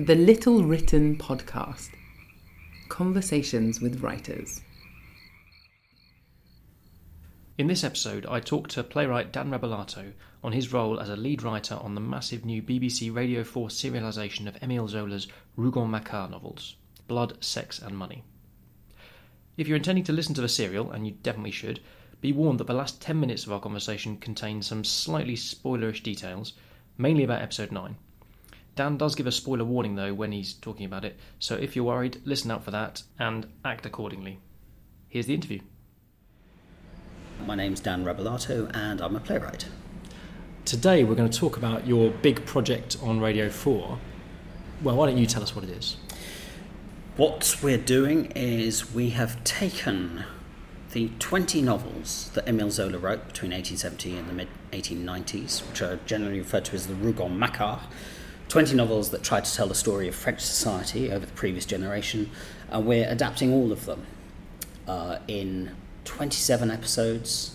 The 0.00 0.14
Little 0.14 0.62
Written 0.62 1.18
Podcast 1.18 1.90
Conversations 2.88 3.80
with 3.80 4.00
Writers. 4.00 4.60
In 7.58 7.66
this 7.66 7.82
episode, 7.82 8.24
I 8.26 8.38
talked 8.38 8.70
to 8.70 8.84
playwright 8.84 9.32
Dan 9.32 9.50
Rebellato 9.50 10.12
on 10.44 10.52
his 10.52 10.72
role 10.72 11.00
as 11.00 11.08
a 11.08 11.16
lead 11.16 11.42
writer 11.42 11.74
on 11.74 11.96
the 11.96 12.00
massive 12.00 12.44
new 12.44 12.62
BBC 12.62 13.12
Radio 13.12 13.42
4 13.42 13.70
serialisation 13.70 14.46
of 14.46 14.56
Emile 14.62 14.86
Zola's 14.86 15.26
Rougon-Macquart 15.56 16.30
novels, 16.30 16.76
Blood, 17.08 17.36
Sex 17.42 17.80
and 17.80 17.98
Money. 17.98 18.22
If 19.56 19.66
you're 19.66 19.76
intending 19.76 20.04
to 20.04 20.12
listen 20.12 20.34
to 20.34 20.40
the 20.40 20.48
serial, 20.48 20.92
and 20.92 21.08
you 21.08 21.14
definitely 21.24 21.50
should, 21.50 21.80
be 22.20 22.30
warned 22.30 22.60
that 22.60 22.68
the 22.68 22.72
last 22.72 23.02
10 23.02 23.18
minutes 23.18 23.46
of 23.46 23.52
our 23.52 23.58
conversation 23.58 24.16
contain 24.16 24.62
some 24.62 24.84
slightly 24.84 25.34
spoilerish 25.34 26.04
details, 26.04 26.52
mainly 26.96 27.24
about 27.24 27.42
episode 27.42 27.72
9. 27.72 27.96
Dan 28.78 28.96
does 28.96 29.16
give 29.16 29.26
a 29.26 29.32
spoiler 29.32 29.64
warning 29.64 29.96
though 29.96 30.14
when 30.14 30.30
he's 30.30 30.52
talking 30.52 30.86
about 30.86 31.04
it, 31.04 31.18
so 31.40 31.56
if 31.56 31.74
you're 31.74 31.84
worried, 31.84 32.22
listen 32.24 32.52
out 32.52 32.62
for 32.62 32.70
that 32.70 33.02
and 33.18 33.48
act 33.64 33.84
accordingly. 33.84 34.38
Here's 35.08 35.26
the 35.26 35.34
interview. 35.34 35.58
My 37.44 37.56
name's 37.56 37.80
Dan 37.80 38.04
Rebellato 38.04 38.70
and 38.72 39.00
I'm 39.00 39.16
a 39.16 39.18
playwright. 39.18 39.66
Today 40.64 41.02
we're 41.02 41.16
going 41.16 41.28
to 41.28 41.36
talk 41.36 41.56
about 41.56 41.88
your 41.88 42.12
big 42.12 42.46
project 42.46 42.96
on 43.02 43.18
Radio 43.18 43.50
4. 43.50 43.98
Well, 44.84 44.94
why 44.94 45.06
don't 45.06 45.18
you 45.18 45.26
tell 45.26 45.42
us 45.42 45.56
what 45.56 45.64
it 45.64 45.70
is? 45.70 45.96
What 47.16 47.56
we're 47.60 47.78
doing 47.78 48.26
is 48.36 48.94
we 48.94 49.10
have 49.10 49.42
taken 49.42 50.22
the 50.92 51.10
20 51.18 51.62
novels 51.62 52.30
that 52.34 52.46
Emile 52.46 52.70
Zola 52.70 52.98
wrote 52.98 53.26
between 53.26 53.50
1870 53.50 54.18
and 54.18 54.28
the 54.28 54.32
mid 54.34 54.48
1890s, 54.70 55.68
which 55.68 55.82
are 55.82 55.98
generally 56.06 56.38
referred 56.38 56.66
to 56.66 56.76
as 56.76 56.86
the 56.86 56.94
Rougon-Macquart, 56.94 57.80
20 58.48 58.74
novels 58.74 59.10
that 59.10 59.22
try 59.22 59.40
to 59.40 59.54
tell 59.54 59.68
the 59.68 59.74
story 59.74 60.08
of 60.08 60.14
French 60.14 60.40
society 60.40 61.12
over 61.12 61.26
the 61.26 61.32
previous 61.32 61.66
generation, 61.66 62.30
and 62.70 62.86
we're 62.86 63.08
adapting 63.08 63.52
all 63.52 63.72
of 63.72 63.84
them 63.84 64.06
uh, 64.86 65.18
in 65.28 65.70
27 66.04 66.70
episodes. 66.70 67.54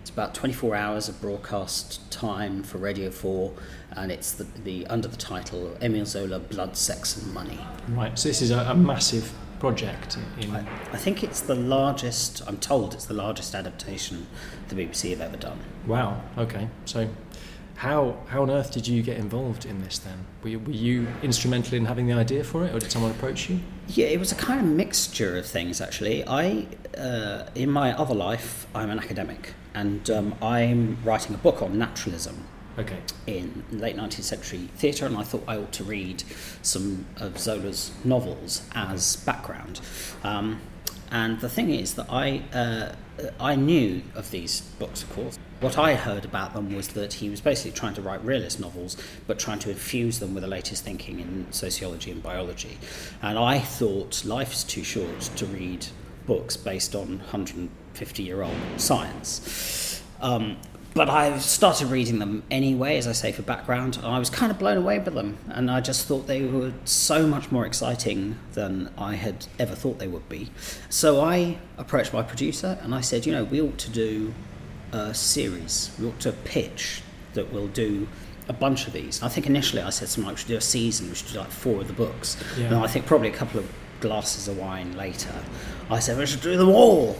It's 0.00 0.10
about 0.10 0.34
24 0.34 0.76
hours 0.76 1.08
of 1.08 1.20
broadcast 1.20 2.10
time 2.12 2.62
for 2.62 2.78
Radio 2.78 3.10
4, 3.10 3.52
and 3.92 4.12
it's 4.12 4.32
the, 4.32 4.44
the 4.44 4.86
under 4.86 5.08
the 5.08 5.16
title 5.16 5.76
Emile 5.82 6.06
Zola 6.06 6.38
Blood, 6.38 6.76
Sex, 6.76 7.16
and 7.16 7.34
Money. 7.34 7.58
Right, 7.88 8.16
so 8.16 8.28
this 8.28 8.40
is 8.40 8.52
a, 8.52 8.58
a 8.60 8.74
massive 8.74 9.32
project. 9.58 10.18
In... 10.40 10.54
I, 10.54 10.60
I 10.92 10.96
think 10.96 11.24
it's 11.24 11.40
the 11.40 11.56
largest, 11.56 12.42
I'm 12.46 12.58
told 12.58 12.94
it's 12.94 13.06
the 13.06 13.14
largest 13.14 13.56
adaptation 13.56 14.28
the 14.68 14.76
BBC 14.76 15.10
have 15.10 15.20
ever 15.20 15.36
done. 15.36 15.58
Wow, 15.86 16.22
okay. 16.38 16.68
So 16.84 17.08
how, 17.78 18.16
how 18.26 18.42
on 18.42 18.50
earth 18.50 18.72
did 18.72 18.88
you 18.88 19.04
get 19.04 19.18
involved 19.18 19.64
in 19.64 19.80
this 19.82 20.00
then? 20.00 20.26
Were 20.42 20.48
you, 20.48 20.58
were 20.58 20.72
you 20.72 21.06
instrumental 21.22 21.74
in 21.74 21.84
having 21.84 22.08
the 22.08 22.12
idea 22.12 22.42
for 22.42 22.64
it, 22.64 22.74
or 22.74 22.80
did 22.80 22.90
someone 22.90 23.12
approach 23.12 23.48
you? 23.48 23.60
Yeah, 23.86 24.06
it 24.06 24.18
was 24.18 24.32
a 24.32 24.34
kind 24.34 24.58
of 24.58 24.66
mixture 24.66 25.38
of 25.38 25.46
things 25.46 25.80
actually. 25.80 26.26
I, 26.26 26.66
uh, 26.98 27.44
in 27.54 27.70
my 27.70 27.96
other 27.96 28.16
life, 28.16 28.66
I'm 28.74 28.90
an 28.90 28.98
academic, 28.98 29.54
and 29.74 30.10
um, 30.10 30.34
I'm 30.42 30.98
writing 31.04 31.36
a 31.36 31.38
book 31.38 31.62
on 31.62 31.78
naturalism. 31.78 32.48
Okay. 32.80 32.98
In 33.28 33.64
late 33.70 33.96
19th 33.96 34.22
century 34.24 34.68
theatre, 34.74 35.06
and 35.06 35.16
I 35.16 35.22
thought 35.22 35.44
I 35.46 35.56
ought 35.56 35.72
to 35.74 35.84
read 35.84 36.24
some 36.62 37.06
of 37.18 37.38
Zola's 37.38 37.92
novels 38.04 38.68
as 38.74 39.14
background. 39.24 39.80
Um, 40.24 40.60
and 41.12 41.38
the 41.40 41.48
thing 41.48 41.70
is 41.70 41.94
that 41.94 42.06
I, 42.10 42.42
uh, 42.52 42.96
I 43.40 43.56
knew 43.56 44.02
of 44.14 44.30
these 44.30 44.60
books, 44.60 45.02
of 45.02 45.10
course. 45.10 45.38
What 45.60 45.76
I 45.76 45.94
heard 45.94 46.24
about 46.24 46.54
them 46.54 46.74
was 46.74 46.88
that 46.88 47.14
he 47.14 47.28
was 47.28 47.40
basically 47.40 47.72
trying 47.72 47.94
to 47.94 48.02
write 48.02 48.24
realist 48.24 48.60
novels, 48.60 48.96
but 49.26 49.38
trying 49.38 49.58
to 49.60 49.70
infuse 49.70 50.20
them 50.20 50.34
with 50.34 50.42
the 50.42 50.48
latest 50.48 50.84
thinking 50.84 51.18
in 51.18 51.46
sociology 51.50 52.12
and 52.12 52.22
biology. 52.22 52.78
And 53.22 53.36
I 53.36 53.58
thought 53.58 54.24
life's 54.24 54.62
too 54.62 54.84
short 54.84 55.20
to 55.36 55.46
read 55.46 55.86
books 56.26 56.56
based 56.56 56.94
on 56.94 57.18
150 57.18 58.22
year 58.22 58.42
old 58.42 58.54
science. 58.76 60.02
Um, 60.20 60.58
but 60.98 61.08
I 61.08 61.38
started 61.38 61.86
reading 61.92 62.18
them 62.18 62.42
anyway, 62.50 62.98
as 62.98 63.06
I 63.06 63.12
say, 63.12 63.30
for 63.30 63.42
background. 63.42 64.00
I 64.02 64.18
was 64.18 64.30
kind 64.30 64.50
of 64.50 64.58
blown 64.58 64.76
away 64.76 64.98
by 64.98 65.12
them, 65.12 65.38
and 65.48 65.70
I 65.70 65.80
just 65.80 66.08
thought 66.08 66.26
they 66.26 66.44
were 66.44 66.72
so 66.84 67.24
much 67.24 67.52
more 67.52 67.64
exciting 67.64 68.36
than 68.54 68.90
I 68.98 69.14
had 69.14 69.46
ever 69.60 69.76
thought 69.76 70.00
they 70.00 70.08
would 70.08 70.28
be. 70.28 70.50
So 70.88 71.20
I 71.20 71.58
approached 71.76 72.12
my 72.12 72.24
producer 72.24 72.80
and 72.82 72.92
I 72.96 73.00
said, 73.00 73.26
you 73.26 73.32
know, 73.32 73.44
we 73.44 73.60
ought 73.60 73.78
to 73.78 73.90
do 73.90 74.34
a 74.90 75.14
series, 75.14 75.92
we 76.00 76.08
ought 76.08 76.18
to 76.18 76.32
pitch 76.32 77.04
that 77.34 77.52
we'll 77.52 77.68
do 77.68 78.08
a 78.48 78.52
bunch 78.52 78.88
of 78.88 78.92
these. 78.92 79.22
I 79.22 79.28
think 79.28 79.46
initially 79.46 79.82
I 79.82 79.90
said 79.90 80.08
something 80.08 80.26
like 80.26 80.34
we 80.34 80.40
should 80.40 80.48
do 80.48 80.56
a 80.56 80.60
season, 80.60 81.10
we 81.10 81.14
should 81.14 81.32
do 81.32 81.38
like 81.38 81.52
four 81.52 81.80
of 81.80 81.86
the 81.86 81.92
books. 81.92 82.36
Yeah. 82.58 82.66
And 82.66 82.74
I 82.74 82.88
think 82.88 83.06
probably 83.06 83.28
a 83.28 83.36
couple 83.36 83.60
of 83.60 83.72
glasses 84.00 84.48
of 84.48 84.58
wine 84.58 84.96
later, 84.96 85.32
I 85.90 86.00
said 86.00 86.18
we 86.18 86.26
should 86.26 86.40
do 86.40 86.56
them 86.56 86.70
all. 86.70 87.16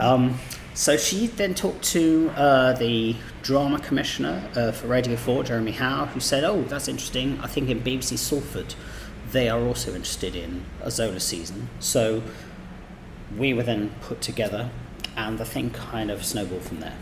Um, 0.00 0.36
so 0.74 0.96
she 0.96 1.26
then 1.26 1.54
talked 1.54 1.82
to 1.84 2.30
uh, 2.36 2.72
the 2.74 3.16
drama 3.42 3.78
commissioner 3.80 4.48
uh, 4.54 4.72
for 4.72 4.86
Radio 4.86 5.16
4, 5.16 5.44
Jeremy 5.44 5.72
Howe, 5.72 6.06
who 6.06 6.20
said, 6.20 6.44
Oh, 6.44 6.62
that's 6.62 6.88
interesting. 6.88 7.38
I 7.40 7.46
think 7.46 7.68
in 7.68 7.80
BBC 7.80 8.18
Salford, 8.18 8.74
they 9.32 9.48
are 9.48 9.60
also 9.60 9.94
interested 9.94 10.36
in 10.36 10.64
a 10.82 10.90
Zola 10.90 11.20
season. 11.20 11.68
So 11.80 12.22
we 13.36 13.52
were 13.52 13.62
then 13.62 13.94
put 14.00 14.20
together, 14.20 14.70
and 15.16 15.38
the 15.38 15.44
thing 15.44 15.70
kind 15.70 16.10
of 16.10 16.24
snowballed 16.24 16.62
from 16.62 16.80
there. 16.80 16.96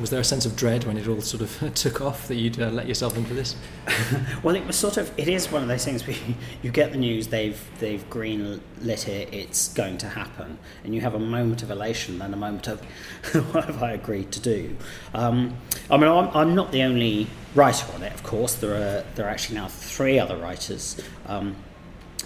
Was 0.00 0.08
there 0.08 0.20
a 0.20 0.24
sense 0.24 0.46
of 0.46 0.56
dread 0.56 0.84
when 0.84 0.96
it 0.96 1.06
all 1.06 1.20
sort 1.20 1.42
of 1.42 1.74
took 1.74 2.00
off 2.00 2.26
that 2.28 2.36
you'd 2.36 2.60
uh, 2.60 2.70
let 2.70 2.88
yourself 2.88 3.16
into 3.16 3.34
this? 3.34 3.54
well, 4.42 4.56
it 4.56 4.66
was 4.66 4.76
sort 4.76 4.96
of. 4.96 5.12
It 5.18 5.28
is 5.28 5.52
one 5.52 5.62
of 5.62 5.68
those 5.68 5.84
things 5.84 6.06
where 6.06 6.16
you 6.62 6.70
get 6.70 6.92
the 6.92 6.98
news 6.98 7.28
they've 7.28 7.60
they've 7.78 8.08
green 8.08 8.60
lit 8.80 9.08
it. 9.08 9.32
It's 9.32 9.72
going 9.74 9.98
to 9.98 10.08
happen, 10.08 10.58
and 10.84 10.94
you 10.94 11.02
have 11.02 11.14
a 11.14 11.18
moment 11.18 11.62
of 11.62 11.70
elation 11.70 12.22
and 12.22 12.32
a 12.32 12.36
moment 12.36 12.66
of 12.66 12.80
what 13.52 13.66
have 13.66 13.82
I 13.82 13.92
agreed 13.92 14.32
to 14.32 14.40
do. 14.40 14.76
Um, 15.12 15.56
I 15.90 15.98
mean, 15.98 16.08
I'm, 16.08 16.28
I'm 16.34 16.54
not 16.54 16.72
the 16.72 16.82
only 16.82 17.26
writer 17.54 17.86
on 17.94 18.02
it. 18.02 18.14
Of 18.14 18.22
course, 18.22 18.54
there 18.54 18.74
are 18.74 19.04
there 19.16 19.26
are 19.26 19.30
actually 19.30 19.56
now 19.56 19.68
three 19.68 20.18
other 20.18 20.36
writers. 20.36 21.00
Um, 21.26 21.56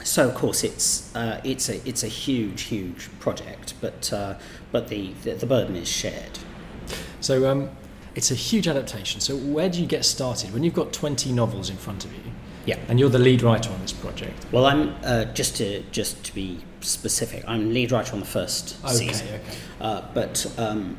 so 0.02 0.28
of 0.28 0.34
course 0.34 0.64
it's 0.64 1.14
uh, 1.16 1.40
it's 1.44 1.68
a 1.68 1.86
it's 1.88 2.04
a 2.04 2.08
huge 2.08 2.62
huge 2.62 3.08
project, 3.18 3.74
but 3.80 4.12
uh, 4.12 4.34
but 4.70 4.88
the, 4.88 5.12
the 5.24 5.32
the 5.34 5.46
burden 5.46 5.76
is 5.76 5.88
shared. 5.88 6.38
So 7.24 7.50
um, 7.50 7.70
it's 8.14 8.30
a 8.30 8.34
huge 8.34 8.68
adaptation. 8.68 9.18
So 9.18 9.34
where 9.34 9.70
do 9.70 9.80
you 9.80 9.86
get 9.86 10.04
started 10.04 10.52
when 10.52 10.62
you've 10.62 10.74
got 10.74 10.92
20 10.92 11.32
novels 11.32 11.70
in 11.70 11.76
front 11.78 12.04
of 12.04 12.12
you? 12.12 12.20
Yeah. 12.66 12.78
And 12.88 13.00
you're 13.00 13.08
the 13.08 13.18
lead 13.18 13.40
writer 13.40 13.72
on 13.72 13.80
this 13.80 13.92
project. 13.92 14.44
Well, 14.52 14.66
I'm 14.66 14.94
uh, 15.02 15.24
just 15.26 15.56
to 15.56 15.82
just 15.90 16.22
to 16.24 16.34
be 16.34 16.60
specific. 16.80 17.42
I'm 17.46 17.72
lead 17.72 17.92
writer 17.92 18.12
on 18.12 18.20
the 18.20 18.26
first 18.26 18.76
Okay, 18.84 18.94
season. 18.94 19.28
okay. 19.28 19.40
Uh, 19.80 20.02
but 20.12 20.52
um, 20.58 20.98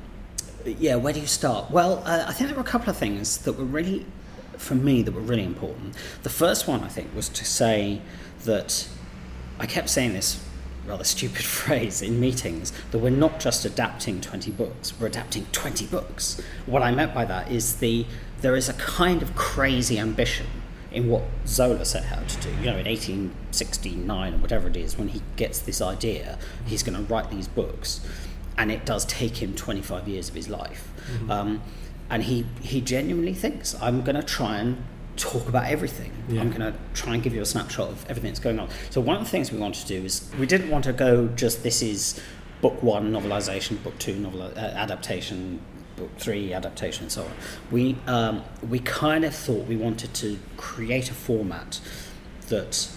yeah, 0.65 0.95
where 0.95 1.13
do 1.13 1.19
you 1.19 1.27
start? 1.27 1.69
Well, 1.69 2.01
uh, 2.05 2.25
I 2.27 2.33
think 2.33 2.49
there 2.49 2.57
were 2.57 2.67
a 2.67 2.71
couple 2.71 2.89
of 2.89 2.97
things 2.97 3.37
that 3.39 3.53
were 3.53 3.63
really, 3.63 4.03
for 4.57 4.75
me, 4.75 5.03
that 5.03 5.11
were 5.11 5.21
really 5.21 5.43
important. 5.43 5.95
The 6.23 6.29
first 6.29 6.67
one, 6.67 6.83
I 6.83 6.87
think, 6.87 7.13
was 7.15 7.29
to 7.29 7.45
say 7.45 8.01
that 8.45 8.87
I 9.59 9.67
kept 9.67 9.89
saying 9.89 10.13
this 10.13 10.43
rather 10.87 11.03
stupid 11.03 11.43
phrase 11.45 12.01
in 12.01 12.19
meetings 12.19 12.71
that 12.91 12.99
we're 12.99 13.09
not 13.09 13.39
just 13.39 13.65
adapting 13.65 14.21
20 14.21 14.51
books, 14.51 14.93
we're 14.99 15.07
adapting 15.07 15.45
20 15.51 15.85
books. 15.87 16.41
What 16.65 16.81
I 16.81 16.91
meant 16.91 17.13
by 17.13 17.25
that 17.25 17.51
is 17.51 17.77
the 17.77 18.05
there 18.41 18.55
is 18.55 18.69
a 18.69 18.73
kind 18.73 19.21
of 19.21 19.35
crazy 19.35 19.97
ambition 19.97 20.47
in 20.91 21.09
what 21.09 21.23
Zola 21.45 21.83
set 21.85 22.11
out 22.11 22.27
to 22.29 22.41
do. 22.41 22.49
You 22.49 22.65
know, 22.65 22.77
in 22.77 22.85
1869 22.85 24.33
or 24.33 24.37
whatever 24.37 24.67
it 24.67 24.77
is, 24.77 24.97
when 24.97 25.09
he 25.09 25.21
gets 25.35 25.59
this 25.59 25.81
idea, 25.81 26.37
he's 26.65 26.83
going 26.83 26.97
to 26.97 27.13
write 27.13 27.29
these 27.29 27.47
books, 27.47 28.05
and 28.57 28.71
it 28.71 28.85
does 28.85 29.03
take 29.05 29.41
him 29.41 29.53
25 29.55 30.07
years 30.07 30.29
of 30.29 30.35
his 30.35 30.47
life. 30.47 30.89
Um, 31.29 31.61
and 32.09 32.23
he, 32.23 32.45
he 32.61 32.81
genuinely 32.81 33.33
thinks, 33.33 33.75
I'm 33.81 34.03
going 34.03 34.15
to 34.15 34.23
try 34.23 34.57
and 34.57 34.83
talk 35.15 35.47
about 35.47 35.65
everything. 35.65 36.11
Yeah. 36.27 36.41
I'm 36.41 36.49
going 36.49 36.61
to 36.61 36.77
try 36.93 37.13
and 37.13 37.23
give 37.23 37.33
you 37.33 37.41
a 37.41 37.45
snapshot 37.45 37.89
of 37.89 38.05
everything 38.09 38.31
that's 38.31 38.39
going 38.39 38.59
on. 38.59 38.69
So 38.89 39.01
one 39.01 39.17
of 39.17 39.23
the 39.23 39.29
things 39.29 39.51
we 39.51 39.57
wanted 39.57 39.81
to 39.81 39.87
do 39.87 40.05
is 40.05 40.29
we 40.39 40.45
didn't 40.45 40.69
want 40.69 40.83
to 40.85 40.93
go 40.93 41.27
just 41.27 41.63
this 41.63 41.81
is 41.81 42.21
book 42.61 42.81
one 42.81 43.11
novelization, 43.11 43.81
book 43.83 43.97
two 43.99 44.15
novel 44.15 44.41
uh, 44.43 44.55
adaptation, 44.57 45.61
book 45.95 46.09
three 46.17 46.53
adaptation, 46.53 47.03
and 47.03 47.11
so 47.11 47.23
on. 47.23 47.31
We 47.71 47.97
um, 48.07 48.43
we 48.67 48.79
kind 48.79 49.25
of 49.25 49.35
thought 49.35 49.67
we 49.67 49.77
wanted 49.77 50.13
to 50.15 50.39
create 50.57 51.09
a 51.09 51.13
format 51.13 51.79
that 52.47 52.89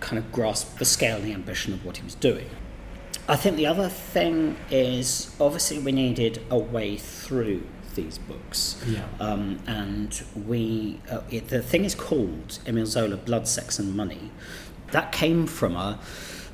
kind 0.00 0.18
of 0.18 0.30
grasped 0.32 0.78
the 0.78 0.84
scale 0.84 1.16
and 1.16 1.24
the 1.24 1.32
ambition 1.32 1.72
of 1.72 1.84
what 1.84 1.96
he 1.98 2.04
was 2.04 2.14
doing. 2.14 2.48
I 3.28 3.34
think 3.34 3.56
the 3.56 3.66
other 3.66 3.88
thing 3.88 4.56
is 4.70 5.34
obviously 5.40 5.80
we 5.80 5.90
needed 5.90 6.42
a 6.48 6.58
way 6.58 6.96
through 6.96 7.66
these 7.96 8.18
books. 8.18 8.82
Yeah. 8.86 9.04
Um, 9.18 9.58
and 9.66 10.22
we, 10.46 11.00
uh, 11.10 11.22
it, 11.30 11.48
the 11.48 11.62
thing 11.62 11.84
is 11.84 11.94
called 11.94 12.60
Emile 12.66 12.86
Zola 12.86 13.16
Blood, 13.16 13.48
Sex 13.48 13.78
and 13.78 13.96
Money. 13.96 14.30
That 14.92 15.10
came 15.10 15.46
from 15.46 15.74
a, 15.74 15.98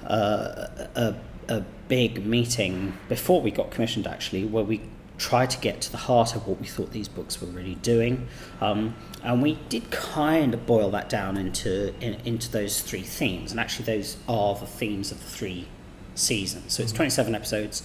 uh, 0.07 0.87
a, 0.95 1.15
a 1.49 1.61
big 1.89 2.25
meeting 2.25 2.97
before 3.09 3.43
we 3.43 3.51
got 3.51 3.71
commissioned 3.71 4.07
actually, 4.07 4.47
where 4.47 4.65
we 4.65 4.81
try 5.19 5.47
to 5.47 5.59
get 5.59 5.81
to 5.81 5.93
the 5.93 5.99
heart 5.99 6.35
of 6.35 6.47
what 6.49 6.61
we 6.61 6.67
thought 6.67 6.91
these 6.91 7.09
books 7.09 7.41
were 7.41 7.49
really 7.49 7.77
doing. 7.77 8.27
Um, 8.61 8.95
and 9.23 9.43
we 9.43 9.59
did 9.69 9.91
kind 9.91 10.55
of 10.55 10.67
boil 10.67 10.91
that 10.91 11.09
down 11.09 11.37
into, 11.37 11.95
in, 12.01 12.15
into 12.25 12.51
those 12.51 12.81
three 12.81 13.03
themes. 13.03 13.53
And 13.53 13.61
actually, 13.61 13.85
those 13.85 14.17
are 14.29 14.55
the 14.57 14.67
themes 14.67 15.13
of 15.13 15.21
the 15.21 15.27
three 15.27 15.69
seasons. 16.15 16.73
So 16.73 16.83
it's 16.83 16.93
27 16.93 17.35
episodes, 17.35 17.83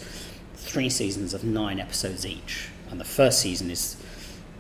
three 0.56 0.90
seasons 0.90 1.34
of 1.34 1.44
nine 1.44 1.80
episodes 1.80 2.26
each. 2.26 2.70
And 2.90 3.00
the 3.00 3.06
first 3.06 3.40
season 3.40 3.70
is 3.72 3.98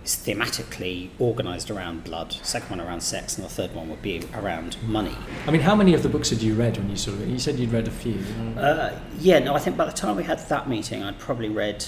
is 0.07 0.15
thematically 0.15 1.09
organised 1.19 1.69
around 1.69 2.05
blood, 2.05 2.31
second 2.41 2.69
one 2.69 2.79
around 2.79 3.01
sex, 3.01 3.35
and 3.35 3.43
the 3.43 3.49
third 3.49 3.75
one 3.75 3.89
would 3.89 4.01
be 4.01 4.21
around 4.33 4.77
money. 4.83 5.15
I 5.45 5.51
mean, 5.51 5.59
how 5.59 5.75
many 5.75 5.93
of 5.93 6.01
the 6.01 6.07
books 6.07 6.29
had 6.29 6.41
you 6.41 6.53
read 6.53 6.77
when 6.77 6.89
you 6.89 6.95
sort 6.95 7.17
of? 7.17 7.27
You 7.27 7.37
said 7.37 7.59
you'd 7.59 7.73
read 7.73 7.89
a 7.89 7.91
few. 7.91 8.17
Uh, 8.57 8.97
yeah, 9.19 9.39
no, 9.39 9.53
I 9.53 9.59
think 9.59 9.75
by 9.75 9.85
the 9.85 9.91
time 9.91 10.15
we 10.15 10.23
had 10.23 10.39
that 10.47 10.69
meeting, 10.69 11.03
I'd 11.03 11.19
probably 11.19 11.49
read 11.49 11.85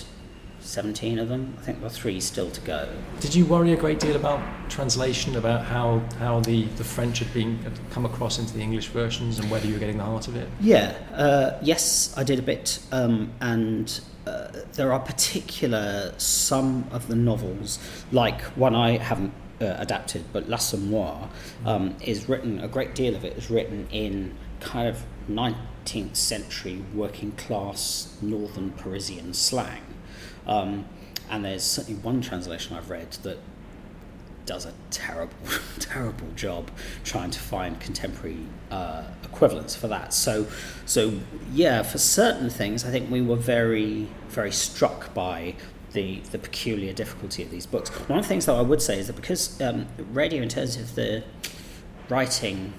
17 0.59 1.19
of 1.19 1.29
them. 1.29 1.55
I 1.57 1.61
think 1.61 1.79
there 1.79 1.87
were 1.87 1.93
three 1.93 2.19
still 2.19 2.51
to 2.51 2.61
go. 2.61 2.89
Did 3.19 3.33
you 3.33 3.45
worry 3.45 3.71
a 3.73 3.77
great 3.77 3.99
deal 3.99 4.15
about 4.15 4.41
translation, 4.69 5.35
about 5.37 5.63
how, 5.63 6.01
how 6.17 6.41
the, 6.41 6.65
the 6.65 6.83
French 6.83 7.19
had 7.19 7.33
been 7.33 7.57
had 7.59 7.79
come 7.91 8.05
across 8.05 8.39
into 8.39 8.53
the 8.53 8.61
English 8.61 8.87
versions 8.87 9.39
and 9.39 9.49
whether 9.49 9.67
you 9.67 9.73
were 9.73 9.79
getting 9.79 9.97
the 9.97 10.03
heart 10.03 10.27
of 10.27 10.35
it? 10.35 10.49
Yeah, 10.59 10.97
uh, 11.13 11.57
yes, 11.61 12.13
I 12.17 12.23
did 12.23 12.39
a 12.39 12.43
bit. 12.43 12.79
Um, 12.91 13.31
and 13.39 13.99
uh, 14.29 14.51
there 14.73 14.93
are 14.93 14.99
particular 14.99 16.13
some 16.17 16.87
of 16.91 17.07
the 17.07 17.15
novels, 17.15 17.79
like 18.11 18.41
one 18.55 18.75
I 18.75 18.97
haven't 18.97 19.33
uh, 19.61 19.75
adapted, 19.77 20.25
but 20.31 20.47
L'Assommoir, 20.47 21.29
um, 21.65 21.95
is 22.01 22.29
written, 22.29 22.59
a 22.59 22.67
great 22.67 22.95
deal 22.95 23.15
of 23.15 23.25
it 23.25 23.37
is 23.37 23.49
written 23.49 23.87
in 23.91 24.35
kind 24.59 24.87
of 24.87 25.03
19th 25.29 26.15
century 26.15 26.83
working 26.93 27.31
class 27.33 28.17
northern 28.21 28.71
Parisian 28.71 29.33
slang. 29.33 29.81
Um, 30.45 30.85
and 31.29 31.45
there's 31.45 31.63
certainly 31.63 32.01
one 32.01 32.21
translation 32.21 32.75
I've 32.75 32.89
read 32.89 33.11
that 33.23 33.37
does 34.49 34.65
a 34.65 34.73
terrible, 34.89 35.35
terrible 35.79 36.27
job 36.35 36.71
trying 37.03 37.29
to 37.29 37.39
find 37.39 37.79
contemporary 37.79 38.39
uh, 38.71 39.03
equivalents 39.23 39.75
for 39.75 39.87
that. 39.87 40.11
So, 40.11 40.47
so 40.87 41.19
yeah, 41.53 41.83
for 41.83 41.99
certain 41.99 42.49
things, 42.49 42.83
I 42.83 42.89
think 42.89 43.11
we 43.11 43.21
were 43.21 43.35
very, 43.35 44.07
very 44.29 44.51
struck 44.51 45.13
by 45.13 45.53
the 45.93 46.21
the 46.31 46.39
peculiar 46.39 46.93
difficulty 46.93 47.43
of 47.43 47.51
these 47.51 47.67
books. 47.67 47.89
One 48.09 48.17
of 48.17 48.25
the 48.25 48.29
things 48.29 48.47
that 48.47 48.55
I 48.55 48.61
would 48.61 48.81
say 48.81 48.97
is 48.97 49.05
that 49.05 49.15
because 49.15 49.61
um, 49.61 49.85
radio, 50.11 50.41
in 50.41 50.49
terms 50.49 50.77
of 50.77 50.95
the 50.95 51.23
writing, 52.09 52.73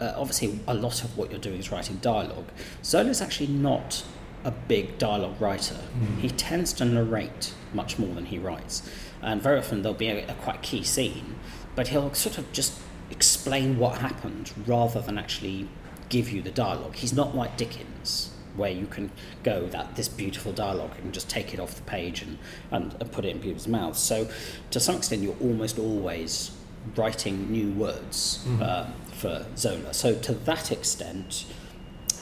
uh, 0.00 0.12
obviously 0.16 0.58
a 0.66 0.74
lot 0.74 1.04
of 1.04 1.16
what 1.16 1.30
you're 1.30 1.38
doing 1.38 1.60
is 1.60 1.70
writing 1.70 1.98
dialogue. 1.98 2.50
Zola 2.82 3.10
is 3.10 3.22
actually 3.22 3.52
not 3.52 4.04
a 4.42 4.50
big 4.50 4.98
dialogue 4.98 5.40
writer. 5.40 5.74
Mm. 5.74 6.18
He 6.18 6.30
tends 6.30 6.72
to 6.74 6.84
narrate 6.84 7.54
much 7.72 7.98
more 7.98 8.12
than 8.14 8.26
he 8.26 8.38
writes, 8.38 8.88
and 9.22 9.42
very 9.42 9.58
often 9.58 9.82
there'll 9.82 9.98
be 9.98 10.08
a, 10.08 10.26
a 10.28 10.34
quite 10.34 10.62
key 10.62 10.82
scene, 10.82 11.36
but 11.74 11.88
he'll 11.88 12.12
sort 12.14 12.38
of 12.38 12.50
just 12.52 12.78
explain 13.10 13.78
what 13.78 13.98
happened 13.98 14.52
rather 14.66 15.00
than 15.00 15.18
actually 15.18 15.68
give 16.08 16.30
you 16.30 16.42
the 16.42 16.50
dialogue. 16.50 16.96
He's 16.96 17.12
not 17.12 17.34
like 17.34 17.56
Dickens, 17.56 18.30
where 18.56 18.70
you 18.70 18.86
can 18.86 19.10
go 19.42 19.66
that 19.66 19.96
this 19.96 20.08
beautiful 20.08 20.52
dialogue 20.52 20.92
and 21.02 21.12
just 21.12 21.28
take 21.28 21.52
it 21.52 21.60
off 21.60 21.74
the 21.74 21.82
page 21.82 22.22
and, 22.22 22.38
and, 22.70 22.94
and 22.98 23.12
put 23.12 23.24
it 23.24 23.30
in 23.30 23.40
people's 23.40 23.68
mouths. 23.68 23.98
So 23.98 24.28
to 24.70 24.80
some 24.80 24.96
extent, 24.96 25.22
you're 25.22 25.36
almost 25.40 25.78
always 25.78 26.52
writing 26.94 27.50
new 27.50 27.72
words 27.72 28.44
mm. 28.46 28.62
uh, 28.62 28.86
for 29.12 29.46
Zola. 29.56 29.92
So 29.92 30.14
to 30.14 30.32
that 30.32 30.70
extent, 30.72 31.44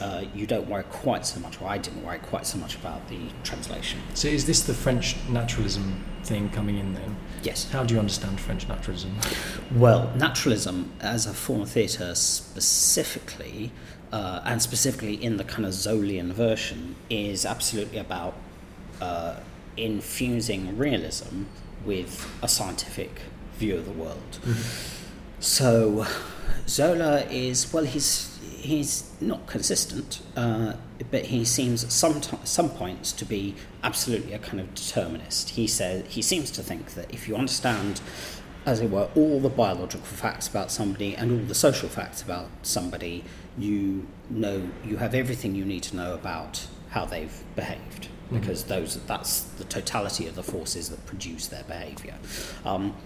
uh, 0.00 0.24
you 0.34 0.46
don't 0.46 0.68
worry 0.68 0.84
quite 0.84 1.26
so 1.26 1.40
much, 1.40 1.60
or 1.60 1.68
I 1.68 1.78
didn't 1.78 2.04
worry 2.04 2.18
quite 2.18 2.46
so 2.46 2.58
much 2.58 2.74
about 2.76 3.08
the 3.08 3.18
translation. 3.42 4.00
So, 4.14 4.28
is 4.28 4.46
this 4.46 4.62
the 4.62 4.74
French 4.74 5.16
naturalism 5.28 6.04
thing 6.22 6.48
coming 6.50 6.78
in 6.78 6.94
then? 6.94 7.16
Yes. 7.42 7.70
How 7.70 7.84
do 7.84 7.94
you 7.94 8.00
understand 8.00 8.40
French 8.40 8.68
naturalism? 8.68 9.16
Well, 9.74 10.12
naturalism 10.16 10.92
as 11.00 11.26
a 11.26 11.34
form 11.34 11.62
of 11.62 11.70
theatre 11.70 12.14
specifically, 12.14 13.72
uh, 14.12 14.40
and 14.44 14.60
specifically 14.62 15.22
in 15.22 15.36
the 15.36 15.44
kind 15.44 15.66
of 15.66 15.72
Zolian 15.72 16.32
version, 16.32 16.96
is 17.10 17.44
absolutely 17.44 17.98
about 17.98 18.34
uh, 19.00 19.36
infusing 19.76 20.76
realism 20.78 21.44
with 21.84 22.26
a 22.42 22.48
scientific 22.48 23.20
view 23.58 23.76
of 23.76 23.84
the 23.84 23.92
world. 23.92 24.38
Mm-hmm. 24.42 25.00
So, 25.40 26.06
Zola 26.66 27.20
is, 27.30 27.72
well, 27.72 27.84
he's 27.84 28.33
he's 28.64 29.12
not 29.20 29.46
consistent, 29.46 30.20
uh, 30.36 30.74
but 31.10 31.26
he 31.26 31.44
seems 31.44 31.84
at 31.84 31.92
some 31.92 32.20
t- 32.20 32.38
some 32.44 32.70
points 32.70 33.12
to 33.12 33.24
be 33.24 33.54
absolutely 33.82 34.32
a 34.32 34.38
kind 34.38 34.60
of 34.60 34.74
determinist. 34.74 35.50
He 35.50 35.66
says 35.66 36.04
he 36.08 36.22
seems 36.22 36.50
to 36.52 36.62
think 36.62 36.94
that 36.94 37.12
if 37.12 37.28
you 37.28 37.36
understand, 37.36 38.00
as 38.64 38.80
it 38.80 38.90
were, 38.90 39.10
all 39.14 39.38
the 39.38 39.50
biological 39.50 40.06
facts 40.06 40.48
about 40.48 40.70
somebody 40.70 41.14
and 41.14 41.30
all 41.30 41.46
the 41.46 41.54
social 41.54 41.88
facts 41.88 42.22
about 42.22 42.48
somebody, 42.62 43.24
you 43.58 44.06
know 44.30 44.68
you 44.84 44.96
have 44.96 45.14
everything 45.14 45.54
you 45.54 45.64
need 45.64 45.82
to 45.84 45.96
know 45.96 46.14
about 46.14 46.66
how 46.90 47.04
they've 47.04 47.44
behaved 47.54 48.08
mm-hmm. 48.08 48.38
because 48.38 48.64
those 48.64 48.98
that's 49.04 49.40
the 49.42 49.64
totality 49.64 50.26
of 50.26 50.34
the 50.34 50.42
forces 50.42 50.88
that 50.88 51.04
produce 51.06 51.48
their 51.48 51.64
behaviour. 51.64 52.14
Um, 52.64 52.96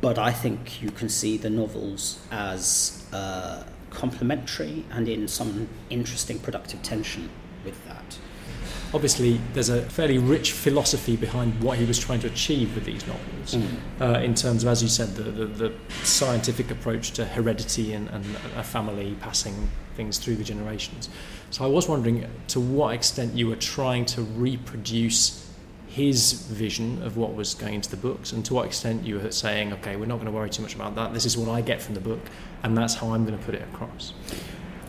but 0.00 0.18
I 0.18 0.32
think 0.32 0.82
you 0.82 0.90
can 0.90 1.08
see 1.08 1.36
the 1.36 1.50
novels 1.50 2.18
as 2.30 3.06
uh, 3.12 3.64
complementary 3.94 4.84
and 4.90 5.08
in 5.08 5.28
some 5.28 5.68
interesting 5.90 6.38
productive 6.38 6.82
tension 6.82 7.30
with 7.64 7.82
that. 7.86 8.18
Obviously, 8.92 9.40
there's 9.54 9.70
a 9.70 9.82
fairly 9.82 10.18
rich 10.18 10.52
philosophy 10.52 11.16
behind 11.16 11.60
what 11.60 11.78
he 11.78 11.84
was 11.84 11.98
trying 11.98 12.20
to 12.20 12.28
achieve 12.28 12.74
with 12.76 12.84
these 12.84 13.04
novels, 13.06 13.54
mm. 13.54 13.66
uh, 14.00 14.20
in 14.20 14.34
terms 14.34 14.62
of, 14.62 14.68
as 14.68 14.82
you 14.82 14.88
said, 14.88 15.16
the, 15.16 15.22
the, 15.22 15.46
the 15.46 15.72
scientific 16.04 16.70
approach 16.70 17.10
to 17.12 17.24
heredity 17.24 17.92
and, 17.92 18.08
and 18.10 18.24
a 18.56 18.62
family 18.62 19.16
passing 19.20 19.68
things 19.96 20.18
through 20.18 20.36
the 20.36 20.44
generations. 20.44 21.08
So 21.50 21.64
I 21.64 21.68
was 21.68 21.88
wondering 21.88 22.28
to 22.48 22.60
what 22.60 22.94
extent 22.94 23.34
you 23.34 23.48
were 23.48 23.56
trying 23.56 24.04
to 24.06 24.22
reproduce 24.22 25.43
his 25.94 26.32
vision 26.32 27.00
of 27.04 27.16
what 27.16 27.36
was 27.36 27.54
going 27.54 27.74
into 27.74 27.88
the 27.88 27.96
books 27.96 28.32
and 28.32 28.44
to 28.44 28.52
what 28.52 28.66
extent 28.66 29.06
you 29.06 29.16
were 29.16 29.30
saying, 29.30 29.72
okay, 29.72 29.94
we're 29.94 30.06
not 30.06 30.16
going 30.16 30.26
to 30.26 30.32
worry 30.32 30.50
too 30.50 30.60
much 30.60 30.74
about 30.74 30.96
that. 30.96 31.14
This 31.14 31.24
is 31.24 31.38
what 31.38 31.48
I 31.48 31.60
get 31.60 31.80
from 31.80 31.94
the 31.94 32.00
book, 32.00 32.18
and 32.64 32.76
that's 32.76 32.94
how 32.94 33.12
I'm 33.12 33.24
going 33.24 33.38
to 33.38 33.44
put 33.44 33.54
it 33.54 33.62
across. 33.62 34.12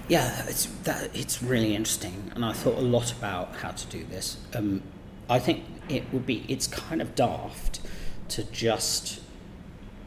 Yeah, 0.07 0.45
it's 0.47 0.65
that 0.83 1.15
it's 1.15 1.43
really 1.43 1.75
interesting, 1.75 2.31
and 2.33 2.43
I 2.43 2.53
thought 2.53 2.79
a 2.79 2.81
lot 2.81 3.11
about 3.11 3.55
how 3.57 3.69
to 3.69 3.87
do 3.87 4.03
this. 4.05 4.37
Um, 4.55 4.81
I 5.29 5.37
think 5.37 5.63
it 5.89 6.11
would 6.11 6.25
be 6.25 6.43
it's 6.47 6.65
kind 6.65 7.03
of 7.03 7.13
daft 7.13 7.81
to 8.29 8.43
just 8.45 9.21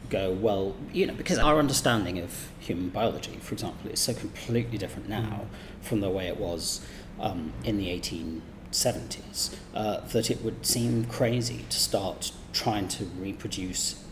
go 0.09 0.33
well, 0.33 0.75
you 0.91 1.05
know, 1.05 1.13
because 1.13 1.37
our 1.37 1.59
understanding 1.59 2.19
of 2.19 2.49
human 2.59 2.89
biology, 2.89 3.37
for 3.39 3.53
example, 3.53 3.89
is 3.89 4.01
so 4.01 4.13
completely 4.13 4.77
different 4.77 5.07
now 5.07 5.45
mm. 5.45 5.85
from 5.85 6.01
the 6.01 6.09
way 6.09 6.27
it 6.27 6.37
was 6.37 6.85
um, 7.21 7.53
in 7.63 7.77
the 7.77 7.89
18 7.89 8.41
70s 8.71 9.55
uh, 9.73 10.01
that 10.07 10.29
it 10.29 10.43
would 10.43 10.65
seem 10.65 11.05
crazy 11.05 11.65
to 11.69 11.77
start 11.77 12.31
trying 12.53 12.87
to 12.87 13.05
reproduce 13.05 14.03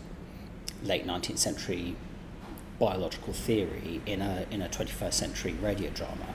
late 0.84 1.06
19th 1.06 1.38
century 1.38 1.96
biological 2.80 3.34
theory 3.34 4.02
in 4.06 4.22
a, 4.22 4.46
in 4.52 4.62
a 4.62 4.70
21st 4.70 5.14
century 5.14 5.56
radio 5.62 5.90
drama. 5.90 6.28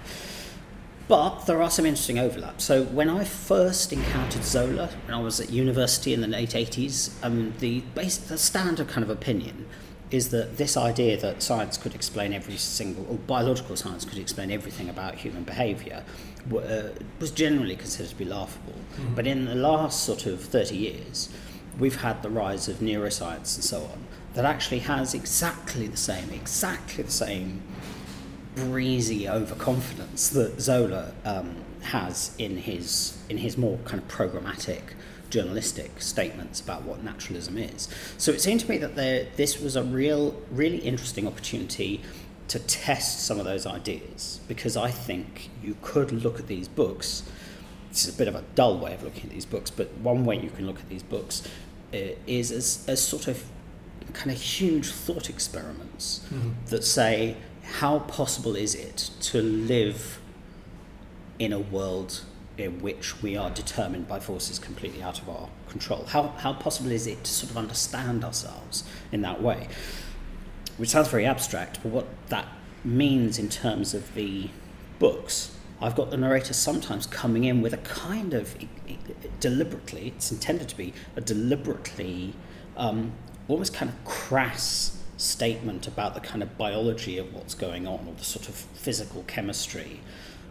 But 1.08 1.46
there 1.46 1.60
are 1.62 1.70
some 1.70 1.84
interesting 1.84 2.18
overlaps. 2.18 2.64
So 2.64 2.84
when 2.84 3.10
I 3.10 3.24
first 3.24 3.92
encountered 3.92 4.44
Zola, 4.44 4.88
when 5.06 5.14
I 5.14 5.20
was 5.20 5.40
at 5.40 5.50
university 5.50 6.14
in 6.14 6.20
the 6.20 6.28
late 6.28 6.50
80s, 6.50 7.12
um, 7.22 7.54
the, 7.58 7.80
base, 7.94 8.16
the 8.16 8.38
standard 8.38 8.88
kind 8.88 9.02
of 9.02 9.10
opinion 9.10 9.66
is 10.12 10.28
that 10.28 10.58
this 10.58 10.76
idea 10.76 11.16
that 11.16 11.42
science 11.42 11.78
could 11.78 11.94
explain 11.94 12.32
every 12.34 12.56
single, 12.56 13.06
or 13.08 13.16
biological 13.16 13.74
science 13.76 14.04
could 14.04 14.18
explain 14.18 14.50
everything 14.50 14.88
about 14.88 15.14
human 15.14 15.42
behaviour 15.42 16.04
uh, 16.54 16.82
was 17.18 17.30
generally 17.30 17.74
considered 17.74 18.10
to 18.10 18.16
be 18.16 18.24
laughable. 18.26 18.74
Mm-hmm. 18.74 19.14
But 19.14 19.26
in 19.26 19.46
the 19.46 19.54
last 19.54 20.04
sort 20.04 20.26
of 20.26 20.42
30 20.42 20.76
years, 20.76 21.30
we've 21.78 22.02
had 22.02 22.22
the 22.22 22.28
rise 22.28 22.68
of 22.68 22.76
neuroscience 22.76 23.54
and 23.56 23.64
so 23.64 23.78
on 23.84 24.06
that 24.34 24.44
actually 24.44 24.80
has 24.80 25.14
exactly 25.14 25.86
the 25.86 25.96
same, 25.96 26.30
exactly 26.30 27.04
the 27.04 27.10
same 27.10 27.62
breezy 28.54 29.26
overconfidence 29.28 30.28
that 30.30 30.60
Zola 30.60 31.12
um, 31.24 31.56
has 31.82 32.34
in 32.38 32.58
his 32.58 33.16
in 33.28 33.38
his 33.38 33.56
more 33.56 33.78
kind 33.84 34.02
of 34.02 34.08
programmatic 34.08 34.82
journalistic 35.32 35.90
statements 36.00 36.60
about 36.60 36.82
what 36.82 37.02
naturalism 37.02 37.56
is. 37.56 37.88
So 38.18 38.32
it 38.32 38.40
seemed 38.42 38.60
to 38.60 38.68
me 38.68 38.76
that 38.78 38.94
there, 38.96 39.26
this 39.36 39.58
was 39.58 39.76
a 39.76 39.82
real, 39.82 40.40
really 40.50 40.76
interesting 40.78 41.26
opportunity 41.26 42.02
to 42.48 42.58
test 42.58 43.24
some 43.24 43.38
of 43.38 43.46
those 43.46 43.64
ideas 43.66 44.40
because 44.46 44.76
I 44.76 44.90
think 44.90 45.48
you 45.62 45.74
could 45.80 46.12
look 46.12 46.38
at 46.38 46.48
these 46.48 46.68
books. 46.68 47.22
This 47.88 48.06
is 48.06 48.14
a 48.14 48.18
bit 48.18 48.28
of 48.28 48.34
a 48.34 48.44
dull 48.54 48.76
way 48.78 48.92
of 48.92 49.02
looking 49.02 49.24
at 49.24 49.30
these 49.30 49.46
books, 49.46 49.70
but 49.70 49.90
one 49.98 50.26
way 50.26 50.38
you 50.38 50.50
can 50.50 50.66
look 50.66 50.78
at 50.78 50.88
these 50.90 51.02
books 51.02 51.48
uh, 51.94 51.98
is 52.26 52.52
as, 52.52 52.84
as 52.86 53.00
sort 53.00 53.26
of 53.26 53.42
kind 54.12 54.30
of 54.30 54.40
huge 54.40 54.90
thought 54.90 55.30
experiments 55.30 56.20
mm-hmm. 56.26 56.50
that 56.66 56.84
say, 56.84 57.36
how 57.62 58.00
possible 58.00 58.54
is 58.54 58.74
it 58.74 59.08
to 59.20 59.40
live 59.40 60.20
in 61.38 61.54
a 61.54 61.58
world 61.58 62.20
in 62.58 62.80
which 62.80 63.22
we 63.22 63.36
are 63.36 63.50
determined 63.50 64.06
by 64.06 64.20
forces 64.20 64.58
completely 64.58 65.02
out 65.02 65.20
of 65.20 65.28
our 65.28 65.48
control. 65.68 66.04
How, 66.04 66.28
how 66.38 66.52
possible 66.52 66.90
is 66.90 67.06
it 67.06 67.24
to 67.24 67.30
sort 67.30 67.50
of 67.50 67.56
understand 67.56 68.24
ourselves 68.24 68.84
in 69.10 69.22
that 69.22 69.42
way? 69.42 69.68
Which 70.76 70.90
sounds 70.90 71.08
very 71.08 71.26
abstract, 71.26 71.82
but 71.82 71.90
what 71.90 72.06
that 72.28 72.46
means 72.84 73.38
in 73.38 73.48
terms 73.48 73.94
of 73.94 74.14
the 74.14 74.48
books, 74.98 75.56
I've 75.80 75.96
got 75.96 76.10
the 76.10 76.16
narrator 76.16 76.52
sometimes 76.52 77.06
coming 77.06 77.44
in 77.44 77.62
with 77.62 77.72
a 77.72 77.78
kind 77.78 78.34
of 78.34 78.56
deliberately, 79.40 80.08
it's 80.08 80.30
intended 80.30 80.68
to 80.68 80.76
be 80.76 80.92
a 81.16 81.20
deliberately 81.20 82.34
um, 82.76 83.12
almost 83.48 83.74
kind 83.74 83.90
of 83.90 84.04
crass 84.04 85.02
statement 85.16 85.86
about 85.86 86.14
the 86.14 86.20
kind 86.20 86.42
of 86.42 86.58
biology 86.58 87.18
of 87.18 87.32
what's 87.32 87.54
going 87.54 87.86
on 87.86 88.06
or 88.06 88.14
the 88.16 88.24
sort 88.24 88.48
of 88.48 88.54
physical 88.54 89.22
chemistry 89.24 90.00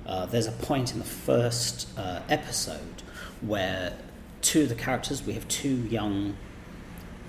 uh, 0.05 0.25
there's 0.25 0.47
a 0.47 0.51
point 0.51 0.93
in 0.93 0.99
the 0.99 1.05
first 1.05 1.87
uh, 1.97 2.21
episode 2.29 3.03
where 3.41 3.93
two 4.41 4.63
of 4.63 4.69
the 4.69 4.75
characters, 4.75 5.25
we 5.25 5.33
have 5.33 5.47
two 5.47 5.75
young 5.87 6.35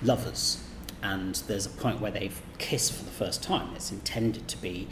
lovers, 0.02 0.62
and 1.02 1.36
there's 1.46 1.66
a 1.66 1.70
point 1.70 2.00
where 2.00 2.10
they 2.10 2.30
kiss 2.58 2.90
for 2.90 3.04
the 3.04 3.10
first 3.10 3.42
time. 3.42 3.74
It's 3.74 3.90
intended 3.90 4.48
to 4.48 4.56
be 4.56 4.88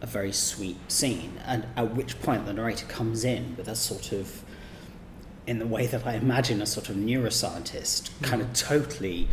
a 0.00 0.06
very 0.06 0.32
sweet 0.32 0.76
scene, 0.88 1.40
and 1.46 1.66
at 1.76 1.94
which 1.94 2.20
point 2.20 2.46
the 2.46 2.52
narrator 2.52 2.86
comes 2.86 3.24
in 3.24 3.56
with 3.56 3.68
a 3.68 3.74
sort 3.74 4.12
of, 4.12 4.44
in 5.46 5.58
the 5.58 5.66
way 5.66 5.86
that 5.86 6.06
I 6.06 6.14
imagine 6.14 6.60
a 6.60 6.66
sort 6.66 6.88
of 6.88 6.96
neuroscientist, 6.96 8.10
kind 8.22 8.42
of 8.42 8.52
totally 8.52 9.28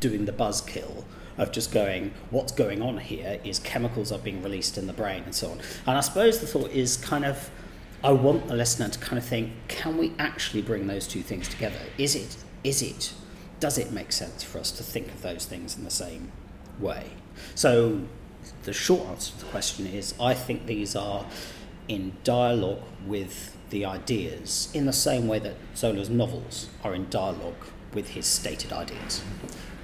doing 0.00 0.24
the 0.24 0.32
buzzkill 0.32 1.04
of 1.38 1.52
just 1.52 1.72
going, 1.72 2.12
what's 2.30 2.52
going 2.52 2.80
on 2.82 2.98
here 2.98 3.40
is 3.44 3.58
chemicals 3.58 4.12
are 4.12 4.18
being 4.18 4.42
released 4.42 4.78
in 4.78 4.86
the 4.86 4.92
brain 4.92 5.22
and 5.24 5.34
so 5.34 5.50
on. 5.50 5.60
And 5.86 5.96
I 5.98 6.00
suppose 6.00 6.40
the 6.40 6.46
thought 6.46 6.70
is 6.70 6.96
kind 6.96 7.24
of, 7.24 7.50
I 8.02 8.12
want 8.12 8.48
the 8.48 8.54
listener 8.54 8.88
to 8.88 8.98
kind 8.98 9.18
of 9.18 9.24
think, 9.24 9.52
can 9.68 9.96
we 9.96 10.12
actually 10.18 10.62
bring 10.62 10.86
those 10.86 11.06
two 11.06 11.22
things 11.22 11.48
together? 11.48 11.80
Is 11.98 12.14
it, 12.14 12.36
is 12.62 12.82
it, 12.82 13.12
does 13.60 13.78
it 13.78 13.92
make 13.92 14.12
sense 14.12 14.42
for 14.42 14.58
us 14.58 14.70
to 14.72 14.82
think 14.82 15.08
of 15.08 15.22
those 15.22 15.46
things 15.46 15.76
in 15.76 15.84
the 15.84 15.90
same 15.90 16.30
way? 16.78 17.10
So 17.54 18.02
the 18.64 18.72
short 18.72 19.08
answer 19.08 19.32
to 19.32 19.44
the 19.44 19.50
question 19.50 19.86
is, 19.86 20.14
I 20.20 20.34
think 20.34 20.66
these 20.66 20.94
are 20.94 21.26
in 21.88 22.12
dialogue 22.24 22.82
with 23.06 23.56
the 23.70 23.84
ideas 23.84 24.70
in 24.72 24.86
the 24.86 24.92
same 24.92 25.26
way 25.26 25.38
that 25.40 25.54
Zola's 25.76 26.08
novels 26.08 26.68
are 26.82 26.94
in 26.94 27.08
dialogue 27.10 27.64
with 27.92 28.10
his 28.10 28.26
stated 28.26 28.72
ideas. 28.72 29.22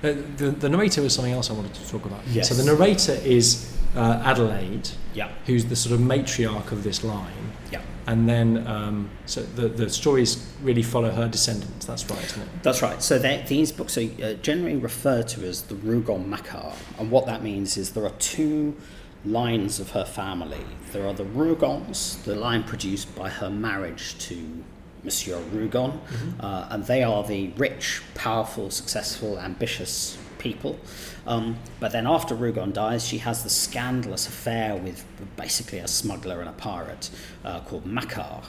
Uh, 0.02 0.14
the, 0.36 0.50
the 0.50 0.68
narrator 0.68 1.02
was 1.02 1.14
something 1.14 1.32
else 1.32 1.50
I 1.50 1.52
wanted 1.52 1.74
to 1.74 1.88
talk 1.88 2.04
about. 2.06 2.20
Yes. 2.28 2.48
So 2.48 2.54
the 2.54 2.64
narrator 2.64 3.12
is 3.12 3.76
uh, 3.94 4.22
Adelaide, 4.24 4.88
yeah. 5.14 5.30
who's 5.46 5.66
the 5.66 5.76
sort 5.76 5.94
of 5.94 6.00
matriarch 6.00 6.72
of 6.72 6.82
this 6.84 7.04
line. 7.04 7.52
Yeah. 7.70 7.82
And 8.06 8.28
then, 8.28 8.66
um, 8.66 9.10
so 9.26 9.42
the, 9.42 9.68
the 9.68 9.90
stories 9.90 10.52
really 10.62 10.82
follow 10.82 11.10
her 11.10 11.28
descendants. 11.28 11.86
That's 11.86 12.08
right, 12.08 12.24
isn't 12.24 12.42
it? 12.42 12.48
That's 12.62 12.82
right. 12.82 13.02
So 13.02 13.18
these 13.18 13.72
books 13.72 13.98
are 13.98 14.08
uh, 14.22 14.34
generally 14.34 14.76
referred 14.76 15.28
to 15.28 15.46
as 15.46 15.62
the 15.62 15.74
Rougon 15.74 16.26
Macquart. 16.28 16.76
And 16.98 17.10
what 17.10 17.26
that 17.26 17.42
means 17.42 17.76
is 17.76 17.92
there 17.92 18.06
are 18.06 18.16
two 18.18 18.76
lines 19.24 19.80
of 19.80 19.90
her 19.90 20.04
family. 20.04 20.64
There 20.92 21.06
are 21.06 21.12
the 21.12 21.24
Rougons, 21.24 22.16
the 22.24 22.34
line 22.34 22.64
produced 22.64 23.14
by 23.14 23.28
her 23.28 23.50
marriage 23.50 24.18
to 24.20 24.64
Monsieur 25.04 25.38
Rougon, 25.52 25.92
mm-hmm. 25.92 26.40
uh, 26.40 26.68
and 26.70 26.84
they 26.84 27.02
are 27.02 27.24
the 27.24 27.48
rich, 27.56 28.02
powerful, 28.14 28.70
successful, 28.70 29.38
ambitious 29.38 30.18
people. 30.38 30.78
Um, 31.26 31.58
but 31.78 31.92
then 31.92 32.06
after 32.06 32.34
Rougon 32.34 32.72
dies, 32.72 33.06
she 33.06 33.18
has 33.18 33.42
the 33.42 33.50
scandalous 33.50 34.26
affair 34.26 34.76
with 34.76 35.04
basically 35.36 35.78
a 35.78 35.88
smuggler 35.88 36.40
and 36.40 36.48
a 36.48 36.52
pirate 36.52 37.10
uh, 37.44 37.60
called 37.60 37.84
Macquart. 37.84 38.44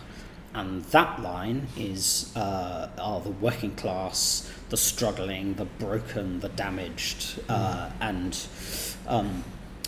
And 0.53 0.83
that 0.85 1.21
line 1.21 1.67
is 1.77 2.35
uh, 2.35 2.89
are 2.97 3.21
the 3.21 3.29
working 3.29 3.75
class, 3.75 4.51
the 4.69 4.75
struggling, 4.77 5.53
the 5.53 5.65
broken, 5.65 6.41
the 6.41 6.49
damaged, 6.49 7.39
uh, 7.47 7.87
mm. 7.87 7.91
and 8.01 8.47
um, 9.07 9.43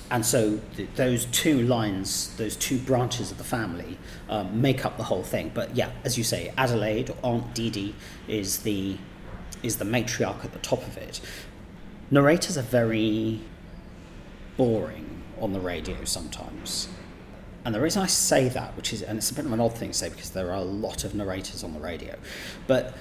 and 0.10 0.26
so 0.26 0.60
th- 0.76 0.90
those 0.96 1.26
two 1.26 1.62
lines, 1.64 2.36
those 2.38 2.56
two 2.56 2.78
branches 2.78 3.32
of 3.32 3.38
the 3.38 3.44
family, 3.44 3.98
um, 4.30 4.62
make 4.62 4.86
up 4.86 4.98
the 4.98 5.04
whole 5.04 5.24
thing. 5.24 5.52
But 5.54 5.76
yeah, 5.76 5.92
as 6.04 6.18
you 6.18 6.24
say, 6.24 6.54
Adelaide 6.58 7.10
or 7.10 7.16
Aunt 7.24 7.54
Didi 7.54 7.96
is 8.28 8.60
the 8.60 8.98
is 9.62 9.78
the 9.78 9.86
matriarch 9.86 10.44
at 10.44 10.52
the 10.52 10.60
top 10.60 10.86
of 10.86 10.98
it. 10.98 11.22
Narrators 12.12 12.58
are 12.58 12.64
very 12.64 13.40
boring 14.58 15.24
on 15.40 15.54
the 15.54 15.60
radio 15.60 16.04
sometimes. 16.04 16.90
And 17.66 17.74
the 17.74 17.80
reason 17.80 18.02
I 18.02 18.08
say 18.08 18.50
that, 18.50 18.76
which 18.76 18.92
is, 18.92 19.02
and 19.02 19.18
it's 19.18 19.32
a 19.32 19.34
bit 19.34 19.46
of 19.46 19.54
an 19.54 19.62
odd 19.62 19.74
thing 19.74 19.92
to 19.92 19.98
say 19.98 20.10
because 20.10 20.32
there 20.32 20.50
are 20.50 20.58
a 20.58 20.64
lot 20.64 21.06
of 21.06 21.16
narrators 21.16 21.64
on 21.64 21.74
the 21.74 21.80
radio, 21.80 22.18
but 22.68 22.94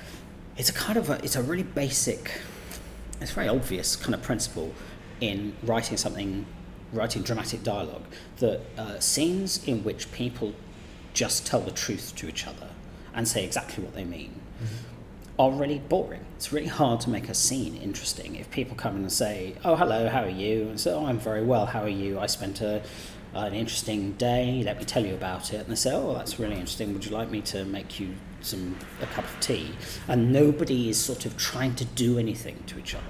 it's 0.56 0.70
a 0.70 0.72
kind 0.72 0.96
of 0.96 1.10
a, 1.10 1.14
it's 1.24 1.34
a 1.34 1.42
really 1.42 1.64
basic, 1.64 2.40
it's 3.20 3.32
very 3.32 3.48
obvious 3.48 3.96
kind 3.96 4.14
of 4.14 4.22
principle 4.22 4.72
in 5.20 5.54
writing 5.64 5.96
something 5.96 6.46
writing 6.92 7.22
dramatic 7.22 7.62
dialogue 7.62 8.04
that 8.38 8.60
uh, 8.76 8.98
scenes 9.00 9.66
in 9.66 9.82
which 9.82 10.12
people 10.12 10.54
just 11.14 11.46
tell 11.46 11.60
the 11.60 11.70
truth 11.70 12.14
to 12.16 12.28
each 12.28 12.46
other 12.46 12.68
and 13.14 13.28
say 13.28 13.44
exactly 13.44 13.82
what 13.82 13.94
they 13.94 14.04
mean 14.04 14.40
mm-hmm. 14.62 15.40
are 15.40 15.50
really 15.50 15.78
boring. 15.78 16.24
It's 16.36 16.52
really 16.52 16.68
hard 16.68 17.00
to 17.02 17.10
make 17.10 17.28
a 17.28 17.34
scene 17.34 17.76
interesting 17.76 18.36
if 18.36 18.50
people 18.50 18.76
come 18.76 18.96
in 18.96 19.02
and 19.02 19.12
say, 19.12 19.54
"Oh, 19.64 19.76
hello, 19.76 20.08
how 20.08 20.22
are 20.22 20.28
you?" 20.28 20.68
and 20.68 20.80
say, 20.80 20.92
"Oh, 20.92 21.06
I'm 21.06 21.18
very 21.18 21.42
well. 21.42 21.66
How 21.66 21.82
are 21.82 21.88
you? 21.88 22.18
I 22.18 22.26
spent 22.26 22.60
a 22.60 22.82
an 23.34 23.54
interesting 23.54 24.12
day. 24.12 24.62
Let 24.62 24.78
me 24.78 24.84
tell 24.84 25.04
you 25.04 25.14
about 25.14 25.52
it." 25.52 25.60
And 25.60 25.68
they 25.70 25.76
say, 25.76 25.94
"Oh, 25.94 26.14
that's 26.14 26.38
really 26.38 26.54
interesting. 26.56 26.92
Would 26.92 27.04
you 27.04 27.12
like 27.12 27.30
me 27.30 27.40
to 27.42 27.64
make 27.64 28.00
you 28.00 28.14
some 28.40 28.76
a 29.00 29.06
cup 29.06 29.24
of 29.24 29.40
tea?" 29.40 29.72
And 30.08 30.32
nobody 30.32 30.88
is 30.88 30.98
sort 30.98 31.26
of 31.26 31.36
trying 31.36 31.74
to 31.76 31.84
do 31.84 32.18
anything 32.18 32.62
to 32.66 32.78
each 32.78 32.94
other. 32.94 33.04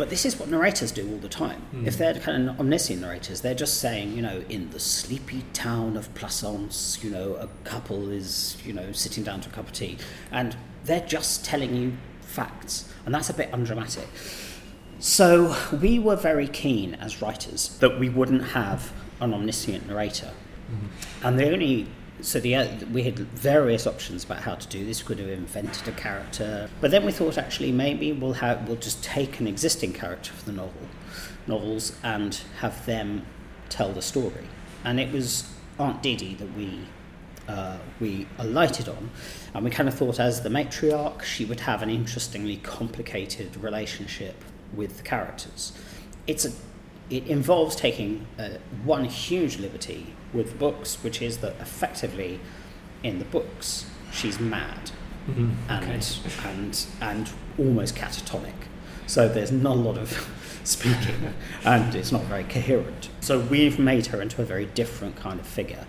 But 0.00 0.08
this 0.08 0.24
is 0.24 0.40
what 0.40 0.48
narrators 0.48 0.92
do 0.92 1.06
all 1.12 1.18
the 1.18 1.28
time. 1.28 1.60
Mm. 1.74 1.86
If 1.86 1.98
they're 1.98 2.14
kind 2.14 2.48
of 2.48 2.58
omniscient 2.58 3.02
narrators, 3.02 3.42
they're 3.42 3.54
just 3.54 3.80
saying, 3.80 4.16
you 4.16 4.22
know, 4.22 4.42
in 4.48 4.70
the 4.70 4.80
sleepy 4.80 5.44
town 5.52 5.98
of 5.98 6.12
Plassans, 6.14 7.04
you 7.04 7.10
know, 7.10 7.34
a 7.34 7.48
couple 7.64 8.10
is, 8.10 8.56
you 8.64 8.72
know, 8.72 8.92
sitting 8.92 9.24
down 9.24 9.42
to 9.42 9.50
a 9.50 9.52
cup 9.52 9.66
of 9.66 9.74
tea. 9.74 9.98
And 10.32 10.56
they're 10.84 11.06
just 11.06 11.44
telling 11.44 11.76
you 11.76 11.92
facts. 12.22 12.90
And 13.04 13.14
that's 13.14 13.28
a 13.28 13.34
bit 13.34 13.52
undramatic. 13.52 14.08
So 15.00 15.54
we 15.82 15.98
were 15.98 16.16
very 16.16 16.48
keen 16.48 16.94
as 16.94 17.20
writers 17.20 17.76
that 17.80 18.00
we 18.00 18.08
wouldn't 18.08 18.42
have 18.42 18.94
an 19.20 19.34
omniscient 19.34 19.86
narrator. 19.86 20.32
Mm. 20.72 21.26
And 21.26 21.38
the 21.38 21.52
only 21.52 21.88
so 22.22 22.40
the, 22.40 22.54
uh, 22.54 22.68
we 22.92 23.02
had 23.02 23.18
various 23.18 23.86
options 23.86 24.24
about 24.24 24.40
how 24.42 24.54
to 24.54 24.68
do 24.68 24.84
this. 24.84 25.02
We 25.02 25.06
could 25.06 25.18
have 25.18 25.28
invented 25.28 25.88
a 25.88 25.92
character, 25.92 26.68
but 26.80 26.90
then 26.90 27.04
we 27.04 27.12
thought 27.12 27.38
actually 27.38 27.72
maybe 27.72 28.12
we'll 28.12 28.34
have 28.34 28.66
we'll 28.68 28.76
just 28.76 29.02
take 29.02 29.40
an 29.40 29.46
existing 29.46 29.92
character 29.92 30.32
for 30.32 30.44
the 30.44 30.52
novel, 30.52 30.82
novels, 31.46 31.96
and 32.02 32.34
have 32.58 32.84
them 32.86 33.26
tell 33.68 33.92
the 33.92 34.02
story. 34.02 34.46
And 34.84 34.98
it 34.98 35.12
was 35.12 35.50
Aunt 35.78 36.02
Didi 36.02 36.34
that 36.34 36.54
we 36.56 36.80
uh, 37.48 37.78
we 37.98 38.26
alighted 38.38 38.88
on, 38.88 39.10
and 39.54 39.64
we 39.64 39.70
kind 39.70 39.88
of 39.88 39.94
thought 39.94 40.20
as 40.20 40.42
the 40.42 40.48
matriarch, 40.48 41.22
she 41.22 41.44
would 41.44 41.60
have 41.60 41.82
an 41.82 41.90
interestingly 41.90 42.58
complicated 42.58 43.56
relationship 43.56 44.44
with 44.74 44.98
the 44.98 45.02
characters. 45.02 45.72
It's 46.26 46.44
a 46.44 46.52
it 47.10 47.26
involves 47.26 47.74
taking 47.74 48.26
uh, 48.38 48.50
one 48.84 49.04
huge 49.04 49.58
liberty 49.58 50.14
with 50.32 50.58
books, 50.58 51.02
which 51.02 51.20
is 51.20 51.38
that 51.38 51.56
effectively, 51.60 52.40
in 53.02 53.18
the 53.18 53.24
books, 53.24 53.86
she's 54.12 54.38
mad 54.38 54.90
mm-hmm. 55.28 55.50
and, 55.68 55.84
okay. 55.84 56.50
and 56.50 56.86
and 57.00 57.30
almost 57.58 57.94
catatonic. 57.94 58.54
So 59.06 59.28
there's 59.28 59.52
not 59.52 59.76
a 59.76 59.80
lot 59.80 59.98
of 59.98 60.10
speaking, 60.64 61.34
and 61.64 61.94
it's 61.94 62.12
not 62.12 62.22
very 62.22 62.44
coherent. 62.44 63.08
So 63.20 63.40
we've 63.40 63.78
made 63.78 64.06
her 64.06 64.22
into 64.22 64.40
a 64.42 64.44
very 64.44 64.66
different 64.66 65.16
kind 65.16 65.40
of 65.40 65.46
figure, 65.46 65.86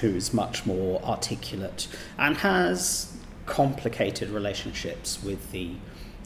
who's 0.00 0.32
much 0.32 0.66
more 0.66 1.02
articulate 1.02 1.86
and 2.18 2.38
has 2.38 3.16
complicated 3.46 4.30
relationships 4.30 5.22
with 5.22 5.52
the 5.52 5.72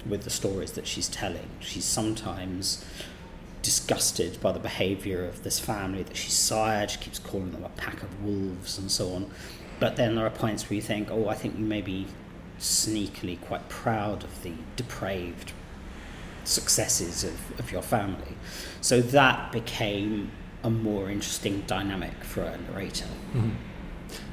with 0.07 0.23
the 0.23 0.31
stories 0.31 0.73
that 0.73 0.87
she's 0.87 1.09
telling. 1.09 1.49
She's 1.61 1.85
sometimes 1.85 2.85
disgusted 3.65 4.39
by 4.41 4.53
the 4.53 4.61
behaviour 4.61 5.25
of 5.25 5.43
this 5.43 5.59
family 5.59 6.03
that 6.05 6.17
she's 6.17 6.35
sired. 6.35 6.91
She 6.91 6.99
keeps 6.99 7.19
calling 7.19 7.51
them 7.51 7.65
a 7.65 7.71
pack 7.71 8.03
of 8.03 8.23
wolves 8.23 8.79
and 8.79 8.91
so 8.91 9.15
on. 9.15 9.31
But 9.81 9.97
then 9.97 10.15
there 10.15 10.27
are 10.27 10.31
points 10.31 10.69
where 10.69 10.77
you 10.77 10.83
think, 10.83 11.11
oh, 11.11 11.29
I 11.29 11.35
think 11.35 11.59
you 11.59 11.65
may 11.65 11.81
be 11.81 12.07
sneakily 12.61 13.41
quite 13.41 13.69
proud 13.69 14.23
of 14.23 14.43
the 14.43 14.53
depraved 14.77 15.53
successes 16.45 17.25
of, 17.25 17.59
of 17.59 17.73
your 17.73 17.83
family. 17.83 18.37
So 18.81 19.01
that 19.01 19.51
became 19.51 20.31
a 20.63 20.71
more 20.71 21.11
interesting 21.11 21.65
dynamic 21.67 22.23
for 22.23 22.43
a 22.43 22.59
narrator. 22.59 23.09
Mm-hmm. 23.33 23.51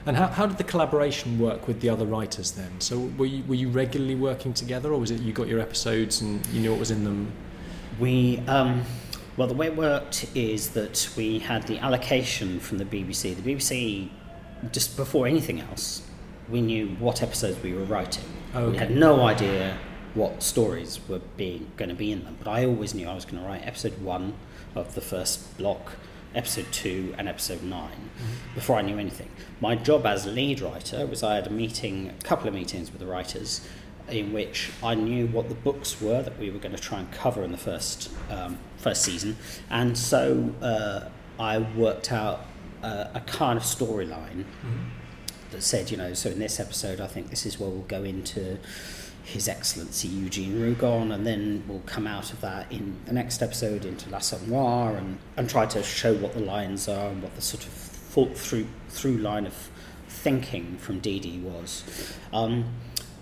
And 0.06 0.18
how, 0.18 0.28
how 0.28 0.46
did 0.46 0.58
the 0.58 0.64
collaboration 0.64 1.40
work 1.40 1.68
with 1.68 1.80
the 1.80 1.90
other 1.90 2.06
writers 2.06 2.52
then? 2.52 2.80
So 2.80 3.12
were 3.18 3.26
you, 3.26 3.44
were 3.46 3.56
you 3.56 3.70
regularly 3.70 4.16
working 4.16 4.54
together, 4.54 4.92
or 4.92 5.00
was 5.00 5.10
it 5.10 5.22
you 5.22 5.32
got 5.32 5.48
your 5.48 5.60
episodes 5.60 6.22
and 6.22 6.46
you 6.48 6.62
knew 6.62 6.72
what 6.72 6.80
was 6.80 6.92
in 6.92 7.04
them? 7.04 7.32
We 8.00 8.40
um, 8.48 8.84
well, 9.42 9.48
the 9.48 9.56
way 9.56 9.66
it 9.66 9.76
worked 9.76 10.28
is 10.36 10.70
that 10.70 11.10
we 11.18 11.40
had 11.40 11.66
the 11.66 11.80
allocation 11.80 12.60
from 12.60 12.78
the 12.78 12.86
BBC. 12.86 13.36
The 13.36 13.42
BBC, 13.56 14.08
just 14.72 14.96
before 14.96 15.26
anything 15.26 15.60
else, 15.62 16.04
we 16.48 16.62
knew 16.62 16.90
what 17.00 17.24
episodes 17.24 17.60
we 17.64 17.74
were 17.74 17.86
writing. 17.86 18.24
Oh, 18.54 18.70
We 18.70 18.78
had 18.78 18.92
no 18.96 19.22
idea 19.26 19.80
what 20.14 20.44
stories 20.44 21.00
were 21.10 21.22
being 21.38 21.72
going 21.76 21.90
to 21.90 21.96
be 21.96 22.12
in 22.12 22.24
them, 22.24 22.38
but 22.38 22.48
I 22.52 22.66
always 22.68 22.94
knew 22.94 23.08
I 23.10 23.16
was 23.16 23.26
going 23.26 23.42
to 23.42 23.48
write 23.50 23.66
episode 23.66 24.00
one 24.04 24.34
of 24.76 24.94
the 24.94 25.02
first 25.02 25.58
block, 25.58 25.94
episode 26.36 26.68
two, 26.72 27.16
and 27.18 27.28
episode 27.28 27.64
9 27.64 27.90
Mm-hmm. 27.90 28.54
before 28.54 28.76
I 28.76 28.84
knew 28.84 29.00
anything. 29.00 29.30
My 29.60 29.74
job 29.74 30.06
as 30.06 30.28
lead 30.28 30.62
writer 30.62 31.08
was 31.08 31.24
I 31.24 31.34
had 31.34 31.48
a 31.48 31.50
meeting, 31.50 32.10
a 32.10 32.24
couple 32.24 32.48
of 32.48 32.54
meetings 32.54 32.92
with 32.92 33.00
the 33.00 33.08
writers, 33.08 33.68
in 34.08 34.34
which 34.34 34.70
I 34.84 34.94
knew 34.94 35.26
what 35.26 35.50
the 35.50 35.56
books 35.56 36.00
were 36.00 36.22
that 36.22 36.38
we 36.38 36.52
were 36.52 36.60
going 36.60 36.76
to 36.76 36.82
try 36.82 37.00
and 37.00 37.12
cover 37.12 37.44
in 37.44 37.52
the 37.52 37.58
first 37.58 38.12
um, 38.30 38.60
first 38.82 39.04
season, 39.04 39.38
and 39.70 39.98
so 39.98 40.54
uh, 40.62 41.10
I 41.40 41.60
worked 41.60 42.12
out 42.12 42.46
uh, 42.84 43.06
a 43.14 43.20
kind 43.22 43.58
of 43.58 43.64
storyline 43.64 44.46
that 45.52 45.62
said, 45.62 45.92
you 45.92 45.98
know, 45.98 46.14
so 46.14 46.30
in 46.30 46.40
this 46.40 46.60
episode, 46.60 47.00
I 47.00 47.08
think 47.08 47.30
this 47.30 47.46
is 47.46 47.60
where 47.60 47.70
we'll 47.70 47.82
go 47.82 48.04
into 48.04 48.58
His 49.24 49.48
Excellency 49.48 50.08
Eugene 50.08 50.60
Rougon, 50.60 51.14
and 51.14 51.28
then 51.28 51.64
we'll 51.68 51.84
come 51.86 52.08
out 52.08 52.34
of 52.34 52.42
that 52.42 52.72
in 52.72 52.98
the 53.06 53.14
next 53.14 53.42
episode 53.42 53.86
into 53.86 54.10
La 54.10 54.20
Noire 54.48 54.96
and, 54.96 55.20
and 55.38 55.50
try 55.50 55.66
to 55.68 55.84
show 55.84 56.14
what 56.16 56.34
the 56.34 56.40
lines 56.40 56.88
are 56.88 57.10
and 57.10 57.22
what 57.22 57.36
the 57.36 57.42
sort 57.42 57.66
of 57.66 57.72
thought 57.72 58.38
through 58.38 58.68
through 58.90 59.18
line 59.18 59.46
of 59.46 59.70
thinking 60.08 60.78
from 60.78 61.00
Dee 61.00 61.40
was. 61.44 61.84
Um, 62.34 62.66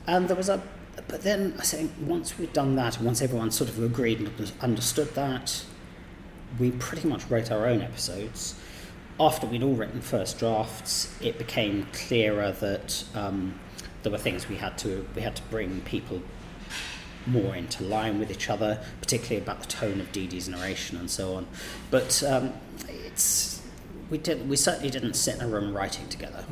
and 0.07 0.27
there 0.27 0.35
was 0.35 0.49
a, 0.49 0.61
but 1.07 1.21
then 1.21 1.55
I 1.57 1.63
think 1.63 1.91
once 2.01 2.37
we'd 2.37 2.53
done 2.53 2.75
that, 2.75 2.99
once 3.01 3.21
everyone 3.21 3.51
sort 3.51 3.69
of 3.69 3.81
agreed 3.81 4.19
and 4.19 4.51
understood 4.61 5.13
that, 5.15 5.63
we 6.57 6.71
pretty 6.71 7.07
much 7.07 7.29
wrote 7.29 7.51
our 7.51 7.67
own 7.67 7.81
episodes. 7.81 8.55
After 9.19 9.45
we'd 9.45 9.63
all 9.63 9.75
written 9.75 10.01
first 10.01 10.39
drafts, 10.39 11.13
it 11.21 11.37
became 11.37 11.87
clearer 11.91 12.51
that 12.53 13.03
um, 13.13 13.59
there 14.03 14.11
were 14.11 14.17
things 14.17 14.47
we 14.47 14.55
had 14.55 14.77
to 14.79 15.05
we 15.15 15.21
had 15.21 15.35
to 15.35 15.41
bring 15.43 15.81
people 15.81 16.21
more 17.25 17.55
into 17.55 17.83
line 17.83 18.17
with 18.17 18.31
each 18.31 18.49
other, 18.49 18.81
particularly 19.01 19.41
about 19.41 19.59
the 19.59 19.67
tone 19.67 19.99
of 19.99 20.11
Didi's 20.11 20.47
narration 20.47 20.97
and 20.97 21.11
so 21.11 21.35
on. 21.35 21.47
But 21.91 22.23
um, 22.23 22.53
it's 22.87 23.61
we 24.09 24.17
did 24.17 24.49
we 24.49 24.55
certainly 24.55 24.89
didn't 24.89 25.15
sit 25.15 25.35
in 25.35 25.41
a 25.41 25.47
room 25.47 25.75
writing 25.75 26.07
together. 26.07 26.43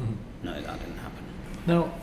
No, 0.44 0.54
that 0.62 0.80
didn't 0.80 0.98
happen. 0.98 1.24
Now, 1.66 1.94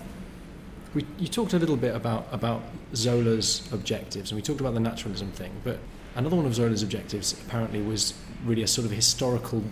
we, 0.95 1.05
you 1.19 1.29
talked 1.29 1.53
a 1.53 1.59
little 1.59 1.77
bit 1.77 1.95
about, 1.95 2.27
about 2.33 2.63
Zola's 2.95 3.69
objectives, 3.73 4.31
and 4.31 4.37
we 4.37 4.43
talked 4.43 4.61
about 4.61 4.75
the 4.75 4.81
naturalism 4.81 5.31
thing, 5.33 5.53
but 5.65 5.79
another 6.15 6.37
one 6.37 6.47
of 6.47 6.55
Zola's 6.55 6.83
objectives 6.83 7.33
apparently 7.47 7.83
was 7.83 8.15
really 8.45 8.63
a 8.63 8.67
sort 8.69 8.85
of 8.85 8.93
historical 8.93 9.63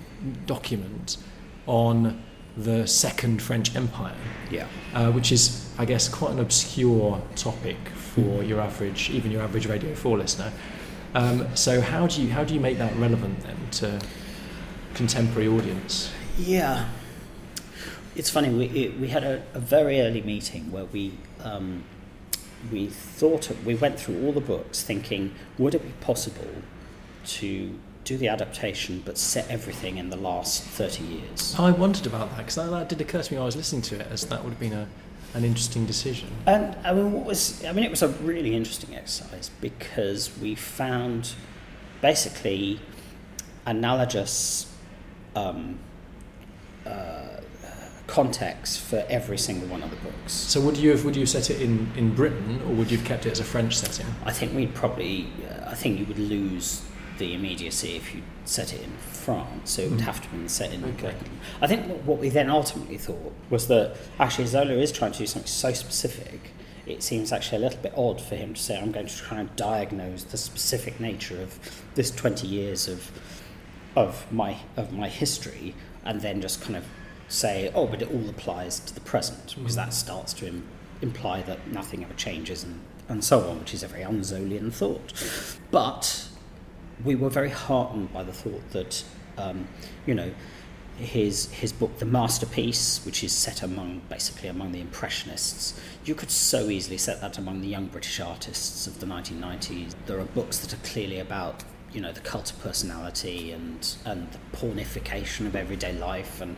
document 0.47 1.19
on 1.67 2.23
the 2.57 2.87
Second 2.87 3.41
French 3.41 3.75
Empire, 3.77 4.17
Yeah. 4.51 4.67
uh, 4.95 5.11
which 5.13 5.33
is, 5.33 5.69
I 5.79 5.85
guess, 5.85 6.09
quite 6.09 6.33
an 6.33 6.39
obscure 6.41 7.23
topic 7.37 7.77
for 7.95 8.43
your 8.43 8.61
average, 8.61 9.09
even 9.11 9.31
your 9.31 9.43
average 9.43 9.67
Radio 9.67 9.95
4 9.95 10.19
listener. 10.19 10.53
Um, 11.15 11.47
so 11.55 11.81
how 11.81 12.07
do 12.07 12.23
you 12.23 12.31
how 12.31 12.43
do 12.43 12.55
you 12.55 12.61
make 12.61 12.79
that 12.79 12.95
relevant 12.97 13.41
then 13.43 13.57
to 13.73 14.01
contemporary 14.95 15.47
audience? 15.49 16.11
Yeah. 16.39 16.89
It's 18.15 18.31
funny, 18.31 18.51
we, 18.51 18.67
it, 18.67 18.99
we 18.99 19.09
had 19.09 19.25
a, 19.25 19.43
a 19.55 19.61
very 19.61 20.01
early 20.01 20.21
meeting 20.21 20.71
where 20.71 20.85
we, 20.85 21.13
um, 21.43 21.85
we 22.71 22.87
thought, 22.87 23.51
of, 23.51 23.65
we 23.65 23.75
went 23.75 23.99
through 23.99 24.25
all 24.25 24.33
the 24.33 24.41
books 24.41 24.83
thinking, 24.83 25.35
would 25.59 25.75
it 25.75 25.83
be 25.83 25.93
possible 26.01 26.63
to 27.25 27.79
do 28.05 28.17
the 28.17 28.29
adaptation 28.29 29.03
but 29.05 29.17
set 29.17 29.49
everything 29.49 29.97
in 29.97 30.11
the 30.11 30.17
last 30.17 30.63
30 30.63 31.05
years? 31.05 31.55
I 31.59 31.71
wondered 31.71 32.07
about 32.07 32.31
that 32.31 32.39
because 32.39 32.57
that, 32.57 32.71
that 32.71 32.89
did 32.89 33.01
occur 33.01 33.23
to 33.23 33.33
me 33.33 33.39
while 33.39 33.45
I 33.45 33.47
was 33.47 33.57
listening 33.57 33.83
to 33.83 34.01
it, 34.01 34.07
as 34.11 34.27
that 34.27 34.43
would 34.45 34.51
have 34.51 34.61
been 34.61 34.73
a, 34.73 34.89
an 35.35 35.45
interesting 35.45 35.87
decision. 35.87 36.29
And 36.47 36.77
I 36.85 36.93
mean, 36.93 37.13
what 37.13 37.25
was? 37.25 37.65
I 37.65 37.73
mean, 37.73 37.85
it 37.85 37.91
was 37.91 38.03
a 38.03 38.09
really 38.09 38.55
interesting 38.55 38.95
exercise 38.95 39.51
because 39.61 40.37
we 40.39 40.55
found 40.55 41.33
basically 42.01 42.81
analogous 43.65 44.71
um, 45.37 45.79
uh, 46.85 47.22
context 48.13 48.81
for 48.81 49.05
every 49.09 49.39
single 49.39 49.67
one 49.69 49.83
of 49.83 49.89
the 49.91 49.97
books. 49.97 50.33
So 50.33 50.61
would 50.61 50.77
you 50.77 50.91
have 50.91 51.03
would 51.05 51.17
you 51.17 51.23
have 51.23 51.31
set 51.31 51.49
it 51.51 51.63
in, 51.63 51.91
in 51.97 52.15
Britain 52.15 52.61
or 52.67 52.75
would 52.75 52.91
you 52.91 52.99
have 52.99 53.07
kept 53.07 53.25
it 53.27 53.33
as 53.33 53.41
a 53.41 53.45
French 53.45 53.75
setting? 53.79 54.07
I 54.27 54.33
think 54.33 54.55
we'd 54.55 54.75
probably. 54.75 55.29
Uh, 55.49 55.71
I 55.71 55.75
think 55.75 55.99
you 55.99 56.05
would 56.07 56.19
lose 56.19 56.83
the 57.19 57.33
immediacy 57.35 57.97
if 57.97 58.15
you 58.15 58.21
set 58.45 58.75
it 58.75 58.83
in 58.83 58.93
France. 58.99 59.71
So 59.73 59.83
it 59.83 59.91
would 59.91 60.01
Mm. 60.01 60.11
have 60.11 60.21
to 60.25 60.29
be 60.37 60.47
set 60.49 60.73
in 60.75 60.85
Okay. 60.85 60.93
Britain. 61.03 61.31
I 61.63 61.67
think 61.67 61.87
what- 61.89 62.03
what 62.09 62.19
we 62.19 62.29
then 62.29 62.51
ultimately 62.51 62.99
thought 62.99 63.33
was 63.49 63.67
that 63.69 63.97
actually 64.21 64.47
Zola 64.47 64.75
is 64.87 64.93
trying 64.93 65.13
to 65.13 65.19
do 65.19 65.27
something 65.27 65.49
so 65.65 65.73
specific. 65.73 66.41
It 66.85 67.03
seems 67.03 67.33
actually 67.33 67.59
a 67.63 67.65
little 67.67 67.81
bit 67.81 67.95
odd 67.97 68.21
for 68.21 68.35
him 68.37 68.53
to 68.55 68.61
say, 68.61 68.77
"I'm 68.79 68.93
going 68.93 69.07
to 69.07 69.17
try 69.17 69.39
and 69.41 69.49
diagnose 69.57 70.25
the 70.25 70.37
specific 70.37 71.01
nature 71.01 71.41
of 71.41 71.51
this 71.95 72.11
20 72.11 72.47
years 72.47 72.89
of 72.89 73.11
of 73.97 74.11
my 74.33 74.53
of 74.77 74.93
my 74.93 75.09
history," 75.09 75.75
and 76.05 76.21
then 76.21 76.41
just 76.43 76.61
kind 76.61 76.77
of 76.77 76.85
say, 77.33 77.71
"Oh, 77.75 77.87
but 77.87 78.03
it 78.03 78.11
all 78.11 78.29
applies 78.29 78.81
to 78.81 78.95
the 78.95 79.01
present," 79.01 79.55
because 79.57 79.77
that 79.77 79.95
starts 79.95 80.33
to 80.35 80.47
Im- 80.47 80.69
imply 81.01 81.43
that 81.43 81.67
nothing 81.73 82.05
ever 82.05 82.15
changes 82.15 82.63
and 82.63 82.81
and 83.09 83.25
so 83.25 83.49
on, 83.49 83.59
which 83.59 83.75
is 83.75 83.83
a 83.83 83.89
very 83.89 84.05
unzolian 84.05 84.73
thought. 84.73 85.13
But 85.71 86.29
we 87.05 87.15
were 87.15 87.31
very 87.31 87.51
heartened 87.51 88.13
by 88.13 88.23
the 88.23 88.33
thought 88.33 88.71
that, 88.71 89.05
um, 89.37 89.69
you 90.07 90.15
know, 90.15 90.33
his 90.97 91.51
his 91.51 91.73
book, 91.73 91.99
The 91.99 92.05
Masterpiece, 92.05 93.05
which 93.05 93.25
is 93.25 93.33
set 93.33 93.63
among 93.63 94.03
basically 94.09 94.49
among 94.49 94.73
the 94.73 94.81
Impressionists, 94.81 95.81
you 96.05 96.15
could 96.15 96.31
so 96.31 96.69
easily 96.69 96.99
set 96.99 97.21
that 97.21 97.39
among 97.39 97.61
the 97.61 97.69
young 97.69 97.87
British 97.87 98.21
artists 98.21 98.87
of 98.87 99.01
the 99.01 99.07
1990s. 99.07 99.95
There 100.07 100.21
are 100.21 100.25
books 100.25 100.59
that 100.59 100.73
are 100.73 100.85
clearly 100.85 101.19
about 101.19 101.65
you 101.93 102.01
know 102.01 102.13
the 102.13 102.21
cult 102.21 102.53
of 102.53 102.61
personality 102.61 103.53
and 103.53 103.97
and 104.05 104.29
the 104.33 104.39
pornification 104.57 105.47
of 105.47 105.57
everyday 105.57 105.93
life, 105.93 106.41
and 106.41 106.57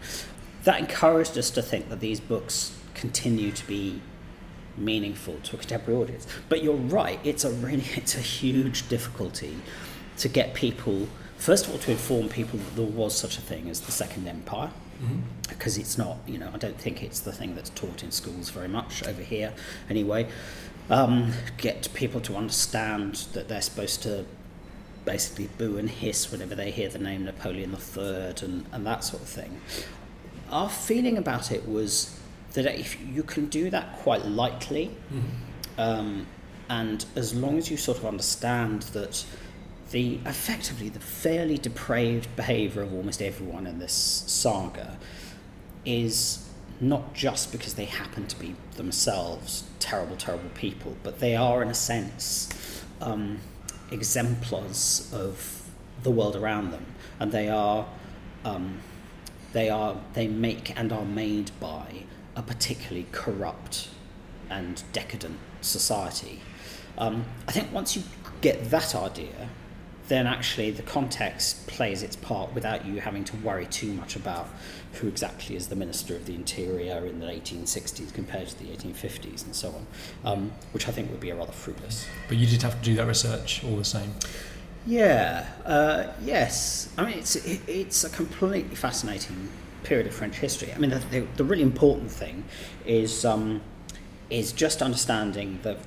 that 0.64 0.80
encouraged 0.80 1.38
us 1.38 1.50
to 1.50 1.62
think 1.62 1.88
that 1.90 2.00
these 2.00 2.20
books 2.20 2.76
continue 2.94 3.52
to 3.52 3.66
be 3.66 4.00
meaningful 4.76 5.36
to 5.44 5.56
a 5.56 5.58
contemporary 5.58 6.00
audience. 6.00 6.26
But 6.48 6.62
you're 6.62 6.74
right; 6.74 7.20
it's 7.22 7.44
a 7.44 7.50
really 7.50 7.84
it's 7.96 8.14
a 8.14 8.20
huge 8.20 8.88
difficulty 8.88 9.56
to 10.18 10.28
get 10.28 10.54
people 10.54 11.08
first 11.36 11.66
of 11.66 11.72
all 11.72 11.78
to 11.78 11.90
inform 11.90 12.28
people 12.28 12.58
that 12.58 12.76
there 12.76 12.86
was 12.86 13.16
such 13.16 13.36
a 13.36 13.40
thing 13.40 13.68
as 13.68 13.80
the 13.80 13.92
Second 13.92 14.26
Empire. 14.26 14.70
Because 15.48 15.76
it's 15.76 15.98
not, 15.98 16.18
you 16.26 16.38
know, 16.38 16.50
I 16.54 16.56
don't 16.56 16.78
think 16.80 17.02
it's 17.02 17.20
the 17.20 17.32
thing 17.32 17.54
that's 17.54 17.70
taught 17.70 18.02
in 18.02 18.10
schools 18.10 18.50
very 18.50 18.68
much 18.68 19.06
over 19.06 19.22
here, 19.22 19.52
anyway. 19.90 20.28
Um, 20.88 21.32
get 21.58 21.92
people 21.94 22.20
to 22.22 22.36
understand 22.36 23.16
that 23.32 23.48
they're 23.48 23.60
supposed 23.60 24.02
to 24.04 24.24
basically 25.04 25.48
boo 25.58 25.76
and 25.76 25.90
hiss 25.90 26.30
whenever 26.32 26.54
they 26.54 26.70
hear 26.70 26.88
the 26.88 26.98
name 26.98 27.24
Napoleon 27.24 27.72
III 27.72 28.34
and, 28.42 28.66
and 28.72 28.86
that 28.86 29.04
sort 29.04 29.22
of 29.22 29.28
thing. 29.28 29.60
Our 30.50 30.68
feeling 30.68 31.16
about 31.18 31.50
it 31.50 31.68
was 31.68 32.18
that 32.52 32.66
if 32.66 33.00
you 33.00 33.22
can 33.22 33.46
do 33.46 33.70
that 33.70 33.96
quite 33.98 34.24
lightly, 34.24 34.90
um, 35.78 36.26
and 36.68 37.04
as 37.16 37.34
long 37.34 37.58
as 37.58 37.70
you 37.70 37.76
sort 37.76 37.98
of 37.98 38.06
understand 38.06 38.82
that 38.94 39.24
the 39.90 40.18
effectively 40.24 40.88
the 40.88 41.00
fairly 41.00 41.58
depraved 41.58 42.34
behaviour 42.36 42.82
of 42.82 42.94
almost 42.94 43.20
everyone 43.20 43.66
in 43.66 43.78
this 43.78 44.24
saga 44.26 44.96
is 45.84 46.48
not 46.80 47.14
just 47.14 47.52
because 47.52 47.74
they 47.74 47.84
happen 47.84 48.26
to 48.26 48.38
be 48.38 48.54
themselves 48.76 49.64
terrible, 49.78 50.16
terrible 50.16 50.48
people, 50.54 50.96
but 51.02 51.20
they 51.20 51.36
are 51.36 51.62
in 51.62 51.68
a 51.68 51.74
sense 51.74 52.48
um, 53.00 53.38
exemplars 53.90 55.10
of 55.12 55.68
the 56.02 56.10
world 56.10 56.36
around 56.36 56.70
them, 56.70 56.84
and 57.20 57.30
they 57.32 57.48
are 57.48 57.86
um, 58.44 58.80
they 59.54 59.70
are 59.70 59.96
they 60.12 60.28
make 60.28 60.78
and 60.78 60.92
are 60.92 61.06
made 61.06 61.50
by 61.60 62.04
a 62.36 62.42
particularly 62.42 63.06
corrupt 63.12 63.88
and 64.50 64.82
decadent 64.92 65.38
society. 65.62 66.40
Um, 66.98 67.24
I 67.48 67.52
think 67.52 67.72
once 67.72 67.96
you 67.96 68.02
get 68.40 68.70
that 68.70 68.94
idea, 68.94 69.48
then 70.08 70.26
actually 70.26 70.70
the 70.70 70.82
context 70.82 71.66
plays 71.66 72.02
its 72.02 72.16
part 72.16 72.52
without 72.52 72.84
you 72.84 73.00
having 73.00 73.24
to 73.24 73.36
worry 73.38 73.66
too 73.66 73.92
much 73.94 74.16
about 74.16 74.48
who 74.94 75.08
exactly 75.08 75.56
is 75.56 75.68
the 75.68 75.76
Minister 75.76 76.14
of 76.14 76.26
the 76.26 76.34
Interior 76.34 77.06
in 77.06 77.20
the 77.20 77.26
1860s 77.26 78.12
compared 78.12 78.48
to 78.48 78.58
the 78.58 78.66
1850s 78.66 79.44
and 79.44 79.54
so 79.54 79.68
on, 79.68 79.86
um, 80.24 80.52
which 80.72 80.88
I 80.88 80.92
think 80.92 81.10
would 81.10 81.20
be 81.20 81.30
a 81.30 81.36
rather 81.36 81.52
fruitless. 81.52 82.06
But 82.28 82.36
you 82.36 82.46
did 82.46 82.62
have 82.62 82.78
to 82.78 82.84
do 82.84 82.94
that 82.96 83.06
research 83.06 83.64
all 83.64 83.76
the 83.76 83.84
same. 83.84 84.12
Yeah, 84.86 85.46
uh, 85.64 86.12
yes. 86.22 86.88
I 86.98 87.04
mean, 87.06 87.18
it's 87.18 87.36
it, 87.36 87.60
it's 87.66 88.04
a 88.04 88.10
completely 88.10 88.74
fascinating 88.76 89.48
period 89.82 90.06
of 90.06 90.14
French 90.14 90.36
history. 90.36 90.72
I 90.72 90.78
mean, 90.78 90.90
the, 90.90 90.98
the, 91.10 91.20
the 91.36 91.44
really 91.44 91.62
important 91.62 92.10
thing 92.10 92.44
is 92.84 93.24
um, 93.24 93.62
is 94.30 94.52
just 94.52 94.82
understanding 94.82 95.58
the 95.62 95.78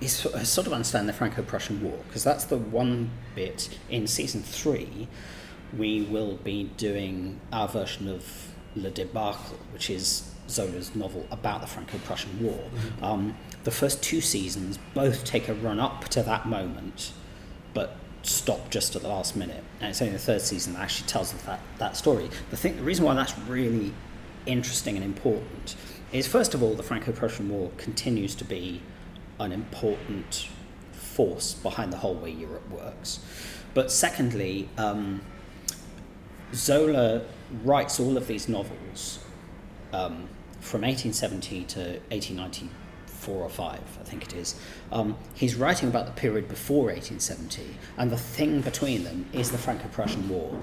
is 0.00 0.12
sort 0.14 0.34
of- 0.34 0.46
sort 0.46 0.66
of 0.66 0.72
understand 0.72 1.08
the 1.08 1.12
Franco-Prussian 1.12 1.82
War 1.82 1.98
because 2.08 2.24
that's 2.24 2.44
the 2.44 2.56
one 2.56 3.10
bit 3.34 3.78
in 3.88 4.06
season 4.06 4.42
three. 4.42 5.06
We 5.76 6.02
will 6.02 6.36
be 6.38 6.64
doing 6.76 7.38
our 7.52 7.68
version 7.68 8.08
of 8.08 8.52
Le 8.74 8.90
Debacle, 8.90 9.58
which 9.72 9.88
is 9.90 10.32
Zola's 10.48 10.96
novel 10.96 11.26
about 11.30 11.60
the 11.60 11.68
Franco-Prussian 11.68 12.42
War. 12.42 12.58
Um, 13.02 13.36
the 13.62 13.70
first 13.70 14.02
two 14.02 14.20
seasons 14.20 14.78
both 14.94 15.22
take 15.24 15.48
a 15.48 15.54
run 15.54 15.78
up 15.78 16.08
to 16.08 16.22
that 16.24 16.46
moment, 16.46 17.12
but 17.74 17.94
stop 18.22 18.70
just 18.70 18.96
at 18.96 19.02
the 19.02 19.08
last 19.08 19.36
minute. 19.36 19.62
And 19.80 19.90
it's 19.90 20.00
only 20.02 20.12
the 20.12 20.18
third 20.18 20.42
season 20.42 20.74
that 20.74 20.82
actually 20.82 21.08
tells 21.08 21.32
that 21.32 21.60
that 21.78 21.96
story. 21.96 22.30
The 22.50 22.56
thing, 22.56 22.76
the 22.76 22.82
reason 22.82 23.04
why 23.04 23.14
that's 23.14 23.38
really 23.40 23.92
interesting 24.46 24.96
and 24.96 25.04
important 25.04 25.76
is 26.12 26.26
first 26.26 26.54
of 26.54 26.62
all 26.62 26.74
the 26.74 26.82
Franco-Prussian 26.82 27.48
War 27.48 27.70
continues 27.76 28.34
to 28.36 28.44
be 28.44 28.82
an 29.38 29.52
important 29.52 30.48
force 30.92 31.54
behind 31.54 31.92
the 31.92 31.96
whole 31.98 32.14
way 32.14 32.30
Europe 32.30 32.68
works. 32.70 33.20
But 33.74 33.90
secondly, 33.90 34.68
um, 34.76 35.22
Zola 36.52 37.22
writes 37.62 38.00
all 38.00 38.16
of 38.16 38.26
these 38.26 38.48
novels 38.48 39.20
um, 39.92 40.28
from 40.60 40.82
1870 40.82 41.64
to 41.64 42.00
1894 43.28 43.44
or 43.44 43.48
5, 43.48 43.98
I 44.00 44.04
think 44.04 44.22
it 44.24 44.34
is. 44.34 44.54
Um, 44.92 45.16
he's 45.34 45.54
writing 45.54 45.88
about 45.88 46.06
the 46.06 46.12
period 46.12 46.48
before 46.48 46.86
1870, 46.86 47.76
and 47.96 48.10
the 48.10 48.16
thing 48.16 48.60
between 48.60 49.04
them 49.04 49.26
is 49.32 49.50
the 49.50 49.58
Franco 49.58 49.88
Prussian 49.88 50.28
War. 50.28 50.58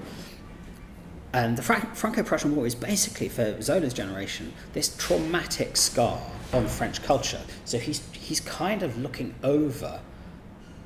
And 1.32 1.56
the 1.56 1.62
Frank- 1.62 1.94
Franco 1.94 2.22
Prussian 2.22 2.56
War 2.56 2.66
is 2.66 2.74
basically, 2.74 3.28
for 3.28 3.60
Zola's 3.60 3.92
generation, 3.92 4.52
this 4.72 4.96
traumatic 4.96 5.76
scar 5.76 6.20
on 6.52 6.66
French 6.66 7.02
culture. 7.02 7.40
So 7.64 7.78
he's, 7.78 8.02
he's 8.12 8.40
kind 8.40 8.82
of 8.82 8.98
looking 8.98 9.34
over. 9.42 10.00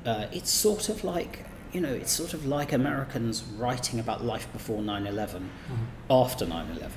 Uh, 0.05 0.27
it's 0.33 0.51
sort 0.51 0.89
of 0.89 1.03
like, 1.05 1.45
you 1.71 1.79
know, 1.79 1.93
it's 1.93 2.11
sort 2.11 2.33
of 2.33 2.45
like 2.45 2.73
Americans 2.73 3.43
writing 3.57 3.99
about 3.99 4.23
life 4.23 4.51
before 4.51 4.81
9 4.81 5.07
11, 5.07 5.49
after 6.09 6.45
9 6.45 6.71
11. 6.71 6.91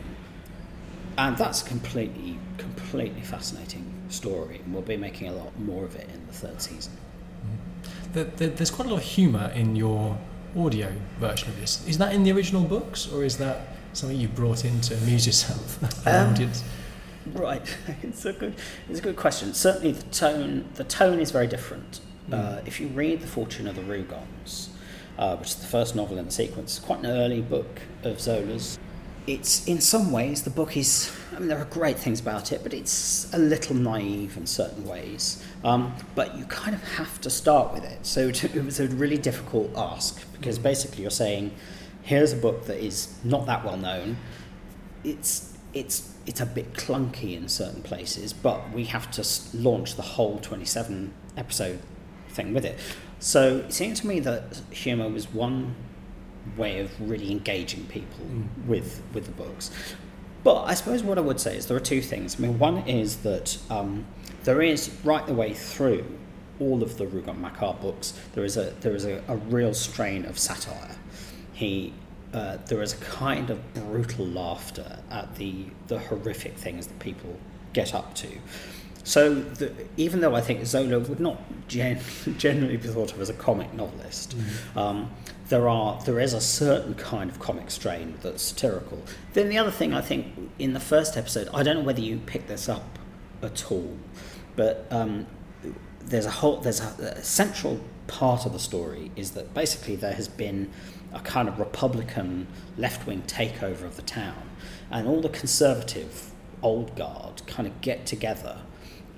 And 1.19 1.39
that's 1.39 1.63
completely, 1.63 2.39
completely 2.59 3.23
fascinating 3.23 3.96
story. 4.09 4.61
And 4.65 4.73
we'll 4.73 4.83
be 4.83 4.97
making 4.97 5.29
a 5.29 5.33
lot 5.33 5.59
more 5.59 5.85
of 5.85 5.97
it 5.97 6.09
in 6.13 6.27
the 6.27 6.33
third 6.33 6.61
season. 6.61 6.93
The, 8.13 8.25
the, 8.25 8.47
there's 8.49 8.71
quite 8.71 8.87
a 8.89 8.91
lot 8.91 8.99
of 8.99 9.05
humour 9.05 9.53
in 9.55 9.77
your 9.77 10.19
audio 10.57 10.93
version 11.19 11.49
of 11.49 11.61
this. 11.61 11.87
Is 11.87 11.99
that 11.99 12.15
in 12.15 12.23
the 12.25 12.33
original 12.33 12.63
books, 12.63 13.11
or 13.13 13.25
is 13.25 13.37
that 13.39 13.69
something 13.93 14.19
you 14.19 14.29
brought 14.29 14.65
in 14.65 14.81
to 14.83 14.95
amuse 14.97 15.27
yourself 15.27 15.79
the 16.05 16.11
Um, 16.11 16.33
audience? 16.33 16.65
Right, 17.33 17.77
it's 18.03 18.25
a 18.25 18.33
good, 18.33 18.55
it's 18.89 19.01
a 19.01 19.03
good 19.03 19.17
question. 19.17 19.53
Certainly, 19.53 19.93
the 19.93 20.03
tone, 20.05 20.65
the 20.75 20.85
tone 20.85 21.19
is 21.21 21.31
very 21.31 21.47
different. 21.47 22.01
Uh, 22.33 22.61
if 22.67 22.81
you 22.81 22.89
read 22.89 23.21
*The 23.21 23.27
Fortune 23.27 23.69
of 23.69 23.77
the 23.77 23.83
Rougons*, 23.83 24.71
uh, 25.19 25.37
which 25.37 25.51
is 25.51 25.55
the 25.57 25.67
first 25.67 25.95
novel 25.95 26.19
in 26.19 26.25
the 26.27 26.33
sequence, 26.33 26.79
quite 26.81 27.01
an 27.01 27.07
early 27.07 27.41
book 27.41 27.81
of 28.03 28.21
Zola's. 28.21 28.79
It's 29.27 29.67
in 29.67 29.81
some 29.81 30.11
ways 30.13 30.43
the 30.43 30.51
book 30.51 30.77
is. 30.77 31.13
I 31.37 31.39
mean, 31.39 31.49
there 31.49 31.61
are 31.61 31.67
great 31.67 31.99
things 31.99 32.19
about 32.19 32.51
it, 32.51 32.63
but 32.63 32.73
it's 32.73 33.33
a 33.35 33.39
little 33.39 33.77
naive 33.77 34.39
in 34.39 34.47
certain 34.47 34.87
ways. 34.87 35.45
Um, 35.63 35.95
but 36.15 36.37
you 36.39 36.47
kind 36.47 36.75
of 36.75 36.83
have 36.95 37.21
to 37.21 37.31
start 37.31 37.75
with 37.75 37.85
it. 37.85 38.07
So 38.07 38.31
to, 38.31 38.57
it 38.57 38.65
was 38.65 38.81
a 38.81 38.89
really 38.89 39.19
difficult 39.19 39.71
ask 39.77 40.21
because 40.33 40.59
basically 40.59 41.03
you're 41.03 41.11
saying, 41.11 41.55
here's 42.03 42.33
a 42.33 42.37
book 42.37 42.65
that 42.67 42.83
is 42.83 43.15
not 43.23 43.47
that 43.47 43.65
well 43.65 43.77
known 43.77 44.17
it's 45.07 45.53
it's 45.73 46.13
it's 46.27 46.41
a 46.41 46.47
bit 46.47 46.73
clunky 46.73 47.37
in 47.37 47.49
certain 47.49 47.83
places, 47.83 48.33
but 48.33 48.73
we 48.73 48.85
have 48.85 49.11
to 49.13 49.25
launch 49.57 49.95
the 49.95 50.03
whole 50.03 50.39
27 50.39 51.15
episode 51.37 51.81
thing 52.29 52.53
with 52.53 52.65
it. 52.65 52.79
So 53.21 53.59
it 53.59 53.73
seemed 53.73 53.97
to 53.99 54.07
me 54.07 54.19
that 54.21 54.61
humour 54.71 55.09
was 55.09 55.33
one 55.33 55.77
way 56.57 56.81
of 56.81 56.91
really 57.01 57.31
engaging 57.31 57.87
people 57.87 58.27
with 58.67 59.03
with 59.13 59.27
the 59.27 59.33
books. 59.33 59.71
But 60.47 60.63
I 60.67 60.75
suppose 60.75 61.03
what 61.03 61.19
I 61.19 61.23
would 61.23 61.41
say 61.41 61.57
is 61.57 61.67
there 61.67 61.77
are 61.77 61.81
two 61.81 62.01
things. 62.01 62.37
I 62.39 62.43
mean, 62.43 62.57
one 62.61 62.79
is 62.87 63.17
that 63.25 63.59
um, 63.69 64.07
there 64.45 64.63
is 64.63 64.97
right 65.03 65.27
the 65.27 65.35
way 65.35 65.53
through 65.53 66.07
all 66.61 66.85
of 66.85 66.99
the 66.99 67.05
Rougon 67.05 67.41
Macquart 67.41 67.81
books, 67.81 68.17
there 68.33 68.45
is 68.45 68.57
a 68.57 68.73
there 68.81 68.95
is 68.95 69.05
a, 69.05 69.21
a 69.27 69.35
real 69.35 69.75
strain 69.75 70.25
of 70.25 70.39
satire. 70.39 70.95
He 71.53 71.93
uh, 72.33 72.59
there 72.67 72.81
is 72.81 72.93
a 72.93 72.97
kind 72.99 73.51
of 73.51 73.75
brutal 73.75 74.25
laughter 74.25 75.01
at 75.11 75.35
the 75.35 75.65
the 75.89 75.99
horrific 75.99 76.57
things 76.57 76.87
that 76.87 77.01
people 77.01 77.41
get 77.73 77.93
up 77.93 78.15
to. 78.15 78.29
So 79.03 79.35
the, 79.35 79.73
even 79.97 80.21
though 80.21 80.37
I 80.37 80.43
think 80.43 80.65
Zola 80.65 81.01
would 81.01 81.19
not 81.19 81.41
gen- 81.67 81.99
generally 82.39 82.77
be 82.77 82.87
thought 82.87 83.13
of 83.13 83.21
as 83.21 83.31
a 83.31 83.35
comic 83.35 83.75
novelist, 83.75 84.37
um, 84.77 85.11
there 85.49 85.69
are 85.69 86.01
there 86.05 86.19
is 86.19 86.33
a 86.33 86.41
certain 86.41 86.95
kind 86.95 87.31
of 87.31 87.39
comic 87.39 87.71
strain 87.71 88.15
that's 88.23 88.43
satirical. 88.43 89.03
Then 89.33 89.49
the 89.49 89.59
other 89.59 89.71
thing 89.71 89.95
I 89.95 90.01
think 90.01 90.51
in 90.59 90.73
the 90.73 90.81
first 90.81 91.17
episode, 91.17 91.49
I 91.55 91.63
don't 91.63 91.77
know 91.77 91.83
whether 91.83 92.01
you 92.01 92.19
picked 92.19 92.49
this 92.49 92.69
up 92.69 92.99
at 93.43 93.71
all, 93.71 93.97
but 94.57 94.87
um, 94.91 95.27
there's 96.01 96.27
a 96.27 96.31
whole 96.31 96.59
there's 96.59 96.81
a, 96.81 97.15
a 97.17 97.23
central 97.23 97.81
part 98.07 98.47
of 98.47 98.53
the 98.53 98.59
story 98.59 99.11
is 99.17 99.33
that 99.33 99.53
basically 99.55 99.97
there 99.97 100.15
has 100.15 100.29
been 100.29 100.71
a 101.13 101.21
kind 101.21 101.49
of 101.49 101.59
Republican 101.59 102.47
left 102.77 103.07
wing 103.07 103.23
takeover 103.27 103.83
of 103.83 103.97
the 103.97 104.03
town, 104.03 104.51
and 104.91 105.07
all 105.07 105.21
the 105.21 105.29
conservative 105.29 106.33
old 106.63 106.97
guard 106.97 107.43
kind 107.47 107.69
of 107.69 107.81
get 107.81 108.07
together 108.07 108.63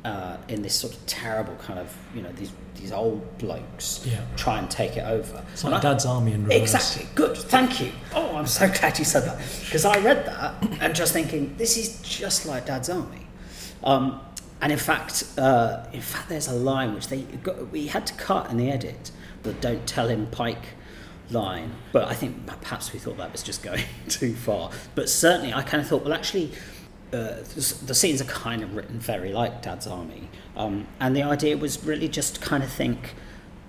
uh, 0.05 0.37
in 0.49 0.63
this 0.63 0.75
sort 0.75 0.95
of 0.95 1.05
terrible 1.07 1.55
kind 1.57 1.79
of 1.79 1.95
you 2.15 2.23
know 2.23 2.31
these 2.33 2.53
these 2.77 2.93
old 2.93 3.39
blokes 3.39 4.05
Yeah. 4.07 4.21
try 4.37 4.59
and 4.61 4.71
take 4.71 4.97
it 4.97 5.05
over. 5.05 5.45
It's 5.53 5.65
like 5.65 5.75
I- 5.75 5.81
Dad's 5.81 6.07
Army 6.07 6.33
in 6.33 6.45
reverse. 6.45 6.61
Exactly. 6.75 7.07
Good. 7.17 7.37
Thank 7.37 7.81
you. 7.81 7.91
Oh, 8.15 8.37
I'm 8.37 8.47
so 8.47 8.69
glad 8.81 8.99
you 8.99 9.05
said 9.05 9.25
that 9.25 9.39
because 9.65 9.85
I 9.85 9.99
read 9.99 10.25
that 10.27 10.55
and 10.81 10.95
just 10.95 11.13
thinking 11.13 11.55
this 11.59 11.77
is 11.77 12.01
just 12.03 12.47
like 12.47 12.67
Dad's 12.67 12.89
Army. 12.89 13.27
Um, 13.83 14.21
and 14.61 14.73
in 14.73 14.79
fact, 14.79 15.25
uh, 15.39 15.87
in 15.93 16.01
fact, 16.01 16.29
there's 16.29 16.49
a 16.49 16.53
line 16.55 16.95
which 16.95 17.09
they 17.09 17.23
got, 17.23 17.71
we 17.71 17.87
had 17.89 18.07
to 18.09 18.15
cut 18.15 18.51
in 18.51 18.57
the 18.57 18.71
edit, 18.71 19.11
the 19.45 19.53
"Don't 19.53 19.87
tell 19.87 20.09
him 20.09 20.27
Pike" 20.29 20.65
line. 21.31 21.73
But 21.93 22.09
I 22.09 22.15
think 22.15 22.47
perhaps 22.47 22.93
we 22.93 22.99
thought 22.99 23.17
that 23.19 23.31
was 23.33 23.43
just 23.43 23.63
going 23.63 23.85
too 24.09 24.35
far. 24.35 24.71
But 24.95 25.09
certainly, 25.09 25.53
I 25.53 25.63
kind 25.63 25.81
of 25.81 25.89
thought, 25.89 26.03
well, 26.05 26.13
actually, 26.15 26.51
uh, 27.13 27.37
the 27.87 27.95
scenes 27.95 28.21
are 28.21 28.25
kind 28.25 28.63
of 28.63 28.77
written 28.77 28.99
very 28.99 29.33
like 29.33 29.63
Dad's 29.63 29.87
Army, 29.87 30.29
um, 30.57 30.87
and 31.01 31.17
the 31.17 31.23
idea 31.23 31.57
was 31.57 31.85
really 31.85 32.09
just 32.09 32.37
to 32.37 32.41
kind 32.41 32.63
of 32.63 32.71
think 32.71 33.15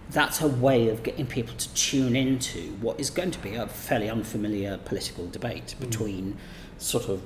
that's 0.10 0.42
a 0.42 0.48
way 0.48 0.90
of 0.90 1.04
getting 1.04 1.28
people 1.28 1.56
to 1.56 1.74
tune 1.74 2.16
into 2.16 2.74
what 2.82 3.00
is 3.00 3.10
going 3.10 3.32
to 3.32 3.40
be 3.40 3.56
a 3.56 3.68
fairly 3.68 4.10
unfamiliar 4.10 4.78
political 4.78 5.28
debate 5.28 5.76
between 5.80 6.38
sort 6.78 7.08
of 7.08 7.22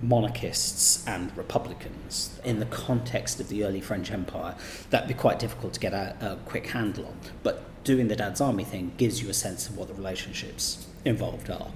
monarchists 0.00 1.06
and 1.08 1.36
republicans 1.36 2.38
in 2.44 2.60
the 2.60 2.66
context 2.66 3.40
of 3.40 3.48
the 3.48 3.64
early 3.64 3.80
French 3.80 4.10
Empire. 4.10 4.54
That'd 4.90 5.08
be 5.08 5.14
quite 5.14 5.38
difficult 5.38 5.74
to 5.74 5.80
get 5.80 5.92
a, 5.92 6.16
a 6.20 6.36
quick 6.48 6.68
handle 6.68 7.06
on. 7.06 7.18
But 7.42 7.62
doing 7.84 8.08
the 8.08 8.16
Dad's 8.16 8.40
Army 8.40 8.64
thing 8.64 8.92
gives 8.96 9.22
you 9.22 9.28
a 9.28 9.34
sense 9.34 9.68
of 9.68 9.76
what 9.76 9.88
the 9.88 9.94
relationships 9.94 10.86
involved 11.04 11.50
are. 11.50 11.70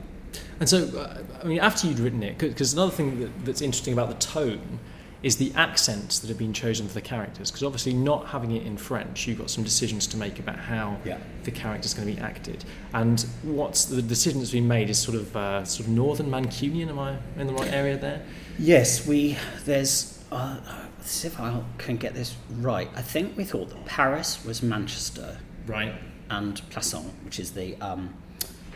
And 0.62 0.68
so, 0.68 0.86
uh, 0.96 1.18
I 1.42 1.44
mean, 1.48 1.58
after 1.58 1.88
you'd 1.88 1.98
written 1.98 2.22
it, 2.22 2.38
because 2.38 2.72
another 2.72 2.92
thing 2.92 3.18
that, 3.18 3.44
that's 3.44 3.60
interesting 3.60 3.92
about 3.94 4.10
the 4.10 4.14
tone 4.14 4.78
is 5.20 5.36
the 5.36 5.52
accents 5.56 6.20
that 6.20 6.28
have 6.28 6.38
been 6.38 6.52
chosen 6.52 6.86
for 6.86 6.94
the 6.94 7.00
characters. 7.00 7.50
Because 7.50 7.64
obviously, 7.64 7.92
not 7.94 8.28
having 8.28 8.52
it 8.52 8.64
in 8.64 8.76
French, 8.76 9.26
you've 9.26 9.38
got 9.38 9.50
some 9.50 9.64
decisions 9.64 10.06
to 10.06 10.16
make 10.16 10.38
about 10.38 10.60
how 10.60 10.98
Yeah. 11.04 11.18
the 11.42 11.50
character's 11.50 11.94
going 11.94 12.06
to 12.06 12.14
be 12.14 12.20
acted. 12.20 12.64
And 12.94 13.26
what's 13.42 13.86
the 13.86 14.00
decision 14.02 14.38
that's 14.38 14.52
been 14.52 14.68
made 14.68 14.88
is 14.88 15.00
sort 15.00 15.16
of 15.16 15.36
uh, 15.36 15.64
sort 15.64 15.88
of 15.88 15.92
northern 15.92 16.30
Mancunian. 16.30 16.88
Am 16.90 16.98
I 17.00 17.16
in 17.36 17.48
the 17.48 17.54
right 17.54 17.72
area 17.72 17.96
there? 17.96 18.22
Yes, 18.56 19.04
we 19.04 19.36
there's. 19.64 20.22
Uh, 20.30 20.58
let's 20.96 21.10
see 21.10 21.26
if 21.26 21.40
I 21.40 21.60
can 21.78 21.96
get 21.96 22.14
this 22.14 22.36
right. 22.60 22.88
I 22.94 23.02
think 23.02 23.36
we 23.36 23.42
thought 23.42 23.70
that 23.70 23.84
Paris 23.84 24.44
was 24.44 24.62
Manchester 24.62 25.38
Right. 25.66 25.92
and 26.30 26.62
Plassans, 26.70 27.10
which 27.24 27.40
is 27.40 27.50
the 27.50 27.74
um, 27.80 28.14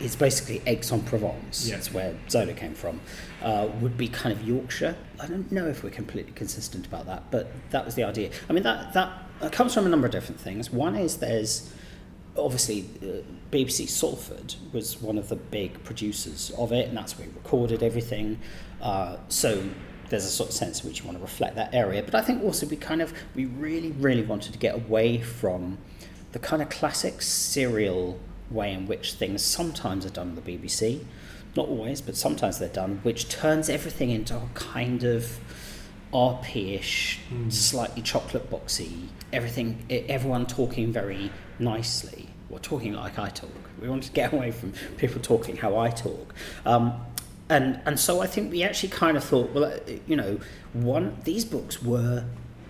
it's 0.00 0.16
basically 0.16 0.62
Aix-en-Provence. 0.66 1.68
Yeah. 1.68 1.76
That's 1.76 1.92
where 1.92 2.14
Zola 2.28 2.52
came 2.52 2.74
from. 2.74 3.00
Uh, 3.42 3.68
would 3.80 3.96
be 3.96 4.08
kind 4.08 4.32
of 4.32 4.46
Yorkshire. 4.46 4.96
I 5.20 5.26
don't 5.26 5.50
know 5.50 5.66
if 5.66 5.82
we're 5.82 5.90
completely 5.90 6.32
consistent 6.32 6.86
about 6.86 7.06
that, 7.06 7.30
but 7.30 7.50
that 7.70 7.84
was 7.84 7.94
the 7.94 8.04
idea. 8.04 8.30
I 8.48 8.52
mean, 8.52 8.62
that 8.64 8.92
that 8.92 9.52
comes 9.52 9.74
from 9.74 9.86
a 9.86 9.88
number 9.88 10.06
of 10.06 10.12
different 10.12 10.40
things. 10.40 10.70
One 10.70 10.96
is 10.96 11.18
there's 11.18 11.72
obviously 12.36 12.88
uh, 13.02 13.22
BBC 13.50 13.88
Salford 13.88 14.56
was 14.72 15.00
one 15.00 15.16
of 15.16 15.28
the 15.28 15.36
big 15.36 15.82
producers 15.84 16.50
of 16.58 16.72
it, 16.72 16.88
and 16.88 16.96
that's 16.96 17.18
where 17.18 17.28
we 17.28 17.34
recorded 17.34 17.82
everything. 17.82 18.38
Uh, 18.80 19.16
so 19.28 19.62
there's 20.08 20.24
a 20.24 20.30
sort 20.30 20.50
of 20.50 20.54
sense 20.54 20.82
in 20.82 20.88
which 20.88 21.00
you 21.00 21.06
want 21.06 21.16
to 21.16 21.22
reflect 21.22 21.56
that 21.56 21.74
area. 21.74 22.02
But 22.02 22.14
I 22.14 22.22
think 22.22 22.42
also 22.42 22.66
we 22.66 22.76
kind 22.76 23.00
of 23.00 23.12
we 23.34 23.46
really 23.46 23.92
really 23.92 24.22
wanted 24.22 24.52
to 24.52 24.58
get 24.58 24.74
away 24.74 25.20
from 25.20 25.78
the 26.32 26.38
kind 26.38 26.60
of 26.60 26.68
classic 26.68 27.22
serial 27.22 28.20
way 28.50 28.72
in 28.72 28.86
which 28.86 29.14
things 29.14 29.42
sometimes 29.42 30.06
are 30.06 30.10
done 30.10 30.30
on 30.30 30.34
the 30.36 30.40
BBC, 30.42 31.04
not 31.56 31.68
always, 31.68 32.00
but 32.00 32.16
sometimes 32.16 32.58
they're 32.58 32.68
done, 32.68 33.00
which 33.02 33.28
turns 33.28 33.68
everything 33.68 34.10
into 34.10 34.36
a 34.36 34.48
kind 34.54 35.04
of 35.04 35.38
RP-ish, 36.12 37.20
slightly 37.48 38.02
chocolate 38.02 38.50
boxy, 38.50 39.08
everything, 39.32 39.84
everyone 39.90 40.46
talking 40.46 40.92
very 40.92 41.30
nicely, 41.58 42.28
or 42.50 42.58
talking 42.58 42.92
like 42.92 43.18
I 43.18 43.28
talk. 43.28 43.50
We 43.80 43.88
wanted 43.88 44.04
to 44.04 44.12
get 44.12 44.32
away 44.32 44.50
from 44.50 44.72
people 44.96 45.20
talking 45.20 45.56
how 45.56 45.78
I 45.78 45.90
talk. 45.90 46.34
Um, 46.64 46.92
and 47.48 47.80
and 47.86 47.98
so 47.98 48.20
I 48.20 48.26
think 48.26 48.50
we 48.50 48.62
actually 48.62 48.88
kind 48.88 49.16
of 49.16 49.24
thought, 49.24 49.52
well, 49.52 49.64
uh, 49.64 49.78
you 50.06 50.16
know, 50.16 50.40
one 50.72 51.16
these 51.24 51.44
books 51.44 51.82
were 51.82 52.24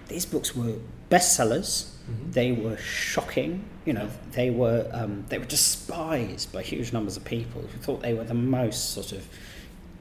these 0.09 0.27
books 0.27 0.55
were 0.55 0.77
bestsellers. 1.11 1.93
Mm-hmm. 2.11 2.31
They 2.33 2.53
were 2.53 2.77
shocking. 2.77 3.65
You 3.85 3.95
know, 3.95 4.09
they 4.33 4.51
were 4.51 4.89
um, 4.93 5.25
they 5.29 5.39
were 5.39 5.45
despised 5.45 6.53
by 6.53 6.63
huge 6.63 6.93
numbers 6.93 7.17
of 7.17 7.25
people 7.25 7.63
who 7.63 7.79
thought 7.79 8.03
they 8.03 8.15
were 8.15 8.25
the 8.25 8.35
most 8.35 8.91
sort 8.91 9.13
of 9.13 9.29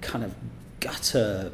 kind 0.01 0.23
of 0.23 0.35
gutter 0.79 1.51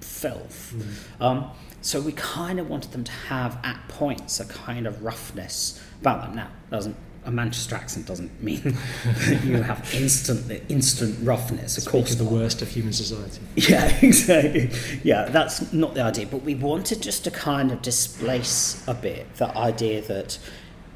filth. 0.00 0.74
Um, 1.20 1.50
so 1.80 2.00
we 2.00 2.12
kind 2.12 2.58
of 2.58 2.68
wanted 2.70 2.92
them 2.92 3.04
to 3.04 3.12
have 3.12 3.58
at 3.62 3.88
points 3.88 4.40
a 4.40 4.46
kind 4.46 4.86
of 4.86 5.02
roughness 5.02 5.82
about 6.00 6.22
them. 6.22 6.36
Now, 6.36 6.48
doesn't 6.70 6.96
a 7.24 7.30
Manchester 7.30 7.74
accent 7.74 8.06
doesn't 8.06 8.42
mean 8.42 8.60
that 9.04 9.44
you 9.44 9.62
have 9.62 9.94
instant 9.94 10.62
instant 10.68 11.16
roughness. 11.22 11.76
Of 11.76 11.84
Speak 11.84 11.92
course, 11.92 12.12
of 12.12 12.18
the 12.18 12.24
not. 12.24 12.32
worst 12.32 12.62
of 12.62 12.68
human 12.68 12.92
society. 12.92 13.40
Yeah, 13.56 13.98
exactly. 14.02 14.70
Yeah, 15.02 15.24
that's 15.26 15.72
not 15.72 15.94
the 15.94 16.02
idea. 16.02 16.26
But 16.26 16.42
we 16.42 16.54
wanted 16.54 17.02
just 17.02 17.24
to 17.24 17.30
kind 17.30 17.72
of 17.72 17.82
displace 17.82 18.82
a 18.86 18.94
bit 18.94 19.34
the 19.36 19.56
idea 19.56 20.02
that 20.02 20.38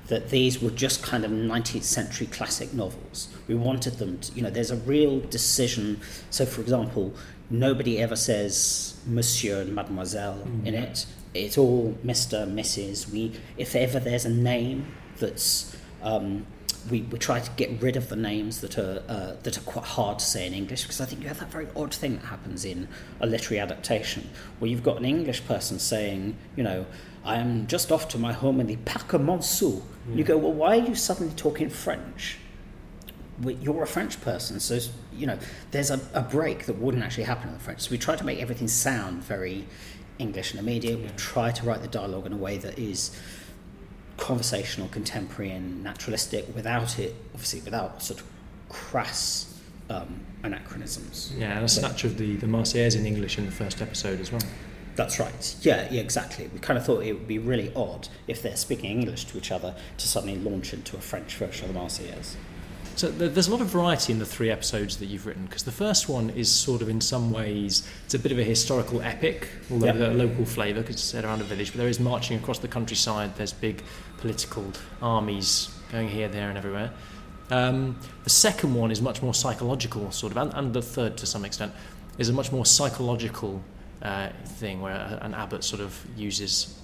that 0.09 0.31
these 0.31 0.63
were 0.63 0.71
just 0.71 1.03
kind 1.03 1.25
of 1.25 1.31
19th 1.31 1.83
century 1.83 2.27
classic 2.27 2.73
novels. 2.73 3.29
We 3.47 3.55
wanted 3.55 3.99
them 3.99 4.19
to, 4.21 4.33
you 4.33 4.41
know, 4.41 4.49
there's 4.51 4.71
a 4.71 4.77
real 4.77 5.21
decision. 5.21 6.01
So, 6.31 6.47
for 6.47 6.63
example, 6.63 7.15
nobody 7.51 7.99
ever 7.99 8.17
says 8.17 8.99
Monsieur 9.07 9.61
and 9.61 9.75
Mademoiselle 9.75 10.43
mm. 10.47 10.67
in 10.67 10.75
it. 10.75 11.05
It's 11.35 11.59
all 11.59 11.97
Mr., 12.05 12.51
Mrs. 12.51 13.11
We, 13.11 13.39
if 13.59 13.77
ever 13.77 14.01
there's 14.01 14.25
a 14.25 14.31
name 14.31 14.87
that's 15.19 15.77
um, 16.03 16.47
we, 16.91 17.03
we 17.03 17.19
try 17.19 17.41
to 17.41 17.51
get 17.53 17.83
rid 17.83 17.97
of 17.97 18.09
the 18.09 18.17
names 18.17 18.61
that 18.61 18.79
are 18.79 19.03
uh, 19.09 19.33
that 19.43 19.59
are 19.59 19.63
quite 19.63 19.85
hard 19.85 20.19
to 20.21 20.25
say 20.25 20.47
in 20.47 20.55
English 20.55 20.83
because 20.83 21.01
I 21.01 21.05
think 21.05 21.23
you 21.23 21.29
have 21.29 21.41
that 21.41 21.51
very 21.51 21.69
odd 21.77 21.93
thing 21.93 22.17
that 22.17 22.27
happens 22.27 22.65
in 22.65 22.89
a 23.21 23.27
literary 23.27 23.61
adaptation 23.61 24.31
where 24.59 24.71
you've 24.71 24.83
got 24.83 24.99
an 24.99 25.05
English 25.05 25.45
person 25.47 25.79
saying, 25.79 26.37
you 26.57 26.63
know, 26.63 26.87
I 27.25 27.37
am 27.37 27.67
just 27.67 27.93
off 27.93 28.09
to 28.09 28.19
my 28.19 28.33
home 28.33 28.61
in 28.61 28.67
the 28.67 28.77
Parc 28.77 29.09
Monceau. 29.21 29.83
You 30.15 30.25
go, 30.25 30.39
well, 30.39 30.53
why 30.53 30.79
are 30.79 30.83
you 30.83 30.95
suddenly 30.95 31.35
talking 31.35 31.69
French? 31.69 32.39
You're 33.43 33.83
a 33.83 33.87
French 33.87 34.21
person, 34.21 34.59
so 34.59 34.81
you 35.13 35.27
know 35.27 35.39
there's 35.71 35.91
a, 35.91 36.01
a 36.13 36.23
break 36.23 36.67
that 36.67 36.79
wouldn't 36.79 37.05
actually 37.05 37.25
happen 37.25 37.49
in 37.49 37.55
the 37.55 37.61
French. 37.61 37.83
So 37.83 37.91
we 37.91 37.99
try 37.99 38.17
to 38.17 38.25
make 38.25 38.41
everything 38.41 38.67
sound 38.67 39.23
very 39.23 39.67
English 40.19 40.53
and 40.53 40.61
immediate. 40.61 40.99
We 40.99 41.09
try 41.17 41.53
to 41.53 41.65
write 41.65 41.83
the 41.83 41.89
dialogue 41.89 42.27
in 42.27 42.33
a 42.33 42.37
way 42.37 42.59
that 42.59 42.79
is 42.79 43.17
conversational, 44.19 44.89
contemporary, 44.89 45.51
and 45.51 45.83
naturalistic 45.83 46.55
without 46.55 46.99
it, 46.99 47.15
obviously, 47.33 47.61
without 47.63 48.03
sort 48.03 48.21
of 48.21 48.27
crass 48.69 49.59
um, 49.89 50.21
anachronisms. 50.43 51.33
Yeah, 51.37 51.57
and 51.57 51.65
a 51.65 51.69
snatch 51.69 52.05
of 52.05 52.19
the, 52.19 52.37
the 52.37 52.47
Marseillaise 52.47 52.97
in 52.97 53.07
English 53.07 53.39
in 53.39 53.47
the 53.47 53.53
first 53.53 53.81
episode 53.81 54.21
as 54.21 54.31
well. 54.31 54.43
That's 54.97 55.21
right. 55.21 55.57
Yeah, 55.63 55.89
yeah, 55.91 56.01
exactly. 56.01 56.51
We 56.53 56.59
kind 56.59 56.77
of 56.77 56.85
thought 56.85 57.05
it 57.05 57.13
would 57.13 57.29
be 57.29 57.39
really 57.39 57.73
odd 57.75 58.09
if 58.27 58.43
they're 58.43 58.57
speaking 58.57 58.91
English 58.91 59.27
to 59.27 59.39
each 59.39 59.53
other 59.53 59.75
to 59.97 60.09
suddenly 60.09 60.37
launch 60.37 60.75
into 60.75 60.97
a 60.97 61.01
French 61.01 61.37
version 61.37 61.69
of 61.69 61.75
the 61.75 61.81
Marseillaise. 61.81 62.35
So 62.99 63.09
there's 63.13 63.47
a 63.47 63.53
lot 63.53 63.61
of 63.61 63.69
variety 63.69 64.13
in 64.13 64.19
the 64.19 64.27
three 64.27 64.51
episodes 64.51 64.97
that 64.97 65.07
you've 65.07 65.25
written 65.25 65.45
because 65.47 65.63
the 65.63 65.71
first 65.71 66.09
one 66.09 66.31
is 66.31 66.51
sort 66.51 66.83
of 66.83 66.89
in 66.89 67.01
some 67.01 67.31
ways 67.31 67.89
it's 68.05 68.15
a 68.15 68.19
bit 68.19 68.33
of 68.33 68.41
a 68.41 68.43
historical 68.43 69.01
epic, 69.03 69.49
although 69.71 69.93
with 69.93 70.03
a 70.03 70.11
local 70.15 70.45
flavour 70.45 70.81
because 70.81 70.97
it's 70.97 71.05
set 71.05 71.25
around 71.25 71.41
a 71.41 71.45
village. 71.45 71.71
But 71.71 71.79
there 71.79 71.87
is 71.87 72.01
marching 72.01 72.37
across 72.37 72.59
the 72.59 72.67
countryside. 72.67 73.37
There's 73.37 73.53
big 73.53 73.85
political 74.19 74.73
armies 75.01 75.75
going 75.91 76.09
here, 76.09 76.29
there, 76.29 76.49
and 76.49 76.59
everywhere. 76.59 76.91
Um, 77.51 77.99
the 78.25 78.31
second 78.31 78.75
one 78.75 78.91
is 78.91 79.01
much 79.01 79.23
more 79.23 79.33
psychological, 79.33 80.11
sort 80.11 80.33
of, 80.33 80.37
and, 80.39 80.53
and 80.55 80.75
the 80.75 80.83
third 80.83 81.17
to 81.19 81.27
some 81.27 81.45
extent 81.45 81.73
is 82.19 82.29
a 82.29 82.33
much 82.33 82.53
more 82.53 82.67
psychological 82.67 83.63
uh, 84.03 84.29
thing 84.45 84.81
where 84.81 85.19
an 85.23 85.35
abbot 85.35 85.65
sort 85.65 85.81
of 85.81 86.05
uses 86.17 86.79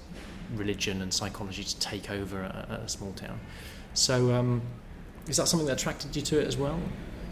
religion 0.55 1.03
and 1.03 1.13
psychology 1.13 1.65
to 1.65 1.79
take 1.81 2.11
over 2.11 2.41
a, 2.41 2.81
a 2.85 2.89
small 2.89 3.13
town. 3.13 3.39
So. 3.93 4.33
Um, 4.33 4.63
is 5.29 5.39
that 5.39 5.49
something 5.49 5.67
that 5.67 5.81
attracted 5.81 6.15
you 6.15 6.23
to 6.23 6.41
it 6.41 6.47
as 6.47 6.57
well? 6.57 6.79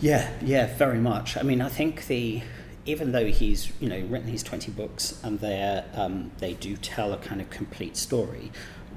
Yeah, 0.00 0.30
yeah, 0.42 0.74
very 0.76 0.98
much. 0.98 1.36
I 1.36 1.42
mean, 1.42 1.60
I 1.60 1.68
think 1.68 2.06
the 2.06 2.42
even 2.84 3.12
though 3.12 3.26
he's 3.26 3.70
you 3.80 3.88
know 3.88 4.00
written 4.08 4.26
these 4.26 4.42
twenty 4.42 4.72
books 4.72 5.20
and 5.22 5.38
they 5.40 5.84
um, 5.94 6.32
they 6.38 6.54
do 6.54 6.76
tell 6.76 7.12
a 7.12 7.18
kind 7.18 7.40
of 7.40 7.50
complete 7.50 7.96
story. 7.96 8.50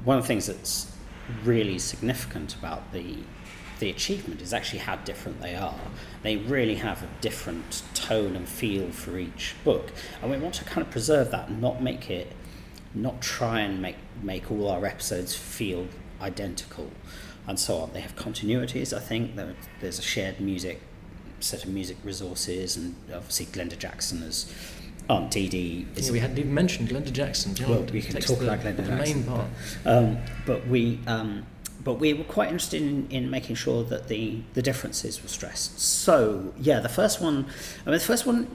One 0.03 0.17
of 0.17 0.23
the 0.23 0.27
things 0.27 0.47
that's 0.47 0.91
really 1.43 1.79
significant 1.79 2.55
about 2.55 2.91
the 2.91 3.17
the 3.79 3.89
achievement 3.89 4.41
is 4.41 4.53
actually 4.53 4.79
how 4.79 4.95
different 4.95 5.41
they 5.41 5.53
are. 5.53 5.79
They 6.23 6.37
really 6.37 6.75
have 6.75 7.03
a 7.03 7.09
different 7.19 7.83
tone 7.93 8.33
and 8.33 8.47
feel 8.47 8.89
for 8.91 9.17
each 9.17 9.55
book, 9.65 9.91
and 10.21 10.31
we 10.31 10.37
want 10.37 10.55
to 10.55 10.63
kind 10.63 10.81
of 10.85 10.91
preserve 10.91 11.31
that 11.31 11.49
and 11.49 11.61
not 11.61 11.81
make 11.81 12.09
it, 12.09 12.31
not 12.93 13.21
try 13.21 13.59
and 13.59 13.81
make 13.81 13.97
make 14.21 14.49
all 14.49 14.69
our 14.69 14.85
episodes 14.85 15.35
feel 15.35 15.87
identical, 16.21 16.89
and 17.47 17.59
so 17.59 17.77
on. 17.79 17.91
They 17.91 18.01
have 18.01 18.15
continuities. 18.15 18.95
I 18.95 18.99
think 19.01 19.35
there, 19.35 19.55
there's 19.81 19.99
a 19.99 20.03
shared 20.03 20.39
music 20.39 20.81
set 21.41 21.63
of 21.63 21.69
music 21.69 21.97
resources, 22.03 22.77
and 22.77 22.95
obviously 23.13 23.47
Glenda 23.47 23.77
Jackson 23.77 24.23
as 24.23 24.53
Didi 25.29 25.87
is 25.95 26.07
Yeah, 26.07 26.13
we 26.13 26.19
hadn't 26.19 26.39
even 26.39 26.53
mentioned 26.53 26.89
Glenda 26.89 27.11
Jackson. 27.11 27.55
Well, 27.67 27.83
we 27.83 28.01
can 28.01 28.19
talk 28.21 28.39
the, 28.39 28.45
about 28.45 28.59
Glenda 28.59 28.77
the 28.77 28.83
Jackson. 28.83 29.19
main 29.19 29.23
part. 29.23 29.47
But, 29.83 29.97
um, 29.97 30.17
but 30.45 30.67
we, 30.67 30.99
um, 31.07 31.45
but 31.83 31.95
we 31.95 32.13
were 32.13 32.23
quite 32.23 32.49
interested 32.49 32.81
in, 32.81 33.07
in 33.09 33.29
making 33.29 33.55
sure 33.55 33.83
that 33.83 34.07
the 34.07 34.41
the 34.53 34.61
differences 34.61 35.21
were 35.21 35.29
stressed. 35.29 35.79
So 35.79 36.53
yeah, 36.57 36.79
the 36.79 36.89
first 36.89 37.21
one, 37.21 37.45
I 37.85 37.89
mean, 37.89 37.99
the 37.99 38.05
first 38.05 38.25
one 38.25 38.47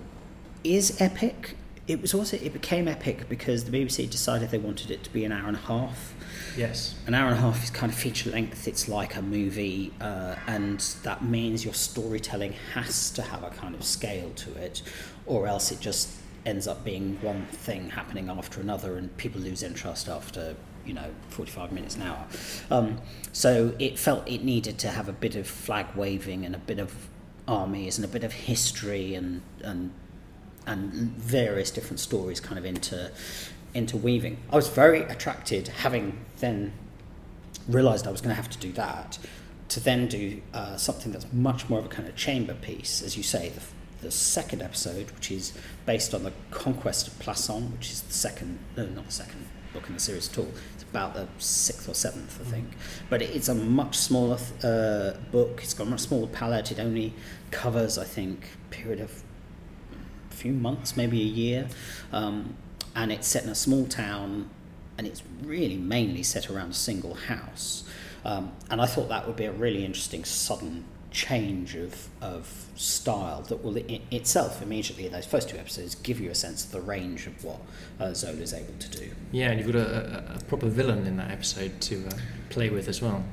is 0.65 1.01
epic. 1.01 1.57
It 1.87 2.03
was 2.03 2.15
also 2.15 2.37
it 2.37 2.53
became 2.53 2.89
epic 2.89 3.29
because 3.29 3.65
the 3.65 3.71
BBC 3.77 4.09
decided 4.11 4.51
they 4.51 4.59
wanted 4.59 4.91
it 4.91 5.03
to 5.05 5.13
be 5.13 5.25
an 5.25 5.33
hour 5.33 5.49
and 5.49 5.57
a 5.57 5.61
half. 5.61 6.15
Yes. 6.57 6.97
An 7.07 7.15
hour 7.15 7.29
and 7.29 7.39
a 7.39 7.41
half 7.41 7.63
is 7.63 7.71
kind 7.71 7.93
of 7.93 7.99
feature 7.99 8.31
length. 8.31 8.67
It's 8.67 8.89
like 8.89 9.17
a 9.17 9.23
movie, 9.23 9.93
uh, 10.01 10.35
and 10.47 10.81
that 11.05 11.25
means 11.25 11.65
your 11.65 11.75
storytelling 11.75 12.55
has 12.75 13.11
to 13.13 13.23
have 13.23 13.45
a 13.45 13.51
kind 13.51 13.75
of 13.75 13.85
scale 13.85 14.31
to 14.31 14.55
it, 14.57 14.83
or 15.27 15.47
else 15.47 15.71
it 15.71 15.81
just 15.81 16.20
ends 16.47 16.67
up 16.67 16.85
being 16.85 17.19
one 17.21 17.47
thing 17.47 17.91
happening 17.91 18.29
after 18.29 18.61
another, 18.61 18.97
and 18.97 19.17
people 19.17 19.41
lose 19.41 19.63
interest 19.63 20.09
after 20.09 20.57
you 20.85 20.95
know 20.95 21.11
45 21.29 21.73
minutes 21.73 21.97
an 21.97 22.03
hour. 22.03 22.27
Um, 22.71 23.01
so 23.33 23.75
it 23.79 23.99
felt 23.99 24.29
it 24.29 24.43
needed 24.43 24.79
to 24.79 24.89
have 24.89 25.09
a 25.09 25.13
bit 25.13 25.37
of 25.37 25.47
flag 25.47 25.87
waving 25.95 26.45
and 26.45 26.55
a 26.55 26.59
bit 26.59 26.79
of 26.79 27.09
armies 27.47 27.99
and 27.99 28.05
a 28.05 28.09
bit 28.09 28.25
of 28.25 28.33
history 28.33 29.15
and 29.15 29.43
and 29.63 29.93
and 30.67 30.93
various 30.93 31.71
different 31.71 32.01
stories 32.01 32.41
kind 32.41 32.59
of 32.59 32.65
into 32.65 33.11
interweaving. 33.75 34.39
I 34.51 34.57
was 34.57 34.69
very 34.69 35.03
attracted, 35.03 35.69
having 35.69 36.25
then 36.39 36.73
realised 37.69 38.07
I 38.07 38.11
was 38.11 38.21
going 38.21 38.31
to 38.31 38.41
have 38.41 38.51
to 38.51 38.59
do 38.59 38.73
that, 38.73 39.19
to 39.69 39.81
then 39.81 40.09
do 40.09 40.43
uh, 40.53 40.77
something 40.77 41.13
that's 41.13 41.33
much 41.33 41.69
more 41.69 41.79
of 41.79 41.87
a 41.87 41.89
kind 41.89 42.09
of 42.09 42.17
chamber 42.17 42.55
piece, 42.55 43.03
as 43.03 43.17
you 43.17 43.23
say. 43.23 43.51
The, 43.51 43.63
the 44.01 44.11
second 44.11 44.63
episode, 44.63 45.11
which 45.13 45.31
is 45.31 45.53
based 45.87 46.15
on 46.15 46.25
the 46.25 46.33
conquest 46.51 47.09
of 47.09 47.19
Plassans, 47.19 47.73
which 47.73 47.91
is 47.91 48.03
the 48.03 48.13
second, 48.13 48.59
no, 48.77 48.87
not 48.87 49.07
the 49.07 49.13
second 49.13 49.47
book 49.73 49.87
in 49.89 49.95
the 49.95 50.01
series 50.01 50.31
at 50.31 50.39
all. 50.39 50.49
It's 50.75 50.83
about 50.83 51.15
the 51.15 51.29
sixth 51.39 51.89
or 51.89 51.95
seventh, 51.95 52.41
I 52.41 52.45
think. 52.51 52.69
But 53.09 53.23
it's 53.23 53.49
a 53.49 53.55
much 53.55 53.97
smaller 53.97 54.39
uh, 54.65 55.13
book. 55.31 55.61
It's 55.63 55.75
got 55.75 55.87
a 55.87 55.91
much 55.91 56.01
smaller 56.01 56.27
palette. 56.27 56.73
It 56.73 56.81
only 56.81 57.15
covers, 57.51 57.99
I 57.99 58.05
think, 58.05 58.49
a 58.67 58.75
period 58.75 59.01
of 59.01 59.23
a 60.31 60.35
few 60.35 60.53
months, 60.53 60.97
maybe 60.97 61.21
a 61.21 61.25
year. 61.25 61.69
Um, 62.13 62.57
and 62.97 63.13
it's 63.13 63.29
set 63.29 63.45
in 63.45 63.51
a 63.51 63.55
small 63.55 63.87
town, 63.87 64.51
and 64.99 65.07
it's 65.07 65.23
really 65.43 65.77
mainly 65.77 66.23
set 66.23 66.51
around 66.51 66.71
a 66.71 66.75
single 66.75 67.15
house. 67.15 67.85
Um, 68.25 68.53
and 68.69 68.81
I 68.81 68.87
thought 68.87 69.09
that 69.09 69.27
would 69.27 69.37
be 69.37 69.45
a 69.45 69.53
really 69.53 69.85
interesting 69.85 70.25
sudden 70.25 70.85
change 71.11 71.75
of, 71.75 72.09
of 72.21 72.67
style 72.77 73.43
that 73.43 73.63
will 73.65 73.77
i 73.77 74.01
itself 74.11 74.63
immediately, 74.63 75.07
in 75.07 75.13
those 75.13 75.27
first 75.27 75.49
two 75.49 75.59
episodes, 75.59 75.95
give 75.97 76.21
you 76.21 76.31
a 76.31 76.35
sense 76.35 76.65
of 76.65 76.71
the 76.71 76.81
range 76.81 77.27
of 77.27 77.45
what 77.45 77.61
uh, 77.99 78.15
Zola 78.15 78.39
is 78.39 78.55
able 78.55 78.75
to 78.79 78.91
do. 78.91 79.11
Yeah, 79.33 79.51
and 79.51 79.61
you've 79.61 79.73
got 79.73 79.81
a, 79.81 80.33
a, 80.33 80.37
a 80.37 80.45
proper 80.45 80.69
villain 80.69 81.07
in 81.07 81.17
that 81.17 81.31
episode 81.31 81.81
to 81.83 82.07
uh, 82.07 82.11
play 82.49 82.71
with 82.71 82.89
as 82.89 83.03
well. 83.03 83.25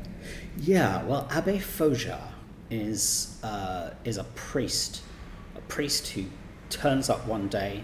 Yeah, 0.59 1.03
well, 1.03 1.27
Abbe 1.31 1.59
Faujas 1.59 2.21
is 2.69 3.37
uh, 3.43 3.91
is 4.03 4.17
a 4.17 4.23
priest, 4.23 5.01
a 5.55 5.61
priest 5.61 6.09
who 6.09 6.25
turns 6.69 7.09
up 7.09 7.25
one 7.25 7.47
day, 7.47 7.83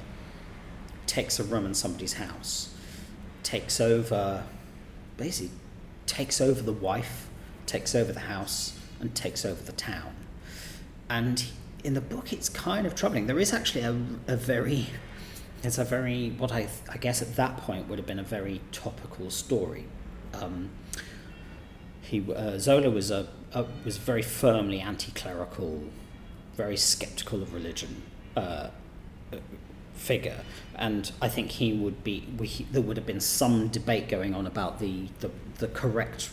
takes 1.05 1.39
a 1.39 1.43
room 1.43 1.65
in 1.65 1.73
somebody's 1.73 2.13
house, 2.13 2.73
takes 3.43 3.79
over, 3.79 4.43
basically 5.17 5.51
takes 6.05 6.41
over 6.41 6.61
the 6.61 6.73
wife, 6.73 7.29
takes 7.65 7.95
over 7.95 8.11
the 8.11 8.21
house, 8.21 8.77
and 9.03 9.13
takes 9.13 9.43
over 9.43 9.61
the 9.61 9.73
town. 9.73 10.15
And 11.09 11.43
in 11.83 11.93
the 11.93 11.99
book, 11.99 12.31
it's 12.31 12.47
kind 12.47 12.87
of 12.87 12.95
troubling. 12.95 13.27
There 13.27 13.37
is 13.37 13.51
actually 13.51 13.81
a, 13.81 13.95
a 14.27 14.37
very 14.37 14.87
it's 15.61 15.77
a 15.77 15.83
very 15.83 16.29
what 16.29 16.53
I 16.53 16.69
I 16.89 16.97
guess 16.97 17.21
at 17.21 17.35
that 17.35 17.57
point 17.57 17.89
would 17.89 17.99
have 17.99 18.07
been 18.07 18.19
a 18.19 18.23
very 18.37 18.61
topical 18.71 19.29
story. 19.29 19.85
Um, 20.33 20.69
he 22.01 22.23
uh, 22.33 22.57
Zola 22.57 22.89
was 22.89 23.11
a, 23.11 23.27
a 23.53 23.65
was 23.83 23.97
very 23.97 24.21
firmly 24.21 24.79
anti-clerical, 24.79 25.83
very 26.55 26.77
skeptical 26.77 27.41
of 27.41 27.53
religion, 27.53 28.03
uh, 28.37 28.69
figure, 29.95 30.39
and 30.75 31.11
I 31.21 31.27
think 31.27 31.51
he 31.51 31.73
would 31.73 32.05
be. 32.05 32.25
We, 32.37 32.47
there 32.71 32.81
would 32.81 32.95
have 32.95 33.05
been 33.05 33.21
some 33.21 33.67
debate 33.67 34.07
going 34.07 34.33
on 34.33 34.47
about 34.47 34.79
the, 34.79 35.09
the 35.19 35.29
the 35.57 35.67
correct 35.67 36.29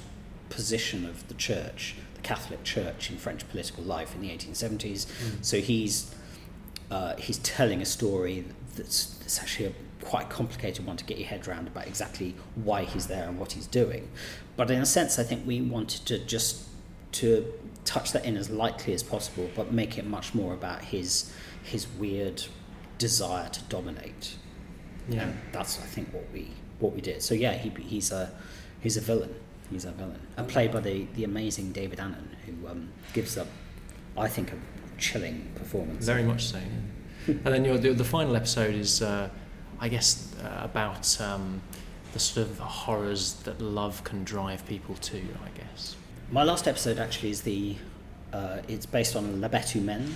position 0.51 1.05
of 1.05 1.27
the 1.29 1.35
church, 1.35 1.95
Catholic 2.23 2.63
Church 2.65 3.11
in 3.11 3.17
French 3.17 3.49
political 3.49 3.85
life 3.85 4.15
in 4.15 4.21
the 4.21 4.29
1870s. 4.29 5.07
So 5.45 5.59
he's 5.61 6.15
uh, 6.91 7.17
he's 7.17 7.39
telling 7.39 7.81
a 7.81 7.87
story 7.87 8.45
that's, 8.77 9.15
that's 9.19 9.39
actually 9.39 9.67
a 9.67 9.73
quite 10.05 10.29
complicated 10.29 10.85
one 10.87 10.97
to 10.97 11.05
get 11.05 11.19
your 11.19 11.29
head 11.29 11.47
around 11.47 11.69
about 11.69 11.87
exactly 11.87 12.35
why 12.57 12.85
he's 12.85 13.07
there 13.07 13.29
and 13.29 13.39
what 13.39 13.53
he's 13.53 13.67
doing. 13.67 14.11
But 14.57 14.71
in 14.71 14.81
a 14.81 14.87
sense, 14.87 15.19
I 15.19 15.23
think 15.23 15.47
we 15.47 15.61
wanted 15.61 16.07
to 16.07 16.19
just 16.19 16.67
to 17.13 17.53
touch 17.85 18.13
that 18.13 18.25
in 18.25 18.37
as 18.37 18.51
lightly 18.51 18.95
as 18.95 19.03
possible, 19.03 19.51
but 19.55 19.73
make 19.73 19.99
it 19.99 20.07
much 20.07 20.35
more 20.35 20.55
about 20.55 20.83
his 20.83 21.33
his 21.63 21.87
weird 21.99 22.43
desire 22.99 23.49
to 23.51 23.63
dominate. 23.65 24.37
Yeah. 25.09 25.23
And 25.23 25.39
that's 25.53 25.79
I 25.79 25.83
think 25.83 26.13
what 26.13 26.27
we 26.33 26.51
what 26.79 26.93
we 26.93 27.01
did. 27.01 27.23
So 27.23 27.35
yeah, 27.35 27.55
he, 27.55 27.71
he's 27.83 28.11
a 28.11 28.33
he's 28.81 28.97
a 28.97 29.01
villain. 29.01 29.35
He's 29.71 29.85
a 29.85 29.93
villain, 29.93 30.21
and 30.37 30.49
played 30.49 30.73
by 30.73 30.81
the, 30.81 31.07
the 31.15 31.25
amazing 31.25 31.73
David 31.73 32.01
Annan, 32.01 32.37
who 32.47 32.67
um, 32.69 32.89
gives 33.13 33.39
up, 33.39 33.47
I 34.19 34.27
think, 34.29 34.53
a 34.53 34.57
chilling 34.99 35.51
performance. 35.55 36.05
Very 36.05 36.25
much 36.25 36.45
so. 36.47 36.59
Yeah. 36.59 37.35
and 37.45 37.45
then 37.55 37.65
your, 37.65 37.79
the, 37.79 37.93
the 37.93 38.05
final 38.05 38.35
episode 38.37 38.75
is, 38.75 39.01
uh, 39.03 39.29
I 39.79 39.89
guess, 39.89 40.35
uh, 40.43 40.61
about 40.65 41.21
um, 41.21 41.61
the 42.13 42.19
sort 42.19 42.49
of 42.49 42.59
horrors 42.59 43.35
that 43.45 43.61
love 43.61 44.03
can 44.05 44.25
drive 44.25 44.67
people 44.67 44.97
to. 44.97 45.19
I 45.19 45.57
guess. 45.57 45.97
My 46.33 46.43
last 46.43 46.67
episode 46.67 46.99
actually 46.99 47.31
is 47.31 47.43
the. 47.43 47.77
Uh, 48.33 48.59
it's 48.69 48.87
based 48.87 49.17
on 49.17 49.41
La 49.41 49.49
Bête 49.49 49.71
Humaine, 49.73 50.13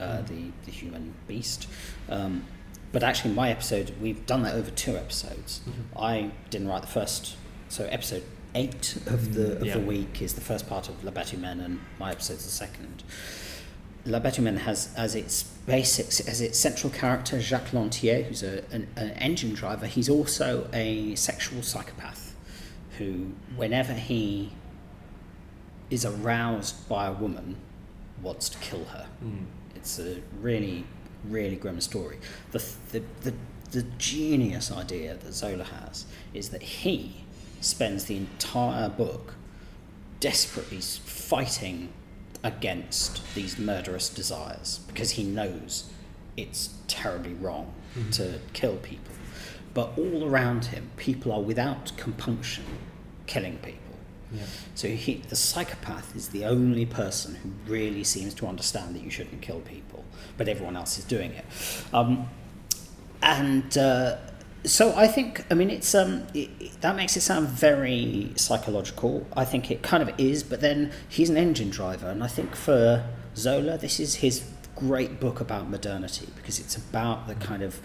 uh, 0.00 0.04
Mm. 0.18 0.26
the 0.28 0.42
the 0.66 0.70
human 0.70 1.14
beast. 1.28 1.68
Um, 2.08 2.44
but 2.92 3.02
actually, 3.02 3.34
my 3.34 3.50
episode 3.50 3.94
we've 4.00 4.24
done 4.26 4.42
that 4.42 4.54
over 4.54 4.70
two 4.70 4.96
episodes. 4.96 5.60
Mhm. 5.66 6.00
I 6.00 6.30
didn't 6.50 6.68
write 6.68 6.82
the 6.82 6.88
first, 6.88 7.36
so 7.68 7.84
episode 7.86 8.22
eight 8.54 8.96
of 9.06 9.34
the 9.34 9.56
of 9.56 9.66
Yeah. 9.66 9.74
the 9.74 9.80
week 9.80 10.20
is 10.22 10.34
the 10.34 10.40
first 10.40 10.68
part 10.68 10.88
of 10.88 11.02
La 11.04 11.10
Humaine, 11.12 11.64
and 11.64 11.80
my 11.98 12.10
episode's 12.12 12.44
the 12.44 12.50
second. 12.50 13.02
La 14.04 14.18
Humaine 14.20 14.58
has 14.58 14.92
as 14.96 15.14
its 15.14 15.44
basics 15.44 16.20
as 16.20 16.40
its 16.40 16.58
central 16.58 16.92
character 16.92 17.40
Jacques 17.40 17.72
Lantier, 17.72 18.24
who's 18.24 18.42
a, 18.42 18.64
an, 18.72 18.88
an 18.96 19.10
engine 19.12 19.54
driver. 19.54 19.86
He's 19.86 20.08
also 20.08 20.68
a 20.72 21.14
sexual 21.14 21.62
psychopath, 21.62 22.34
who 22.98 23.32
whenever 23.56 23.92
he 23.92 24.52
is 25.90 26.04
aroused 26.04 26.88
by 26.88 27.06
a 27.06 27.12
woman, 27.12 27.56
wants 28.22 28.48
to 28.48 28.58
kill 28.58 28.84
her. 28.86 29.06
Mm. 29.22 29.44
It's 29.74 29.98
a 29.98 30.22
really, 30.40 30.84
really 31.24 31.56
grim 31.56 31.80
story. 31.80 32.18
The, 32.50 32.64
the, 32.92 33.02
the, 33.20 33.34
the 33.72 33.82
genius 33.98 34.72
idea 34.72 35.16
that 35.16 35.32
Zola 35.34 35.64
has 35.64 36.06
is 36.32 36.48
that 36.48 36.62
he 36.62 37.21
spends 37.64 38.04
the 38.04 38.16
entire 38.16 38.88
book 38.88 39.34
desperately 40.20 40.80
fighting 40.80 41.88
against 42.44 43.34
these 43.34 43.58
murderous 43.58 44.08
desires 44.08 44.80
because 44.88 45.12
he 45.12 45.24
knows 45.24 45.90
it's 46.36 46.74
terribly 46.88 47.34
wrong 47.34 47.72
to 48.10 48.38
kill 48.52 48.76
people. 48.76 49.14
But 49.74 49.96
all 49.98 50.24
around 50.28 50.66
him, 50.66 50.90
people 50.96 51.32
are 51.32 51.40
without 51.40 51.92
compunction 51.96 52.64
killing 53.26 53.58
people. 53.58 53.78
Yeah. 54.32 54.44
So 54.74 54.88
he, 54.88 55.16
the 55.28 55.36
psychopath 55.36 56.16
is 56.16 56.28
the 56.28 56.44
only 56.44 56.86
person 56.86 57.34
who 57.36 57.50
really 57.70 58.04
seems 58.04 58.34
to 58.34 58.46
understand 58.46 58.94
that 58.96 59.02
you 59.02 59.10
shouldn't 59.10 59.42
kill 59.42 59.60
people, 59.60 60.04
but 60.36 60.48
everyone 60.48 60.76
else 60.76 60.98
is 60.98 61.04
doing 61.04 61.32
it. 61.32 61.44
Um, 61.92 62.28
and 63.22 63.76
uh, 63.76 64.16
so 64.64 64.94
I 64.94 65.08
think, 65.08 65.44
I 65.50 65.54
mean, 65.54 65.70
it's 65.70 65.94
um, 65.94 66.26
it, 66.34 66.80
that 66.80 66.94
makes 66.94 67.16
it 67.16 67.22
sound 67.22 67.48
very 67.48 68.32
psychological. 68.36 69.26
I 69.36 69.44
think 69.44 69.70
it 69.70 69.82
kind 69.82 70.02
of 70.02 70.12
is, 70.18 70.42
but 70.42 70.60
then 70.60 70.92
he's 71.08 71.30
an 71.30 71.36
engine 71.36 71.70
driver, 71.70 72.08
and 72.08 72.22
I 72.22 72.28
think 72.28 72.54
for 72.54 73.04
Zola, 73.36 73.76
this 73.78 73.98
is 73.98 74.16
his 74.16 74.44
great 74.76 75.20
book 75.20 75.40
about 75.40 75.68
modernity 75.68 76.28
because 76.36 76.58
it's 76.58 76.76
about 76.76 77.26
the 77.28 77.34
kind 77.34 77.62
of 77.62 77.80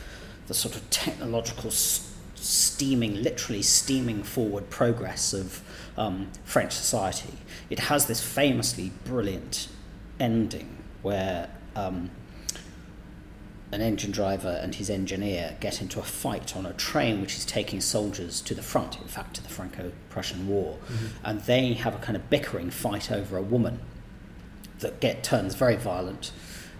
the 0.48 0.54
sort 0.54 0.76
of 0.76 0.90
technological 0.90 1.72
steaming, 1.72 3.22
literally 3.22 3.62
steaming 3.62 4.24
forward 4.24 4.70
progress 4.70 5.34
of 5.34 5.62
um, 5.98 6.30
French 6.44 6.72
society. 6.72 7.34
It 7.70 7.80
has 7.80 8.06
this 8.06 8.22
famously 8.22 8.92
brilliant 9.04 9.68
ending 10.20 10.78
where 11.02 11.50
um, 11.76 12.10
an 13.72 13.82
engine 13.82 14.12
driver 14.12 14.60
and 14.62 14.76
his 14.76 14.90
engineer 14.90 15.58
get 15.60 15.82
into 15.82 16.00
a 16.00 16.04
fight 16.04 16.56
on 16.56 16.66
a 16.66 16.74
train 16.74 17.20
which 17.22 17.36
is 17.38 17.46
taking 17.46 17.82
soldiers 17.82 18.40
to 18.42 18.56
the 18.56 18.62
front, 18.62 19.00
in 19.02 19.08
fact, 19.08 19.36
to 19.36 19.44
the 19.44 19.50
Franco 19.50 19.92
Prussian 20.10 20.48
War. 20.48 20.78
Mm-hmm. 20.86 21.06
And 21.24 21.42
they 21.42 21.74
have 21.74 21.94
a 21.94 22.00
kind 22.00 22.16
of 22.16 22.30
bickering 22.30 22.70
fight 22.70 23.12
over 23.12 23.38
a 23.38 23.42
woman 23.42 23.80
that 24.80 25.00
get 25.00 25.24
turns 25.24 25.56
very 25.56 25.76
violent. 25.76 26.32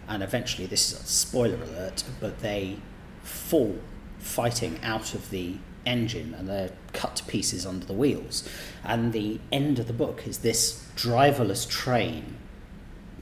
And 0.08 0.24
eventually, 0.24 0.66
this 0.66 0.92
is 0.92 1.02
a 1.02 1.06
spoiler 1.06 1.62
alert, 1.62 2.04
but 2.22 2.40
they 2.40 2.78
fall 3.22 3.78
fighting 4.20 4.80
out 4.82 5.14
of 5.14 5.30
the 5.30 5.58
engine 5.86 6.34
and 6.34 6.48
they're 6.48 6.72
cut 6.94 7.16
to 7.18 7.24
pieces 7.26 7.66
under 7.66 7.86
the 7.86 7.94
wheels. 7.94 8.48
And 8.84 9.12
the 9.12 9.40
end 9.52 9.80
of 9.80 9.88
the 9.88 9.94
book 9.94 10.26
is 10.26 10.40
this 10.40 10.86
driverless 10.96 11.68
train 11.68 12.38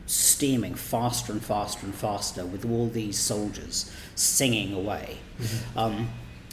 steaming 0.07 0.75
faster 0.75 1.31
and 1.31 1.43
faster 1.43 1.85
and 1.85 1.95
faster 1.95 2.45
with 2.45 2.65
all 2.65 2.87
these 2.87 3.17
soldiers 3.17 3.91
singing 4.15 4.73
away. 4.73 5.17
Um, 5.75 6.09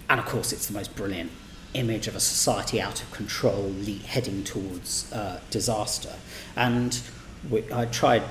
and 0.08 0.18
of 0.20 0.26
course, 0.26 0.52
it's 0.52 0.66
the 0.66 0.74
most 0.74 0.94
brilliant 0.96 1.30
image 1.74 2.06
of 2.06 2.16
a 2.16 2.20
society 2.20 2.80
out 2.80 3.02
of 3.02 3.10
control, 3.12 3.72
le- 3.80 3.92
heading 4.06 4.44
towards 4.44 5.10
uh, 5.12 5.40
disaster. 5.50 6.14
And 6.56 7.00
we, 7.50 7.64
I 7.72 7.86
tried 7.86 8.22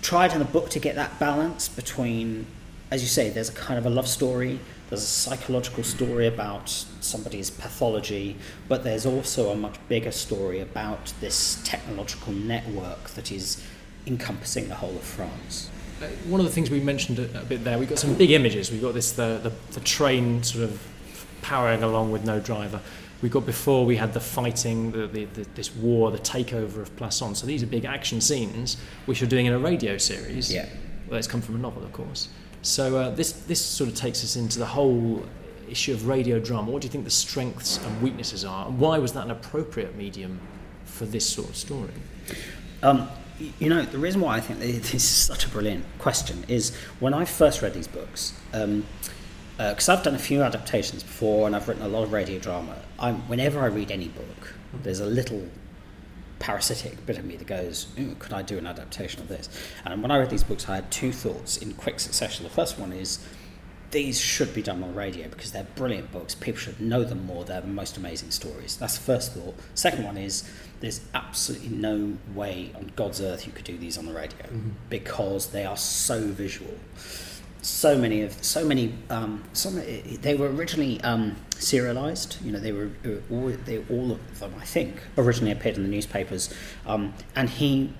tried 0.00 0.32
in 0.32 0.38
the 0.38 0.44
book 0.44 0.70
to 0.70 0.78
get 0.78 0.94
that 0.94 1.18
balance 1.18 1.68
between, 1.68 2.46
as 2.90 3.02
you 3.02 3.08
say, 3.08 3.30
there's 3.30 3.48
a 3.48 3.52
kind 3.52 3.78
of 3.78 3.86
a 3.86 3.90
love 3.90 4.06
story. 4.06 4.60
There's 4.88 5.02
a 5.02 5.06
psychological 5.06 5.82
story 5.82 6.26
about 6.26 6.70
somebody's 7.00 7.50
pathology, 7.50 8.36
but 8.68 8.84
there's 8.84 9.04
also 9.04 9.50
a 9.50 9.56
much 9.56 9.76
bigger 9.88 10.12
story 10.12 10.60
about 10.60 11.12
this 11.20 11.60
technological 11.64 12.32
network 12.32 13.10
that 13.10 13.30
is 13.30 13.62
encompassing 14.08 14.68
the 14.68 14.74
whole 14.74 14.96
of 14.96 15.02
France. 15.02 15.70
Uh, 16.02 16.06
One 16.26 16.40
of 16.40 16.46
the 16.46 16.52
things 16.52 16.70
we 16.70 16.80
mentioned 16.80 17.18
a, 17.18 17.40
a 17.40 17.44
bit 17.44 17.64
there, 17.64 17.78
we've 17.78 17.88
got 17.88 17.98
some 17.98 18.14
big 18.14 18.30
images. 18.30 18.70
We've 18.70 18.82
got 18.82 18.94
this 18.94 19.12
the, 19.12 19.40
the, 19.42 19.52
the 19.72 19.80
train 19.80 20.42
sort 20.42 20.64
of 20.64 20.86
powering 21.42 21.82
along 21.82 22.12
with 22.12 22.24
no 22.24 22.40
driver. 22.40 22.80
We 23.20 23.28
got 23.28 23.46
before 23.46 23.84
we 23.84 23.96
had 23.96 24.12
the 24.12 24.20
fighting, 24.20 24.92
the, 24.92 25.06
the, 25.06 25.24
the 25.24 25.42
this 25.54 25.74
war, 25.74 26.10
the 26.10 26.18
takeover 26.18 26.78
of 26.80 26.94
Plassans. 26.96 27.36
So 27.36 27.46
these 27.46 27.62
are 27.62 27.66
big 27.66 27.84
action 27.84 28.20
scenes 28.20 28.76
which 29.06 29.20
we're 29.20 29.28
doing 29.28 29.46
in 29.46 29.52
a 29.52 29.58
radio 29.58 29.98
series. 29.98 30.52
Yeah. 30.52 30.68
Well, 31.08 31.18
it's 31.18 31.26
come 31.26 31.40
from 31.40 31.56
a 31.56 31.58
novel, 31.58 31.82
of 31.84 31.92
course. 31.92 32.28
So 32.62 32.96
uh, 32.96 33.10
this 33.10 33.32
this 33.32 33.64
sort 33.64 33.90
of 33.90 33.96
takes 33.96 34.22
us 34.22 34.36
into 34.36 34.58
the 34.58 34.66
whole 34.66 35.24
issue 35.68 35.92
of 35.92 36.06
radio 36.06 36.38
drama. 36.38 36.70
What 36.70 36.82
do 36.82 36.86
you 36.86 36.92
think 36.92 37.04
the 37.04 37.10
strengths 37.10 37.84
and 37.84 38.02
weaknesses 38.02 38.44
are, 38.44 38.66
and 38.68 38.78
why 38.78 38.98
was 38.98 39.12
that 39.12 39.24
an 39.24 39.30
appropriate 39.30 39.96
medium 39.96 40.38
for 40.84 41.04
this 41.06 41.26
sort 41.26 41.48
of 41.48 41.56
story? 41.56 41.90
Um, 42.82 43.08
you 43.38 43.68
know, 43.68 43.82
the 43.82 43.98
reason 43.98 44.20
why 44.20 44.36
I 44.36 44.40
think 44.40 44.58
this 44.60 44.94
is 44.94 45.02
such 45.02 45.46
a 45.46 45.48
brilliant 45.48 45.84
question 45.98 46.44
is 46.48 46.74
when 47.00 47.14
I 47.14 47.24
first 47.24 47.62
read 47.62 47.74
these 47.74 47.88
books, 47.88 48.38
um, 48.52 48.86
uh, 49.58 49.70
because 49.70 49.88
I've 49.88 50.02
done 50.02 50.14
a 50.14 50.20
few 50.20 50.42
adaptations 50.42 51.02
before 51.02 51.46
and 51.46 51.56
I've 51.56 51.68
written 51.68 51.82
a 51.82 51.88
lot 51.88 52.04
of 52.04 52.12
radio 52.12 52.38
drama, 52.38 52.76
I'm, 52.98 53.16
whenever 53.28 53.60
I 53.60 53.66
read 53.66 53.90
any 53.90 54.08
book, 54.08 54.54
there's 54.82 55.00
a 55.00 55.06
little 55.06 55.48
parasitic 56.38 57.04
bit 57.06 57.18
of 57.18 57.24
me 57.24 57.36
that 57.36 57.46
goes, 57.46 57.88
could 58.20 58.32
I 58.32 58.42
do 58.42 58.58
an 58.58 58.66
adaptation 58.66 59.20
of 59.20 59.28
this? 59.28 59.48
And 59.84 60.00
when 60.00 60.10
I 60.10 60.18
read 60.18 60.30
these 60.30 60.44
books, 60.44 60.68
I 60.68 60.76
had 60.76 60.90
two 60.90 61.12
thoughts 61.12 61.56
in 61.56 61.74
quick 61.74 61.98
succession. 61.98 62.44
The 62.44 62.50
first 62.50 62.78
one 62.78 62.92
is, 62.92 63.18
these 63.90 64.20
should 64.20 64.54
be 64.54 64.62
done 64.62 64.82
on 64.82 64.94
radio 64.94 65.28
because 65.28 65.52
they're 65.52 65.66
brilliant 65.74 66.12
books. 66.12 66.34
People 66.34 66.60
should 66.60 66.80
know 66.80 67.04
them 67.04 67.24
more. 67.26 67.44
They're 67.44 67.60
the 67.60 67.66
most 67.66 67.96
amazing 67.96 68.30
stories. 68.30 68.76
That's 68.76 68.96
the 68.96 69.04
first 69.04 69.32
thought. 69.32 69.54
Second 69.74 70.04
one 70.04 70.16
is 70.16 70.48
there's 70.80 71.00
absolutely 71.14 71.70
no 71.70 72.16
way 72.34 72.72
on 72.74 72.92
God's 72.96 73.20
earth 73.20 73.46
you 73.46 73.52
could 73.52 73.64
do 73.64 73.76
these 73.76 73.98
on 73.98 74.06
the 74.06 74.12
radio 74.12 74.46
because 74.90 75.48
they 75.48 75.64
are 75.64 75.76
so 75.76 76.20
visual. 76.20 76.74
So 77.60 77.98
many 77.98 78.22
of 78.22 78.32
so 78.44 78.64
many 78.64 78.94
um, 79.10 79.42
so 79.52 79.70
many, 79.70 80.00
they 80.22 80.34
were 80.34 80.48
originally 80.48 81.00
um, 81.00 81.36
serialized. 81.58 82.38
You 82.44 82.52
know 82.52 82.60
they 82.60 82.72
were 82.72 82.90
uh, 83.04 83.34
all, 83.34 83.48
they 83.48 83.84
all 83.90 84.12
of 84.12 84.38
them 84.38 84.54
I 84.60 84.64
think 84.64 84.94
originally 85.16 85.50
appeared 85.50 85.76
in 85.76 85.82
the 85.82 85.88
newspapers, 85.88 86.54
um, 86.86 87.14
and 87.34 87.50
he 87.50 87.92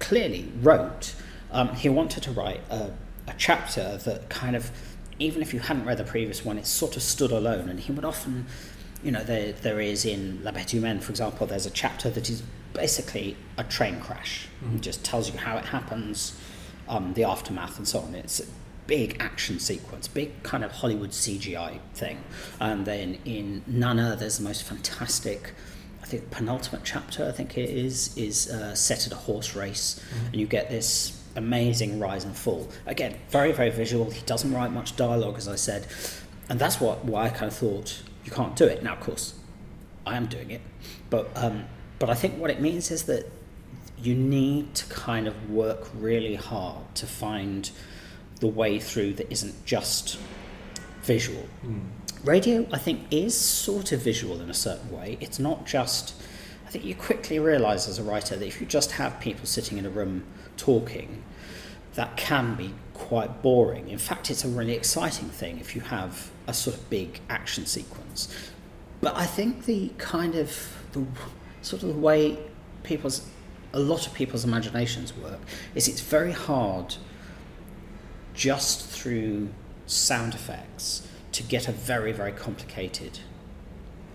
clearly 0.00 0.50
wrote, 0.60 1.14
um, 1.52 1.74
he 1.74 1.88
wanted 1.88 2.22
to 2.24 2.32
write 2.32 2.60
a, 2.68 2.90
a 3.28 3.34
chapter 3.38 3.96
that 3.98 4.28
kind 4.28 4.56
of, 4.56 4.72
even 5.20 5.42
if 5.42 5.54
you 5.54 5.60
hadn't 5.60 5.84
read 5.84 5.98
the 5.98 6.04
previous 6.04 6.44
one, 6.44 6.58
it 6.58 6.66
sort 6.66 6.96
of 6.96 7.02
stood 7.02 7.30
alone. 7.30 7.68
And 7.68 7.78
he 7.78 7.92
would 7.92 8.04
often, 8.04 8.46
you 9.04 9.12
know, 9.12 9.22
there, 9.22 9.52
there 9.52 9.80
is 9.80 10.04
in 10.04 10.42
La 10.42 10.50
Bête 10.50 10.70
Humaine, 10.70 11.00
for 11.00 11.10
example, 11.10 11.46
there's 11.46 11.66
a 11.66 11.70
chapter 11.70 12.10
that 12.10 12.28
is 12.28 12.42
basically 12.72 13.36
a 13.58 13.64
train 13.64 14.00
crash. 14.00 14.48
It 14.74 14.80
just 14.80 15.04
tells 15.04 15.30
you 15.30 15.38
how 15.38 15.58
it 15.58 15.66
happens, 15.66 16.36
um, 16.88 17.12
the 17.14 17.24
aftermath, 17.24 17.76
and 17.76 17.86
so 17.86 18.00
on. 18.00 18.14
It's 18.14 18.40
a 18.40 18.46
big 18.86 19.18
action 19.20 19.58
sequence, 19.58 20.08
big 20.08 20.42
kind 20.42 20.64
of 20.64 20.72
Hollywood 20.72 21.10
CGI 21.10 21.78
thing. 21.94 22.24
And 22.58 22.86
then 22.86 23.18
in 23.26 23.62
Nana, 23.66 24.16
there's 24.18 24.38
the 24.38 24.44
most 24.44 24.62
fantastic. 24.62 25.52
I 26.02 26.06
think 26.06 26.30
penultimate 26.30 26.82
chapter, 26.82 27.28
I 27.28 27.32
think 27.32 27.58
it 27.58 27.68
is, 27.68 28.16
is 28.16 28.50
uh, 28.50 28.74
set 28.74 29.06
at 29.06 29.12
a 29.12 29.16
horse 29.16 29.54
race, 29.54 30.02
and 30.26 30.40
you 30.40 30.46
get 30.46 30.70
this 30.70 31.19
amazing 31.36 31.98
rise 31.98 32.24
and 32.24 32.36
fall. 32.36 32.68
Again, 32.86 33.16
very 33.30 33.52
very 33.52 33.70
visual. 33.70 34.10
He 34.10 34.22
doesn't 34.22 34.52
write 34.52 34.72
much 34.72 34.96
dialogue, 34.96 35.36
as 35.38 35.48
I 35.48 35.56
said, 35.56 35.86
and 36.48 36.58
that's 36.58 36.80
what 36.80 37.04
why 37.04 37.26
I 37.26 37.28
kind 37.30 37.50
of 37.50 37.56
thought 37.56 38.02
you 38.24 38.32
can't 38.32 38.56
do 38.56 38.64
it. 38.64 38.82
Now, 38.82 38.94
of 38.94 39.00
course, 39.00 39.34
I 40.06 40.16
am 40.16 40.26
doing 40.26 40.50
it, 40.50 40.60
but 41.08 41.30
um, 41.36 41.64
but 41.98 42.10
I 42.10 42.14
think 42.14 42.38
what 42.38 42.50
it 42.50 42.60
means 42.60 42.90
is 42.90 43.04
that 43.04 43.30
you 44.02 44.14
need 44.14 44.74
to 44.74 44.86
kind 44.86 45.28
of 45.28 45.50
work 45.50 45.88
really 45.94 46.34
hard 46.34 46.94
to 46.94 47.06
find 47.06 47.70
the 48.40 48.46
way 48.46 48.78
through 48.78 49.12
that 49.14 49.30
isn't 49.30 49.66
just 49.66 50.18
visual. 51.02 51.46
Radio, 52.24 52.66
I 52.72 52.78
think, 52.78 53.00
is 53.10 53.38
sort 53.38 53.92
of 53.92 54.02
visual 54.02 54.40
in 54.40 54.50
a 54.50 54.54
certain 54.54 54.90
way. 54.90 55.18
It's 55.20 55.38
not 55.38 55.66
just. 55.66 56.14
I 56.66 56.70
think 56.70 56.84
you 56.84 56.94
quickly 56.94 57.38
realise 57.38 57.88
as 57.88 57.98
a 57.98 58.02
writer 58.02 58.36
that 58.36 58.46
if 58.46 58.60
you 58.60 58.66
just 58.66 58.92
have 58.92 59.18
people 59.20 59.44
sitting 59.44 59.76
in 59.76 59.84
a 59.84 59.90
room 59.90 60.24
talking, 60.60 61.22
that 61.94 62.16
can 62.16 62.54
be 62.54 62.74
quite 62.94 63.42
boring. 63.42 63.88
In 63.88 63.98
fact, 63.98 64.30
it's 64.30 64.44
a 64.44 64.48
really 64.48 64.74
exciting 64.74 65.28
thing 65.28 65.58
if 65.58 65.74
you 65.74 65.80
have 65.80 66.30
a 66.46 66.54
sort 66.54 66.76
of 66.76 66.90
big 66.90 67.20
action 67.28 67.66
sequence. 67.66 68.28
But 69.00 69.16
I 69.16 69.26
think 69.26 69.64
the 69.64 69.90
kind 69.98 70.34
of 70.34 70.76
the 70.92 71.06
sort 71.62 71.82
of 71.82 71.88
the 71.88 71.94
way 71.94 72.38
people's 72.82 73.26
a 73.72 73.78
lot 73.78 74.06
of 74.06 74.12
people's 74.14 74.44
imaginations 74.44 75.16
work 75.16 75.38
is 75.74 75.86
it's 75.88 76.00
very 76.00 76.32
hard 76.32 76.96
just 78.34 78.86
through 78.86 79.48
sound 79.86 80.34
effects 80.34 81.06
to 81.32 81.42
get 81.42 81.68
a 81.68 81.72
very 81.72 82.12
very 82.12 82.32
complicated 82.32 83.20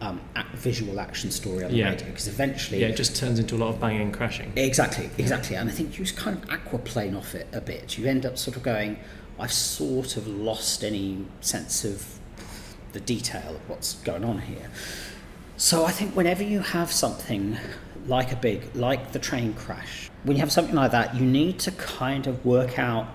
um, 0.01 0.19
visual 0.55 0.99
action 0.99 1.31
story 1.31 1.63
on 1.63 1.71
the 1.71 1.77
Yeah. 1.77 1.89
radio 1.89 2.07
because 2.07 2.27
eventually 2.27 2.81
Yeah, 2.81 2.87
it 2.87 2.97
just 2.97 3.15
turns 3.15 3.39
into 3.39 3.55
a 3.55 3.57
lot 3.57 3.69
of 3.69 3.79
banging 3.79 4.01
and 4.01 4.13
crashing. 4.13 4.51
Exactly, 4.55 5.09
exactly. 5.17 5.55
And 5.55 5.69
I 5.69 5.71
think 5.71 5.97
you 5.97 6.05
just 6.05 6.17
kind 6.17 6.37
of 6.37 6.49
aquaplane 6.49 7.17
off 7.17 7.33
it 7.35 7.47
a 7.53 7.61
bit. 7.61 7.97
You 7.97 8.05
end 8.07 8.25
up 8.25 8.37
sort 8.37 8.57
of 8.57 8.63
going, 8.63 8.97
I've 9.39 9.53
sort 9.53 10.17
of 10.17 10.27
lost 10.27 10.83
any 10.83 11.25
sense 11.41 11.83
of 11.85 12.19
the 12.93 12.99
detail 12.99 13.55
of 13.55 13.69
what's 13.69 13.95
going 13.95 14.23
on 14.23 14.39
here. 14.41 14.69
So 15.57 15.85
I 15.85 15.91
think 15.91 16.15
whenever 16.15 16.43
you 16.43 16.59
have 16.59 16.91
something 16.91 17.57
like 18.07 18.31
a 18.31 18.35
big, 18.35 18.75
like 18.75 19.13
the 19.13 19.19
train 19.19 19.53
crash, 19.53 20.09
when 20.23 20.35
you 20.37 20.41
have 20.41 20.51
something 20.51 20.75
like 20.75 20.91
that, 20.91 21.15
you 21.15 21.25
need 21.25 21.59
to 21.59 21.71
kind 21.71 22.27
of 22.27 22.45
work 22.45 22.77
out 22.77 23.07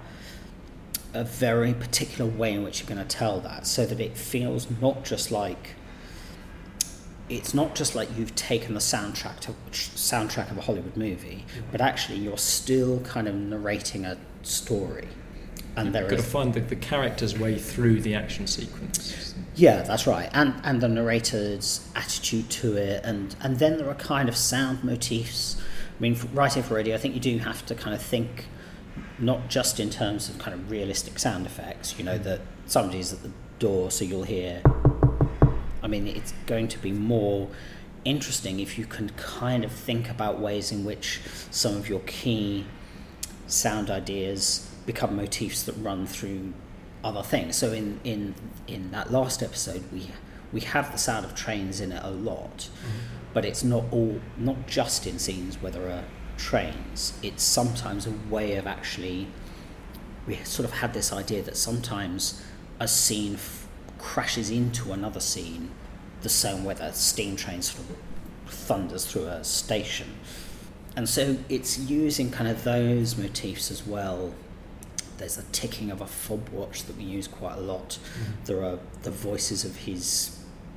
a 1.13 1.25
very 1.25 1.75
particular 1.75 2.31
way 2.31 2.55
in 2.55 2.63
which 2.63 2.81
you're 2.81 2.89
going 2.89 3.07
to 3.07 3.17
tell 3.17 3.41
that 3.41 3.67
so 3.67 3.85
that 3.85 4.01
it 4.01 4.17
feels 4.17 4.69
not 4.81 5.05
just 5.05 5.31
like 5.31 5.75
it's 7.31 7.55
not 7.55 7.75
just 7.75 7.95
like 7.95 8.09
you've 8.19 8.35
taken 8.35 8.75
the 8.75 8.81
soundtrack 8.81 9.39
to 9.41 9.53
soundtrack 9.71 10.51
of 10.51 10.59
a 10.59 10.61
Hollywood 10.61 10.97
movie, 10.97 11.47
but 11.71 11.81
actually 11.81 12.19
you're 12.19 12.37
still 12.37 13.01
kind 13.01 13.29
of 13.29 13.35
narrating 13.35 14.05
a 14.05 14.19
story. 14.43 15.09
And 15.77 15.95
there 15.95 16.03
You've 16.03 16.11
got 16.11 16.17
to 16.19 16.23
find 16.25 16.53
the, 16.53 16.61
the 16.61 16.77
character's 16.77 17.39
way 17.39 17.57
through 17.57 18.01
the 18.01 18.15
action 18.17 18.49
sequence. 18.49 19.35
yeah, 19.55 19.83
that's 19.83 20.07
right, 20.07 20.29
and 20.33 20.55
and 20.65 20.81
the 20.81 20.89
narrator's 20.89 21.89
attitude 21.95 22.51
to 22.51 22.77
it, 22.77 23.05
and 23.05 23.37
and 23.41 23.59
then 23.61 23.79
there 23.79 23.89
are 23.89 23.95
kind 23.95 24.29
of 24.29 24.37
sound 24.37 24.83
motifs. 24.83 25.57
I 25.97 26.03
mean, 26.03 26.17
for 26.17 26.27
writing 26.29 26.65
for 26.65 26.75
radio, 26.75 26.95
I 26.97 26.99
think 26.99 27.15
you 27.15 27.21
do 27.21 27.39
have 27.39 27.65
to 27.67 27.75
kind 27.77 27.95
of 27.95 28.03
think 28.03 28.47
not 29.19 29.49
just 29.49 29.79
in 29.79 29.91
terms 29.91 30.29
of 30.29 30.39
kind 30.39 30.55
of 30.55 30.71
realistic 30.71 31.19
sound 31.21 31.47
effects. 31.47 31.97
You 31.97 32.05
know 32.05 32.19
that 32.19 32.41
somebody's 32.67 33.13
at 33.13 33.23
the 33.23 33.31
door, 33.61 33.93
so 33.93 34.05
you'll 34.05 34.25
hear. 34.25 34.63
I 35.83 35.89
mean, 35.89 36.07
it's 36.07 36.33
going 36.47 36.69
to 36.69 36.79
be 36.79 36.93
more 36.93 37.49
interesting 38.05 38.61
if 38.61 38.79
you 38.79 38.87
can 38.87 39.11
kind 39.11 39.65
of 39.65 39.73
think 39.73 40.09
about 40.09 40.41
ways 40.41 40.73
in 40.73 40.85
which 40.85 41.21
some 41.51 41.77
of 41.77 41.89
your 41.89 42.01
key 42.01 42.65
sound 43.47 43.91
ideas 43.91 44.71
become 44.87 45.17
motifs 45.17 45.63
that 45.65 45.73
run 45.75 46.07
through 46.07 46.53
other 47.05 47.23
things. 47.23 47.57
So 47.57 47.73
in 47.73 48.01
in 48.05 48.35
in 48.67 48.91
that 48.93 49.11
last 49.11 49.43
episode, 49.43 49.85
we 49.93 50.11
we 50.53 50.61
have 50.61 50.93
the 50.93 50.99
sound 50.99 51.25
of 51.25 51.35
trains 51.35 51.81
in 51.81 51.93
it 51.93 52.03
a 52.03 52.11
lot, 52.11 52.59
mm-hmm. 52.59 52.99
but 53.33 53.45
it's 53.45 53.65
not 53.65 53.85
all 53.91 54.21
not 54.37 54.67
just 54.67 55.07
in 55.07 55.19
scenes 55.19 55.61
where 55.61 55.73
there 55.73 55.89
are 55.91 56.05
trains. 56.37 57.19
It's 57.23 57.43
sometimes 57.43 58.07
a 58.07 58.13
way 58.29 58.55
of 58.57 58.67
actually. 58.67 59.29
We 60.27 60.37
sort 60.45 60.69
of 60.69 60.77
had 60.77 60.93
this 60.93 61.13
idea 61.13 61.43
that 61.43 61.57
sometimes 61.57 62.43
a 62.79 62.87
scene 62.87 63.37
crashes 64.01 64.51
into 64.51 64.93
another 64.93 65.21
scene, 65.21 65.71
the 66.23 66.29
same 66.29 66.65
way 66.65 66.75
that 66.75 66.97
steam 66.97 67.37
train 67.37 67.63
sort 67.63 67.89
of 67.89 67.97
thunders 68.53 69.05
through 69.05 69.27
a 69.27 69.45
station. 69.45 70.09
And 70.97 71.09
so 71.09 71.37
it's 71.49 71.79
using 71.79 72.31
kind 72.31 72.49
of 72.49 72.65
those 72.65 73.17
motifs 73.17 73.71
as 73.71 73.87
well. 73.87 74.35
There's 75.19 75.39
a 75.39 75.45
ticking 75.53 75.91
of 75.91 76.01
a 76.01 76.07
fob 76.07 76.49
watch 76.49 76.85
that 76.85 76.97
we 76.97 77.05
use 77.05 77.29
quite 77.29 77.59
a 77.59 77.61
lot. 77.61 77.91
Mm-hmm. 77.91 78.45
There 78.47 78.65
are 78.65 78.79
the 79.03 79.11
voices 79.11 79.65
of 79.65 79.77
his 79.77 80.37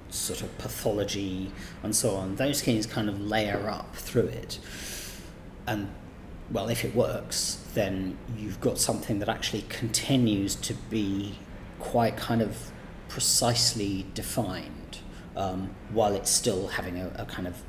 sort 0.10 0.42
of 0.42 0.56
pathology 0.58 1.52
and 1.82 1.96
so 1.96 2.16
on. 2.16 2.36
Those 2.36 2.62
things 2.62 2.86
kind 2.86 3.10
of 3.10 3.20
layer 3.20 3.70
up 3.70 3.96
through 3.96 4.28
it. 4.28 4.60
And 5.66 5.90
well, 6.52 6.70
if 6.70 6.86
it 6.86 6.94
works, 6.94 7.66
then 7.74 8.18
you've 8.38 8.60
got 8.62 8.78
something 8.78 9.20
that 9.20 9.30
actually 9.30 9.64
continues 9.70 10.56
to 10.56 10.74
be 10.74 11.40
quite 11.80 12.16
kind 12.18 12.42
of 12.42 12.73
precisely 13.14 14.08
defined 14.16 14.98
um, 15.36 15.70
while 15.92 16.16
it's 16.16 16.32
still 16.32 16.70
having 16.70 16.98
a, 16.98 17.12
a 17.16 17.26
kind 17.26 17.48
of 17.48 17.62